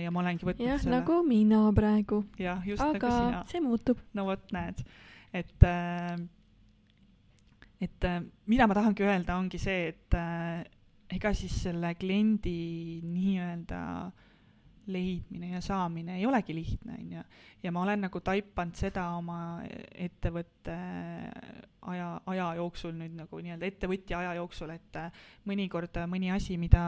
ja 0.00 0.10
ma 0.10 0.22
olengi 0.22 0.46
võtnud 0.48 0.64
jah 0.64 0.78
selle..., 0.80 1.00
nagu 1.00 1.18
mina 1.26 1.66
praegu. 1.76 2.22
jah, 2.40 2.62
just 2.66 2.82
Aga 2.82 2.94
nagu 2.96 3.18
sina. 3.18 3.42
see 3.50 3.60
muutub. 3.64 4.00
no 4.14 4.24
vot, 4.30 4.46
näed, 4.56 4.80
et 5.34 5.68
äh, 5.68 6.16
et 7.84 8.04
äh, 8.04 8.22
mida 8.46 8.66
ma 8.66 8.76
tahangi 8.76 9.04
öelda, 9.04 9.36
ongi 9.36 9.58
see, 9.60 9.90
et 9.92 10.16
äh, 10.18 10.64
ega 11.14 11.32
siis 11.36 11.56
selle 11.66 11.94
kliendi 11.98 13.00
nii-öelda 13.04 13.80
leidmine 14.86 15.54
ja 15.54 15.60
saamine 15.64 16.18
ei 16.18 16.26
olegi 16.26 16.54
lihtne, 16.54 16.98
on 16.98 17.12
ju. 17.12 17.22
ja 17.62 17.72
ma 17.72 17.82
olen 17.82 18.04
nagu 18.06 18.20
taipanud 18.20 18.76
seda 18.76 19.06
oma 19.16 19.38
ettevõtte 19.64 20.76
aja, 21.92 22.10
aja 22.26 22.50
jooksul 22.60 22.94
nüüd 22.98 23.16
nagu 23.16 23.40
nii-öelda 23.40 23.68
ettevõtja 23.68 24.20
aja 24.20 24.34
jooksul, 24.40 24.74
et 24.74 25.00
äh, 25.00 25.24
mõnikord 25.48 26.02
mõni 26.10 26.32
asi, 26.34 26.58
mida 26.60 26.84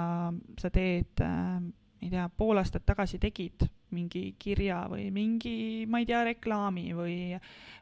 sa 0.61 0.71
teed 0.73 1.25
äh,, 1.25 1.59
ei 2.03 2.13
tea, 2.13 2.29
pool 2.29 2.61
aastat 2.61 2.85
tagasi 2.87 3.19
tegid, 3.23 3.67
mingi 3.97 4.35
kirja 4.39 4.83
või 4.91 5.09
mingi, 5.15 5.87
ma 5.89 6.03
ei 6.03 6.09
tea, 6.09 6.23
reklaami 6.29 6.91
või, 6.97 7.17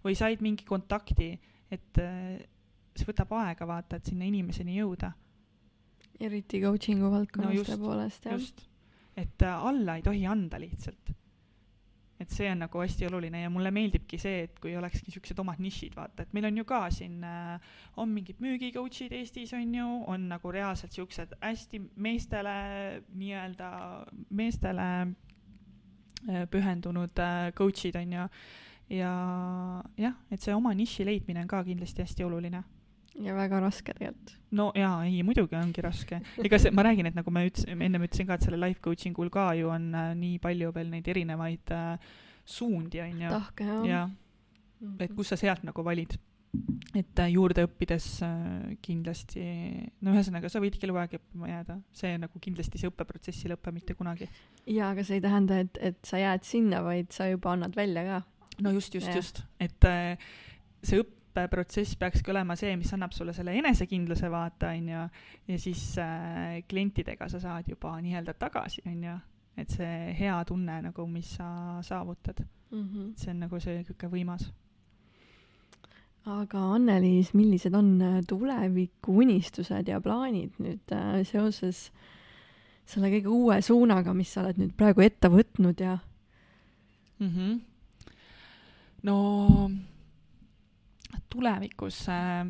või 0.04 0.16
said 0.18 0.44
mingi 0.44 0.66
kontakti, 0.68 1.32
et 1.72 2.02
äh, 2.02 2.38
see 2.94 3.08
võtab 3.08 3.32
aega, 3.40 3.66
vaata, 3.68 3.98
et 3.98 4.12
sinna 4.12 4.28
inimeseni 4.28 4.78
jõuda. 4.78 5.12
eriti 6.20 6.60
coaching'u 6.62 7.10
valdkonnas 7.10 7.56
no 7.56 7.66
tõepoolest, 7.66 8.28
jah. 8.28 8.38
just, 8.38 8.62
et 9.16 9.42
äh, 9.42 9.66
alla 9.66 9.96
ei 9.96 10.02
tohi 10.02 10.26
anda 10.26 10.60
lihtsalt. 10.60 11.12
et 12.20 12.30
see 12.30 12.46
on 12.46 12.60
nagu 12.62 12.78
hästi 12.78 13.08
oluline 13.08 13.40
ja 13.42 13.50
mulle 13.50 13.72
meeldibki 13.74 14.16
see, 14.22 14.44
et 14.46 14.60
kui 14.62 14.76
olekski 14.78 15.08
niisugused 15.08 15.40
omad 15.42 15.58
nišid, 15.60 15.96
vaata, 15.98 16.22
et 16.22 16.32
meil 16.32 16.46
on 16.46 16.60
ju 16.60 16.64
ka 16.64 16.78
siin 16.94 17.24
äh,, 17.26 17.72
on 18.00 18.12
mingid 18.14 18.38
müügi 18.40 18.70
coach'id 18.72 19.12
Eestis, 19.12 19.52
on 19.58 19.74
ju, 19.74 19.88
on 20.08 20.28
nagu 20.30 20.52
reaalselt 20.54 20.94
niisugused 20.94 21.34
hästi 21.42 21.82
meestele 22.06 22.54
nii-öelda, 23.18 23.70
meestele 24.30 24.86
äh, 25.02 26.46
pühendunud 26.54 27.18
äh, 27.18 27.50
coach'id, 27.58 27.98
on 27.98 28.14
ju 28.14 28.28
ja 28.94 29.12
jah, 29.98 30.16
et 30.30 30.40
see 30.40 30.54
oma 30.54 30.72
niši 30.76 31.04
leidmine 31.10 31.42
on 31.42 31.50
ka 31.50 31.64
kindlasti 31.66 32.06
hästi 32.06 32.24
oluline 32.24 32.62
ja 33.22 33.34
väga 33.36 33.60
raske 33.62 33.94
tegelikult. 33.94 34.34
no 34.58 34.70
jaa, 34.76 35.04
ei 35.06 35.22
muidugi 35.26 35.56
ongi 35.58 35.84
raske. 35.84 36.20
ega 36.42 36.58
see, 36.58 36.74
ma 36.74 36.84
räägin, 36.86 37.10
et 37.10 37.16
nagu 37.18 37.30
ma 37.34 37.44
ütlesin, 37.46 37.80
ennem 37.86 38.06
ütlesin 38.08 38.28
ka, 38.28 38.38
et 38.38 38.46
sellel 38.46 38.62
life 38.66 38.82
coaching 38.84 39.18
ul 39.22 39.30
ka 39.34 39.52
ju 39.58 39.70
on 39.72 39.88
äh, 39.94 40.12
nii 40.18 40.38
palju 40.42 40.74
veel 40.74 40.90
neid 40.92 41.08
erinevaid 41.14 41.74
äh, 41.74 42.12
suundi, 42.44 43.00
on 43.04 43.24
ju. 43.24 43.32
tahke, 43.38 43.66
jah. 43.70 43.88
jah, 43.88 44.14
mhm. 44.80 45.02
et 45.06 45.16
kus 45.16 45.32
sa 45.32 45.40
sealt 45.40 45.64
nagu 45.66 45.86
valid. 45.86 46.18
et 46.94 47.18
äh, 47.18 47.32
juurde 47.34 47.64
õppides 47.66 48.04
äh, 48.26 48.76
kindlasti, 48.82 49.42
no 50.06 50.14
ühesõnaga, 50.14 50.50
sa 50.50 50.62
võidki 50.62 50.86
eluaeg 50.86 51.16
õppima 51.18 51.50
jääda, 51.50 51.80
see 51.94 52.14
nagu 52.22 52.42
kindlasti 52.42 52.78
see 52.78 52.90
õppeprotsess 52.90 53.46
ei 53.46 53.54
lõpe 53.54 53.74
mitte 53.74 53.96
kunagi. 53.98 54.30
jaa, 54.66 54.92
aga 54.92 55.06
see 55.06 55.18
ei 55.18 55.24
tähenda, 55.24 55.58
et, 55.66 55.82
et 55.92 55.98
sa 56.06 56.22
jääd 56.22 56.46
sinna, 56.46 56.82
vaid 56.86 57.10
sa 57.14 57.30
juba 57.30 57.54
annad 57.54 57.74
välja 57.78 58.06
ka. 58.10 58.22
no 58.62 58.74
just, 58.74 58.94
just, 58.94 59.10
just, 59.14 59.42
et 59.62 59.90
äh, 59.90 60.18
see 60.82 61.02
õpp 61.02 61.20
õppeprotsess 61.34 61.98
peakski 61.98 62.30
olema 62.30 62.54
see, 62.56 62.76
mis 62.78 62.92
annab 62.94 63.12
sulle 63.12 63.34
selle 63.34 63.54
enesekindluse, 63.58 64.30
vaata, 64.30 64.70
on 64.70 64.88
ju, 64.88 65.04
ja 65.50 65.58
siis 65.58 65.82
äh, 65.98 66.60
klientidega 66.68 67.28
sa 67.28 67.40
saad 67.42 67.68
juba 67.68 67.96
nii-öelda 68.00 68.36
tagasi, 68.38 68.84
on 68.86 69.00
ju, 69.08 69.14
et 69.58 69.74
see 69.74 70.12
hea 70.18 70.36
tunne 70.46 70.80
nagu, 70.88 71.06
mis 71.10 71.34
sa 71.38 71.80
saavutad 71.82 72.44
mm. 72.70 72.82
-hmm. 72.82 73.12
see 73.16 73.30
on 73.30 73.40
nagu 73.40 73.60
see 73.60 73.76
niisugune 73.78 74.12
võimas. 74.12 74.46
aga 76.26 76.58
Anneliis, 76.74 77.34
millised 77.34 77.74
on 77.74 78.00
äh, 78.02 78.20
tuleviku 78.28 79.18
unistused 79.20 79.88
ja 79.88 80.00
plaanid 80.00 80.52
nüüd 80.58 80.92
äh, 80.92 81.26
seoses 81.26 81.90
selle 82.86 83.10
kõige 83.10 83.28
uue 83.28 83.60
suunaga, 83.62 84.14
mis 84.14 84.32
sa 84.32 84.40
oled 84.40 84.58
nüüd 84.60 84.72
praegu 84.76 85.00
ette 85.00 85.28
võtnud 85.28 85.80
ja 85.80 85.98
mm? 87.18 87.28
-hmm. 87.28 87.60
no 89.02 89.70
tulevikus 91.34 92.04
äh, 92.12 92.44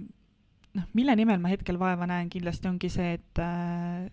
noh, 0.75 0.87
mille 0.97 1.17
nimel 1.17 1.41
ma 1.43 1.53
hetkel 1.53 1.79
vaeva 1.81 2.09
näen, 2.11 2.31
kindlasti 2.33 2.71
ongi 2.71 2.91
see, 2.93 3.17
et 3.19 3.43
äh, 3.43 4.07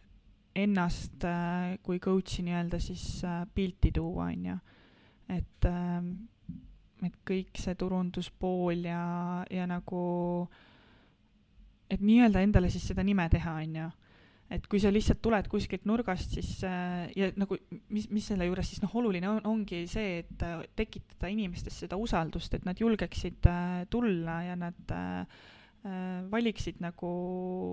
ennast 0.64 1.26
äh, 1.28 1.78
kui 1.84 2.00
coach'i 2.04 2.46
nii-öelda 2.48 2.80
siis 2.84 3.06
pilti 3.56 3.94
tuua, 3.96 4.32
on 4.32 4.52
ju. 4.52 4.60
et 5.32 5.72
et 7.02 7.16
kõik 7.26 7.58
see 7.58 7.74
turunduspool 7.80 8.84
ja, 8.86 9.06
ja 9.50 9.64
nagu, 9.70 10.02
et 11.90 12.02
nii-öelda 12.04 12.44
endale 12.46 12.70
siis 12.70 12.86
seda 12.92 13.04
nime 13.06 13.26
teha, 13.32 13.56
on 13.64 13.78
ju 13.80 13.88
et 14.52 14.66
kui 14.68 14.82
sa 14.84 14.92
lihtsalt 14.92 15.22
tuled 15.24 15.48
kuskilt 15.52 15.86
nurgast, 15.88 16.36
siis 16.36 16.60
äh, 16.68 17.08
ja 17.16 17.30
nagu 17.40 17.56
mis, 17.94 18.10
mis 18.12 18.26
selle 18.28 18.48
juures 18.50 18.68
siis 18.68 18.82
noh, 18.84 18.92
oluline 19.00 19.30
on, 19.30 19.40
ongi 19.48 19.86
see, 19.90 20.20
et 20.26 20.44
äh, 20.46 20.66
tekitada 20.78 21.32
inimestes 21.32 21.78
seda 21.86 22.00
usaldust, 22.00 22.58
et 22.58 22.68
nad 22.68 22.80
julgeksid 22.80 23.48
äh, 23.48 23.84
tulla 23.92 24.42
ja 24.50 24.58
nad 24.60 24.98
valiksid 26.30 26.78
nagu 26.84 27.08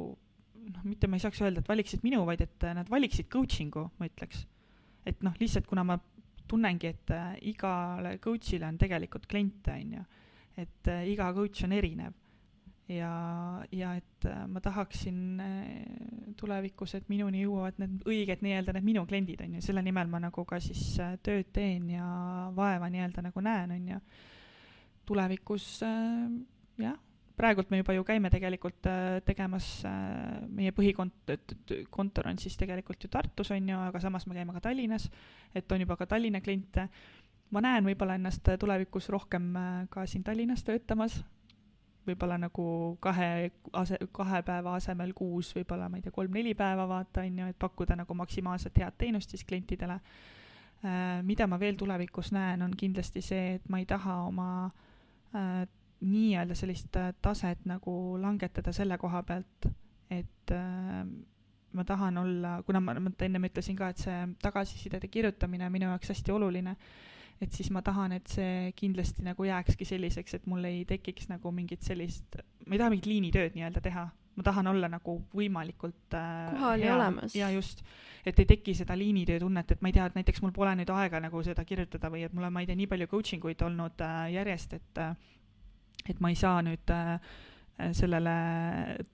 noh, 0.09 0.85
mitte 0.89 1.11
ma 1.11 1.19
ei 1.19 1.21
saaks 1.21 1.43
öelda, 1.43 1.61
et 1.61 1.69
valiksid 1.69 2.07
minu, 2.07 2.23
vaid 2.25 2.41
et 2.41 2.65
nad 2.73 2.89
valiksid 2.89 3.29
coaching'u, 3.29 3.83
ma 4.01 4.09
ütleks. 4.09 4.47
et 5.05 5.21
noh, 5.27 5.35
lihtsalt 5.41 5.69
kuna 5.69 5.85
ma 5.85 5.99
tunnengi, 6.49 6.95
et 6.95 7.13
igale 7.51 8.15
coach'ile 8.25 8.65
on 8.65 8.79
tegelikult 8.81 9.29
kliente, 9.29 9.75
on 9.77 9.93
ju, 9.99 10.07
et 10.65 10.91
iga 11.11 11.29
coach 11.37 11.67
on 11.69 11.77
erinev 11.77 12.17
ja, 12.89 13.65
ja 13.73 13.95
et 13.99 14.27
äh, 14.27 14.45
ma 14.49 14.61
tahaksin 14.61 15.41
äh, 15.41 16.35
tulevikus, 16.37 16.95
et 16.97 17.09
minuni 17.13 17.43
jõuavad 17.45 17.81
need 17.83 18.05
õiged 18.09 18.45
nii-öelda 18.45 18.75
need 18.77 18.87
minu 18.87 19.05
kliendid, 19.09 19.43
on 19.45 19.59
ju, 19.59 19.65
selle 19.65 19.83
nimel 19.85 20.09
ma 20.11 20.23
nagu 20.23 20.45
ka 20.49 20.61
siis 20.63 20.83
äh, 21.03 21.19
tööd 21.25 21.53
teen 21.55 21.91
ja 21.93 22.07
vaeva 22.57 22.89
nii-öelda 22.93 23.29
nagu 23.29 23.45
näen, 23.45 23.77
on 23.77 23.93
ju. 23.95 24.01
tulevikus 25.09 25.67
jah, 26.79 26.97
praegult 27.37 27.71
me 27.71 27.79
juba 27.81 27.95
ju 27.97 28.03
käime 28.05 28.29
tegelikult 28.31 28.85
tegemas, 29.25 29.69
meie 30.53 30.75
põhikont-, 30.77 31.33
kontor 31.91 32.29
on 32.29 32.37
siis 32.37 32.59
tegelikult 32.61 33.05
ju 33.05 33.09
Tartus, 33.09 33.53
on 33.55 33.71
ju, 33.71 33.79
aga 33.79 34.01
samas 34.05 34.27
me 34.27 34.37
käime 34.37 34.53
ka 34.53 34.61
Tallinnas, 34.69 35.09
et 35.55 35.73
on 35.73 35.81
juba 35.81 35.97
ka 35.97 36.07
Tallinna 36.07 36.43
kliente 36.45 36.89
ma 37.57 37.63
näen 37.65 37.89
võib-olla 37.89 38.19
ennast 38.19 38.53
tulevikus 38.61 39.09
rohkem 39.09 39.55
ka 39.89 40.05
siin 40.05 40.27
Tallinnas 40.27 40.67
töötamas, 40.67 41.23
võib-olla 42.09 42.39
nagu 42.41 42.65
kahe 43.01 43.31
ase-, 43.81 44.01
kahe 44.13 44.43
päeva 44.47 44.75
asemel 44.79 45.15
kuus, 45.17 45.53
võib-olla 45.57 45.89
ma 45.89 45.99
ei 45.99 46.05
tea, 46.07 46.15
kolm-neli 46.15 46.55
päeva 46.59 46.89
vaata, 46.89 47.25
on 47.27 47.41
ju, 47.43 47.49
et 47.53 47.59
pakkuda 47.59 47.97
nagu 48.01 48.19
maksimaalselt 48.19 48.79
head 48.83 48.99
teenust 48.99 49.35
siis 49.35 49.45
klientidele. 49.49 49.99
Äh, 50.85 51.23
mida 51.27 51.47
ma 51.51 51.59
veel 51.61 51.79
tulevikus 51.79 52.33
näen, 52.35 52.63
on 52.63 52.77
kindlasti 52.79 53.23
see, 53.25 53.57
et 53.59 53.69
ma 53.69 53.81
ei 53.83 53.89
taha 53.89 54.21
oma 54.29 54.51
äh, 55.35 55.65
nii-öelda 56.01 56.55
sellist 56.55 56.97
äh, 56.97 57.13
taset 57.23 57.65
nagu 57.67 58.17
langetada 58.21 58.73
selle 58.73 58.99
koha 58.99 59.23
pealt, 59.27 59.69
et 60.11 60.55
äh, 60.55 61.05
ma 61.73 61.85
tahan 61.85 62.19
olla, 62.19 62.63
kuna 62.67 62.81
ma, 62.81 62.95
ma 63.01 63.13
ennem 63.27 63.51
ütlesin 63.51 63.77
ka, 63.77 63.91
et 63.91 64.03
see 64.03 64.19
tagasisidede 64.43 65.11
kirjutamine 65.13 65.67
on 65.67 65.75
minu 65.75 65.91
jaoks 65.91 66.15
hästi 66.15 66.33
oluline 66.33 66.77
et 67.41 67.55
siis 67.55 67.71
ma 67.75 67.83
tahan, 67.87 68.17
et 68.19 68.31
see 68.31 68.73
kindlasti 68.79 69.23
nagu 69.27 69.45
jääkski 69.47 69.87
selliseks, 69.87 70.39
et 70.39 70.47
mul 70.51 70.65
ei 70.67 70.85
tekiks 70.89 71.29
nagu 71.31 71.53
mingit 71.55 71.87
sellist, 71.87 72.41
ma 72.67 72.75
ei 72.75 72.81
taha 72.81 72.93
mingit 72.95 73.07
liinitööd 73.11 73.55
nii-öelda 73.59 73.83
teha, 73.85 74.05
ma 74.39 74.47
tahan 74.47 74.71
olla 74.71 74.91
nagu 74.91 75.17
võimalikult 75.35 76.19
äh, 76.19 76.53
kohal 76.55 76.83
ja 76.83 76.95
olemas. 76.97 77.35
ja 77.39 77.51
just, 77.55 77.83
et 78.27 78.39
ei 78.39 78.47
teki 78.47 78.75
seda 78.79 78.99
liinitöö 78.99 79.41
tunnet, 79.43 79.71
et 79.71 79.83
ma 79.83 79.91
ei 79.91 79.97
tea, 79.97 80.07
et 80.11 80.19
näiteks 80.19 80.43
mul 80.45 80.55
pole 80.55 80.75
nüüd 80.79 80.91
aega 80.95 81.23
nagu 81.23 81.43
seda 81.47 81.65
kirjutada 81.67 82.11
või 82.13 82.27
et 82.27 82.35
mul 82.35 82.47
on, 82.49 82.55
ma 82.55 82.63
ei 82.63 82.71
tea, 82.71 82.79
nii 82.79 82.91
palju 82.91 83.11
coaching 83.11 83.47
uid 83.51 83.63
olnud 83.67 84.07
äh, 84.07 84.23
järjest, 84.35 84.79
et 84.79 85.03
äh, 85.03 85.15
et 86.09 86.21
ma 86.25 86.33
ei 86.33 86.39
saa 86.39 86.61
nüüd 86.65 86.93
äh, 86.95 87.19
sellele 87.93 88.31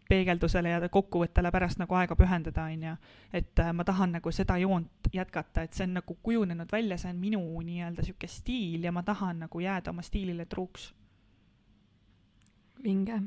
peegeldusele 0.08 0.70
ja 0.72 0.88
kokkuvõttele 0.88 1.50
pärast 1.52 1.78
nagu 1.82 1.94
aega 1.98 2.16
pühendada, 2.16 2.64
on 2.64 2.82
ju. 2.88 2.94
et 3.32 3.58
äh, 3.60 3.72
ma 3.72 3.84
tahan 3.84 4.16
nagu 4.18 4.32
seda 4.32 4.56
joont 4.58 5.10
jätkata, 5.12 5.62
et 5.62 5.74
see 5.76 5.84
on 5.88 5.98
nagu 6.00 6.16
kujunenud 6.22 6.72
välja, 6.72 6.98
see 6.98 7.10
on 7.12 7.20
minu 7.20 7.42
nii-öelda 7.60 8.02
niisugune 8.02 8.32
stiil 8.32 8.84
ja 8.84 8.92
ma 8.92 9.02
tahan 9.02 9.44
nagu 9.44 9.60
jääda 9.60 9.90
oma 9.90 10.02
stiilile 10.02 10.46
truuks. 10.46 10.94
vinge 12.84 13.20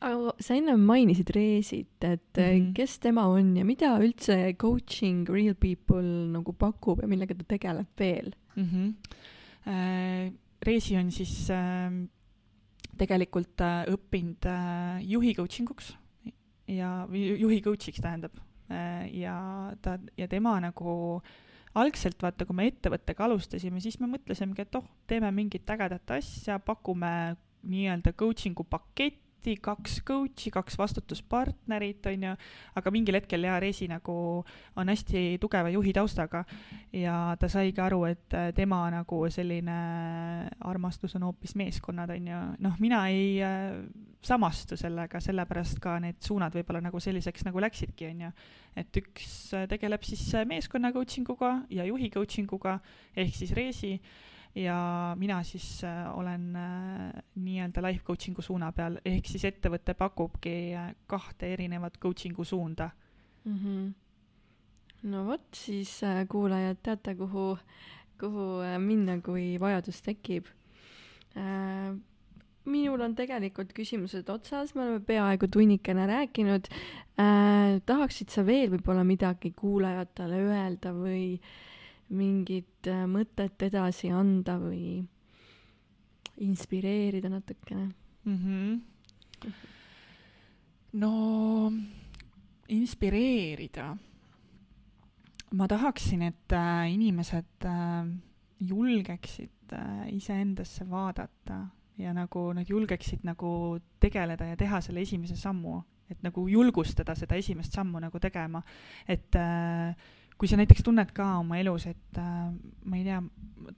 aga 0.00 0.32
sa 0.38 0.54
ennem 0.54 0.80
mainisid 0.86 1.30
Reesit, 1.34 2.04
et 2.04 2.36
mm 2.36 2.42
-hmm. 2.42 2.72
kes 2.74 2.98
tema 2.98 3.26
on 3.26 3.56
ja 3.56 3.64
mida 3.64 3.98
üldse 3.98 4.54
coaching 4.56 5.28
Real 5.28 5.54
People 5.54 6.26
nagu 6.32 6.52
pakub 6.52 7.00
ja 7.02 7.08
millega 7.08 7.34
ta 7.34 7.44
tegeleb 7.48 7.86
veel 7.98 8.32
mm? 8.56 8.64
-hmm. 8.64 8.94
Äh, 9.68 10.32
Reesi 10.66 10.96
on 10.98 11.10
siis 11.14 11.34
äh, 11.54 11.92
tegelikult 12.98 13.62
äh, 13.64 13.84
õppinud 13.92 14.48
äh, 14.50 15.02
juhi 15.06 15.34
coaching 15.38 15.70
uks 15.70 15.92
ja, 16.68 17.04
või 17.10 17.28
juhi 17.38 17.60
coach'iks 17.64 18.02
tähendab 18.02 18.34
äh,. 18.70 19.06
ja 19.20 19.36
ta, 19.82 19.98
ja 20.18 20.28
tema 20.30 20.56
nagu 20.62 21.20
algselt 21.78 22.22
vaata, 22.22 22.46
kui 22.48 22.56
me 22.58 22.66
ettevõttega 22.70 23.26
alustasime, 23.28 23.80
siis 23.84 24.00
me 24.00 24.08
mõtlesimegi, 24.10 24.64
et 24.64 24.78
oh, 24.78 24.86
teeme 25.06 25.30
mingit 25.34 25.68
ägedat 25.70 26.16
asja, 26.16 26.58
pakume 26.58 27.36
nii-öelda 27.68 28.14
coaching'u 28.18 28.64
paketti, 28.66 29.27
hästi 29.38 29.56
kaks 29.62 30.00
coach'i, 30.02 30.50
kaks 30.50 30.76
vastutuspartnerit, 30.78 32.06
on 32.06 32.22
ju, 32.22 32.34
aga 32.74 32.90
mingil 32.90 33.14
hetkel 33.14 33.44
jaa, 33.44 33.60
Reesi 33.60 33.88
nagu 33.88 34.44
on 34.76 34.88
hästi 34.88 35.38
tugeva 35.40 35.70
juhi 35.70 35.92
taustaga. 35.92 36.44
Ja 36.92 37.36
ta 37.38 37.48
saigi 37.48 37.80
aru, 37.80 38.04
et 38.04 38.34
äh, 38.34 38.52
tema 38.54 38.90
nagu 38.90 39.28
selline 39.30 40.50
armastus 40.60 41.14
on 41.16 41.22
hoopis 41.22 41.54
meeskonnad, 41.54 42.10
on 42.10 42.26
ju, 42.26 42.40
noh, 42.58 42.78
mina 42.80 43.06
ei 43.08 43.40
äh, 43.42 43.78
samastu 44.22 44.76
sellega, 44.76 45.20
sellepärast 45.20 45.78
ka 45.80 45.98
need 46.00 46.18
suunad 46.20 46.54
võib-olla 46.54 46.82
nagu 46.82 46.98
selliseks 47.00 47.46
nagu 47.46 47.60
läksidki, 47.60 48.10
on 48.10 48.26
ju. 48.26 48.32
et 48.76 48.96
üks 48.96 49.54
äh, 49.54 49.68
tegeleb 49.68 50.02
siis 50.02 50.32
meeskonna 50.46 50.92
coaching 50.92 51.28
uga 51.30 51.60
ja 51.70 51.86
juhi 51.86 52.10
coaching 52.10 52.50
uga 52.52 52.80
ehk 53.16 53.34
siis 53.34 53.54
Reesi 53.54 54.00
ja 54.54 55.14
mina 55.18 55.42
siis 55.42 55.84
äh, 55.84 56.18
olen 56.18 56.56
äh, 56.56 57.22
nii-öelda 57.34 57.82
life 57.82 58.04
coaching'u 58.06 58.42
suuna 58.42 58.72
peal, 58.72 58.98
ehk 59.04 59.28
siis 59.28 59.44
ettevõte 59.48 59.94
pakubki 59.98 60.54
äh, 60.76 60.90
kahte 61.06 61.52
erinevat 61.52 61.98
coaching'u 62.02 62.44
suunda 62.44 62.90
mm. 63.44 63.58
-hmm. 63.58 63.92
no 65.10 65.24
vot, 65.26 65.48
siis 65.54 66.00
kuulajad 66.28 66.82
teate, 66.82 67.14
kuhu, 67.14 67.58
kuhu 68.20 68.48
minna, 68.78 69.20
kui 69.20 69.56
vajadus 69.60 70.02
tekib 70.02 70.46
minul 72.68 73.00
on 73.00 73.14
tegelikult 73.14 73.72
küsimused 73.72 74.28
otsas, 74.28 74.74
me 74.74 74.82
oleme 74.82 75.00
peaaegu 75.00 75.48
tunnikene 75.48 76.06
rääkinud 76.06 76.68
äh,. 77.20 77.80
tahaksid 77.86 78.28
sa 78.28 78.46
veel 78.46 78.70
võib-olla 78.70 79.04
midagi 79.04 79.52
kuulajatele 79.56 80.40
öelda 80.50 80.92
või 80.92 81.38
äh, 81.38 81.67
mingit 82.14 82.88
äh, 82.88 83.04
mõtet 83.10 83.62
edasi 83.68 84.10
anda 84.14 84.56
või 84.60 85.02
inspireerida 86.44 87.28
natukene 87.28 87.88
mm? 88.24 88.36
-hmm. 88.36 89.52
no 91.02 91.72
inspireerida. 92.68 93.96
ma 95.52 95.68
tahaksin, 95.68 96.22
et 96.22 96.52
äh, 96.52 96.92
inimesed 96.92 97.64
äh, 97.64 98.06
julgeksid 98.60 99.50
iseendasse 100.08 100.90
vaadata 100.90 101.66
ja 101.98 102.12
nagu 102.14 102.52
nad 102.54 102.68
julgeksid 102.68 103.24
nagu 103.26 103.78
tegeleda 104.00 104.46
ja 104.52 104.56
teha 104.56 104.80
selle 104.80 105.02
esimese 105.02 105.36
sammu, 105.36 105.80
et 106.10 106.22
nagu 106.22 106.46
julgustada 106.48 107.14
seda 107.18 107.36
esimest 107.36 107.74
sammu 107.74 108.00
nagu 108.00 108.20
tegema, 108.22 108.62
et 109.08 109.36
äh, 109.36 109.94
kui 110.38 110.48
sa 110.50 110.58
näiteks 110.58 110.84
tunned 110.86 111.10
ka 111.14 111.26
oma 111.40 111.58
elus, 111.58 111.88
et 111.90 112.18
äh, 112.20 112.50
ma 112.84 112.98
ei 112.98 113.04
tea, 113.06 113.18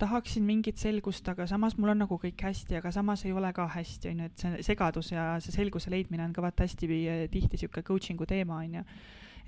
tahaksin 0.00 0.44
mingit 0.44 0.80
selgust, 0.80 1.26
aga 1.32 1.46
samas 1.48 1.76
mul 1.78 1.94
on 1.94 2.02
nagu 2.04 2.18
kõik 2.20 2.44
hästi, 2.44 2.76
aga 2.80 2.92
samas 2.94 3.24
ei 3.24 3.32
ole 3.32 3.52
ka 3.56 3.66
hästi, 3.74 4.12
on 4.12 4.20
ju, 4.20 4.28
et 4.28 4.44
see 4.44 4.66
segadus 4.68 5.12
ja 5.14 5.30
see 5.40 5.56
selguse 5.56 5.92
leidmine 5.92 6.26
on 6.26 6.36
ka 6.36 6.44
vaata 6.44 6.66
hästi 6.68 6.90
äh, 6.98 7.24
tihti 7.32 7.56
niisugune 7.56 7.86
coaching'u 7.86 8.28
teema, 8.28 8.60
on 8.60 8.80
ju. 8.80 8.84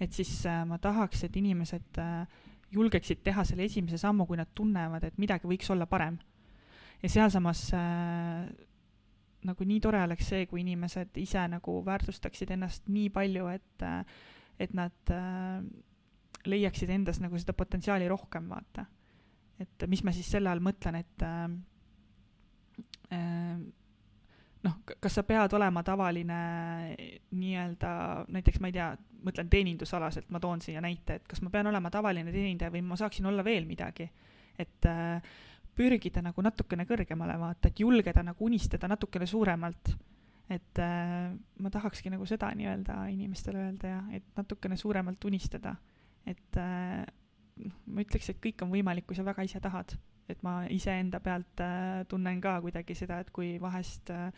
et 0.00 0.16
siis 0.16 0.32
äh, 0.48 0.64
ma 0.66 0.80
tahaks, 0.82 1.24
et 1.28 1.36
inimesed 1.36 2.00
äh, 2.00 2.42
julgeksid 2.72 3.20
teha 3.24 3.44
selle 3.44 3.68
esimese 3.68 4.00
sammu, 4.00 4.26
kui 4.26 4.40
nad 4.40 4.48
tunnevad, 4.54 5.04
et 5.04 5.20
midagi 5.20 5.48
võiks 5.48 5.70
olla 5.72 5.86
parem. 5.86 6.18
ja 7.02 7.08
sealsamas 7.12 7.68
äh, 7.76 8.48
nagu 9.46 9.66
nii 9.66 9.80
tore 9.82 10.02
oleks 10.06 10.28
see, 10.32 10.46
kui 10.50 10.62
inimesed 10.62 11.16
ise 11.20 11.44
nagu 11.50 11.80
väärtustaksid 11.86 12.52
ennast 12.54 12.86
nii 12.92 13.10
palju, 13.14 13.48
et, 13.52 13.86
äh, 13.86 14.04
et 14.62 14.74
nad 14.74 15.12
äh, 15.12 15.64
leiaksid 16.46 16.90
endas 16.90 17.20
nagu 17.22 17.38
seda 17.38 17.52
potentsiaali 17.56 18.08
rohkem, 18.10 18.48
vaata. 18.50 18.86
et 19.60 19.84
mis 19.88 20.02
ma 20.04 20.12
siis 20.14 20.30
selle 20.30 20.50
all 20.50 20.62
mõtlen, 20.64 20.96
et 20.98 21.22
äh, 21.22 21.46
noh, 24.62 24.76
kas 24.86 25.14
sa 25.18 25.22
pead 25.26 25.52
olema 25.58 25.82
tavaline 25.86 26.40
nii-öelda, 27.30 27.90
näiteks 28.32 28.60
ma 28.60 28.70
ei 28.70 28.76
tea, 28.78 28.88
mõtlen 29.22 29.48
teenindusalaselt, 29.50 30.30
ma 30.34 30.40
toon 30.42 30.60
siia 30.64 30.80
näite, 30.82 31.20
et 31.20 31.26
kas 31.30 31.42
ma 31.44 31.50
pean 31.52 31.70
olema 31.70 31.90
tavaline 31.94 32.32
teenindaja 32.34 32.72
või 32.74 32.82
ma 32.86 32.98
saaksin 32.98 33.26
olla 33.30 33.44
veel 33.46 33.66
midagi. 33.68 34.10
et 34.58 34.86
äh, 34.86 35.22
pürgida 35.74 36.20
nagu 36.22 36.42
natukene 36.42 36.84
kõrgemale, 36.84 37.38
vaata, 37.40 37.68
et 37.68 37.80
julgeda 37.80 38.22
nagu 38.22 38.44
unistada 38.44 38.88
natukene 38.88 39.26
suuremalt 39.26 39.94
et 40.50 40.78
äh, 40.78 41.32
ma 41.58 41.70
tahakski 41.70 42.10
nagu 42.12 42.26
seda 42.28 42.50
nii-öelda 42.56 42.98
inimestele 43.12 43.66
öelda 43.66 43.88
ja 43.88 44.00
et 44.18 44.24
natukene 44.36 44.76
suuremalt 44.76 45.24
unistada, 45.24 45.74
et 46.26 46.58
äh, 46.60 47.04
ma 47.86 48.02
ütleks, 48.04 48.30
et 48.32 48.40
kõik 48.42 48.64
on 48.64 48.72
võimalik, 48.72 49.06
kui 49.06 49.18
sa 49.18 49.26
väga 49.26 49.44
ise 49.46 49.60
tahad. 49.60 49.96
et 50.30 50.38
ma 50.42 50.62
iseenda 50.70 51.18
pealt 51.20 51.60
äh, 51.60 52.04
tunnen 52.08 52.40
ka 52.40 52.60
kuidagi 52.62 52.94
seda, 52.96 53.18
et 53.20 53.30
kui 53.34 53.58
vahest 53.60 54.10
äh, 54.14 54.30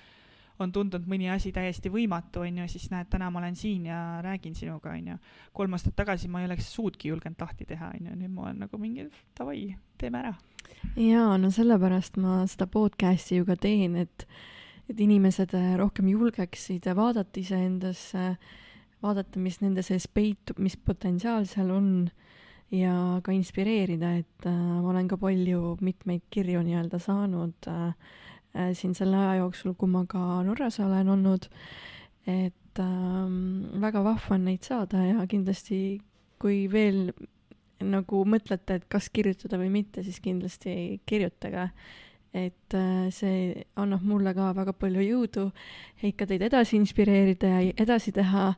on 0.62 0.72
tundunud 0.72 1.06
mõni 1.10 1.28
asi 1.32 1.52
täiesti 1.54 1.90
võimatu, 1.92 2.44
on 2.46 2.62
ju, 2.62 2.66
siis 2.70 2.86
näed, 2.92 3.08
täna 3.10 3.28
ma 3.32 3.40
olen 3.40 3.56
siin 3.58 3.88
ja 3.90 3.98
räägin 4.24 4.54
sinuga, 4.54 4.94
on 4.94 5.12
ju. 5.12 5.16
kolm 5.52 5.74
aastat 5.74 5.96
tagasi 5.98 6.30
ma 6.30 6.42
ei 6.42 6.48
oleks 6.48 6.70
suudki 6.74 7.10
julgenud 7.10 7.40
lahti 7.42 7.66
teha, 7.68 7.90
on 7.94 8.10
ju, 8.10 8.16
nüüd 8.22 8.34
ma 8.34 8.48
olen 8.48 8.64
nagu 8.64 8.78
mingi 8.78 9.08
davai, 9.38 9.74
teeme 9.98 10.22
ära. 10.22 10.34
jaa, 10.96 11.36
no 11.38 11.50
sellepärast 11.54 12.18
ma 12.22 12.42
seda 12.50 12.68
podcast'i 12.70 13.40
ju 13.40 13.48
ka 13.48 13.58
teen, 13.60 13.96
et, 14.04 14.26
et 14.88 15.00
inimesed 15.00 15.56
äh, 15.58 15.74
rohkem 15.80 16.08
julgeksid 16.12 16.86
vaadata 16.96 17.40
iseendasse, 17.40 18.36
vaadata, 19.04 19.40
mis 19.42 19.60
nende 19.60 19.84
sees 19.86 20.08
peitub, 20.08 20.58
mis 20.64 20.76
potentsiaal 20.80 21.46
seal 21.50 21.70
on 21.74 21.88
ja 22.74 23.20
ka 23.24 23.32
inspireerida, 23.34 24.14
et 24.22 24.48
äh, 24.48 24.54
ma 24.54 24.90
olen 24.90 25.08
ka 25.10 25.18
palju 25.20 25.76
mitmeid 25.84 26.24
kirju 26.32 26.62
nii-öelda 26.64 26.98
saanud 27.02 27.68
äh, 27.70 27.92
äh, 28.56 28.72
siin 28.74 28.96
selle 28.96 29.20
aja 29.20 29.42
jooksul, 29.42 29.76
kui 29.78 29.90
ma 29.90 30.04
ka 30.08 30.42
Norras 30.46 30.80
olen 30.82 31.12
olnud, 31.14 31.48
et 32.26 32.82
äh, 32.82 33.36
väga 33.84 34.04
vahva 34.06 34.38
on 34.38 34.48
neid 34.48 34.66
saada 34.66 35.04
ja 35.04 35.28
kindlasti 35.30 36.00
kui 36.40 36.64
veel 36.72 37.12
nagu 37.84 38.22
mõtlete, 38.28 38.78
et 38.78 38.88
kas 38.90 39.10
kirjutada 39.12 39.58
või 39.60 39.70
mitte, 39.72 40.04
siis 40.04 40.20
kindlasti 40.24 41.00
kirjutage. 41.06 41.68
et 42.34 42.74
äh, 42.74 43.10
see 43.14 43.62
annab 43.78 44.02
mulle 44.02 44.32
ka 44.34 44.48
väga 44.56 44.72
palju 44.74 45.02
jõudu 45.04 45.52
ikka 46.02 46.26
teid 46.26 46.42
edasi 46.42 46.74
inspireerida 46.76 47.46
ja 47.46 47.74
edasi 47.78 48.10
teha 48.12 48.48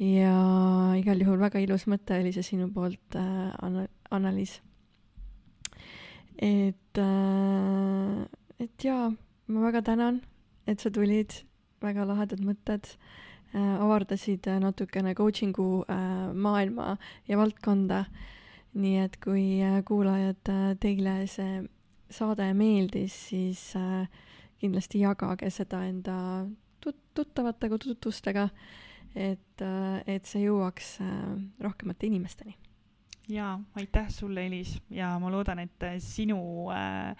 ja 0.00 0.94
igal 0.96 1.20
juhul 1.20 1.40
väga 1.40 1.60
ilus 1.60 1.86
mõte 1.90 2.16
oli 2.20 2.32
see 2.32 2.46
sinu 2.46 2.68
poolt 2.72 3.16
äh,, 3.18 3.52
Anna, 3.62 3.86
Anna-Liis. 4.10 4.60
et 6.38 6.98
äh,, 6.98 8.22
et 8.58 8.84
jaa, 8.84 9.10
ma 9.48 9.64
väga 9.66 9.82
tänan, 9.82 10.22
et 10.66 10.80
sa 10.80 10.90
tulid, 10.90 11.42
väga 11.82 12.06
lahedad 12.08 12.40
mõtted 12.40 12.88
äh,, 12.88 13.76
avardasid 13.82 14.48
äh, 14.48 14.60
natukene 14.62 15.14
coaching'u 15.14 15.84
äh, 15.84 16.32
maailma 16.34 16.96
ja 17.28 17.38
valdkonda. 17.38 18.04
nii 18.72 19.02
et 19.04 19.18
kui 19.20 19.60
äh, 19.60 19.82
kuulajad 19.84 20.48
äh, 20.48 20.76
teile 20.80 21.26
see 21.28 21.60
saade 22.08 22.46
meeldis, 22.56 23.12
siis 23.28 23.74
äh, 23.76 24.08
kindlasti 24.60 25.02
jagage 25.02 25.50
seda 25.52 25.82
enda 25.84 26.46
tut-, 26.80 27.04
tuttavatega, 27.14 27.76
tutvustega 27.78 28.48
et, 28.48 28.56
äh, 28.56 28.91
et 29.14 30.28
see 30.28 30.44
jõuaks 30.46 30.96
äh, 31.04 31.36
rohkemate 31.60 32.08
inimesteni. 32.08 32.56
jaa, 33.28 33.60
aitäh 33.78 34.10
sulle, 34.10 34.46
Elis, 34.46 34.76
ja 34.90 35.18
ma 35.22 35.30
loodan, 35.32 35.62
et 35.62 35.86
äh, 35.86 35.98
sinu 36.02 36.70
äh, 36.72 37.14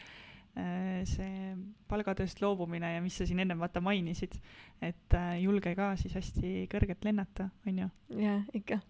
see 1.09 1.55
palgatööst 1.89 2.43
loobumine 2.43 2.95
ja 2.95 3.01
mis 3.05 3.17
sa 3.17 3.25
siin 3.29 3.41
ennem 3.41 3.63
vaata 3.63 3.81
mainisid, 3.81 4.37
et 4.85 5.17
äh, 5.17 5.39
julge 5.41 5.75
ka 5.79 5.95
siis 6.01 6.17
hästi 6.19 6.67
kõrgelt 6.73 7.05
lennata, 7.09 7.49
on 7.67 7.85
ju? 7.85 7.89
jah, 8.21 8.43
ikka. 8.57 8.81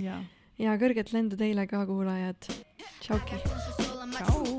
jaa. 0.00 0.22
ja 0.58 0.76
kõrget 0.80 1.12
lendu 1.16 1.36
teile 1.40 1.66
ka, 1.68 1.84
kuulajad. 1.88 2.52
tšauki. 3.00 3.42
Ciao. 4.16 4.56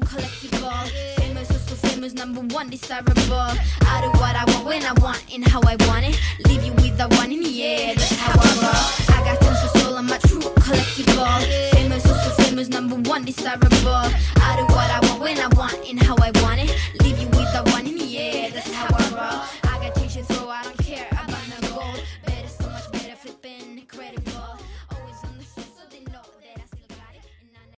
was 2.01 2.13
number 2.13 2.41
one 2.53 2.69
desirable. 2.69 3.15
I 3.33 4.01
do 4.01 4.09
what 4.19 4.35
I 4.35 4.43
want 4.47 4.65
when 4.65 4.83
I 4.83 4.93
want 5.01 5.23
and 5.33 5.47
how 5.47 5.61
I 5.61 5.75
want 5.87 6.05
it. 6.05 6.19
Leave 6.47 6.63
you 6.63 6.73
with 6.73 6.97
the 6.97 7.07
one 7.15 7.31
in 7.31 7.41
the 7.41 7.63
air. 7.63 7.95
That's 7.95 8.11
how 8.15 8.33
I 8.33 8.49
roll. 8.61 9.15
I 9.15 9.23
got 9.25 9.41
tons 9.41 9.63
of 9.63 9.81
soul 9.81 9.95
on 9.95 10.05
my 10.05 10.17
true 10.19 10.39
collectible. 10.39 11.71
Famous, 11.71 12.05
also 12.05 12.43
famous, 12.43 12.67
number 12.67 12.95
one 13.09 13.25
desirable. 13.25 13.69
I 13.77 14.55
do 14.57 14.65
what 14.75 14.89
I 14.91 14.99
want 15.07 15.21
when 15.21 15.39
I 15.39 15.47
want 15.55 15.89
and 15.89 16.01
how 16.01 16.15
I 16.17 16.31
want 16.41 16.59
it. 16.59 16.75
Leave 17.01 17.19
you 17.19 17.27
with 17.29 17.51
the 17.53 17.63
one 17.71 17.87
in 17.87 17.97
the 17.97 18.17
air. 18.17 18.51
That's 18.51 18.71
how 18.71 18.87
I 18.91 19.63
roll. 19.63 19.66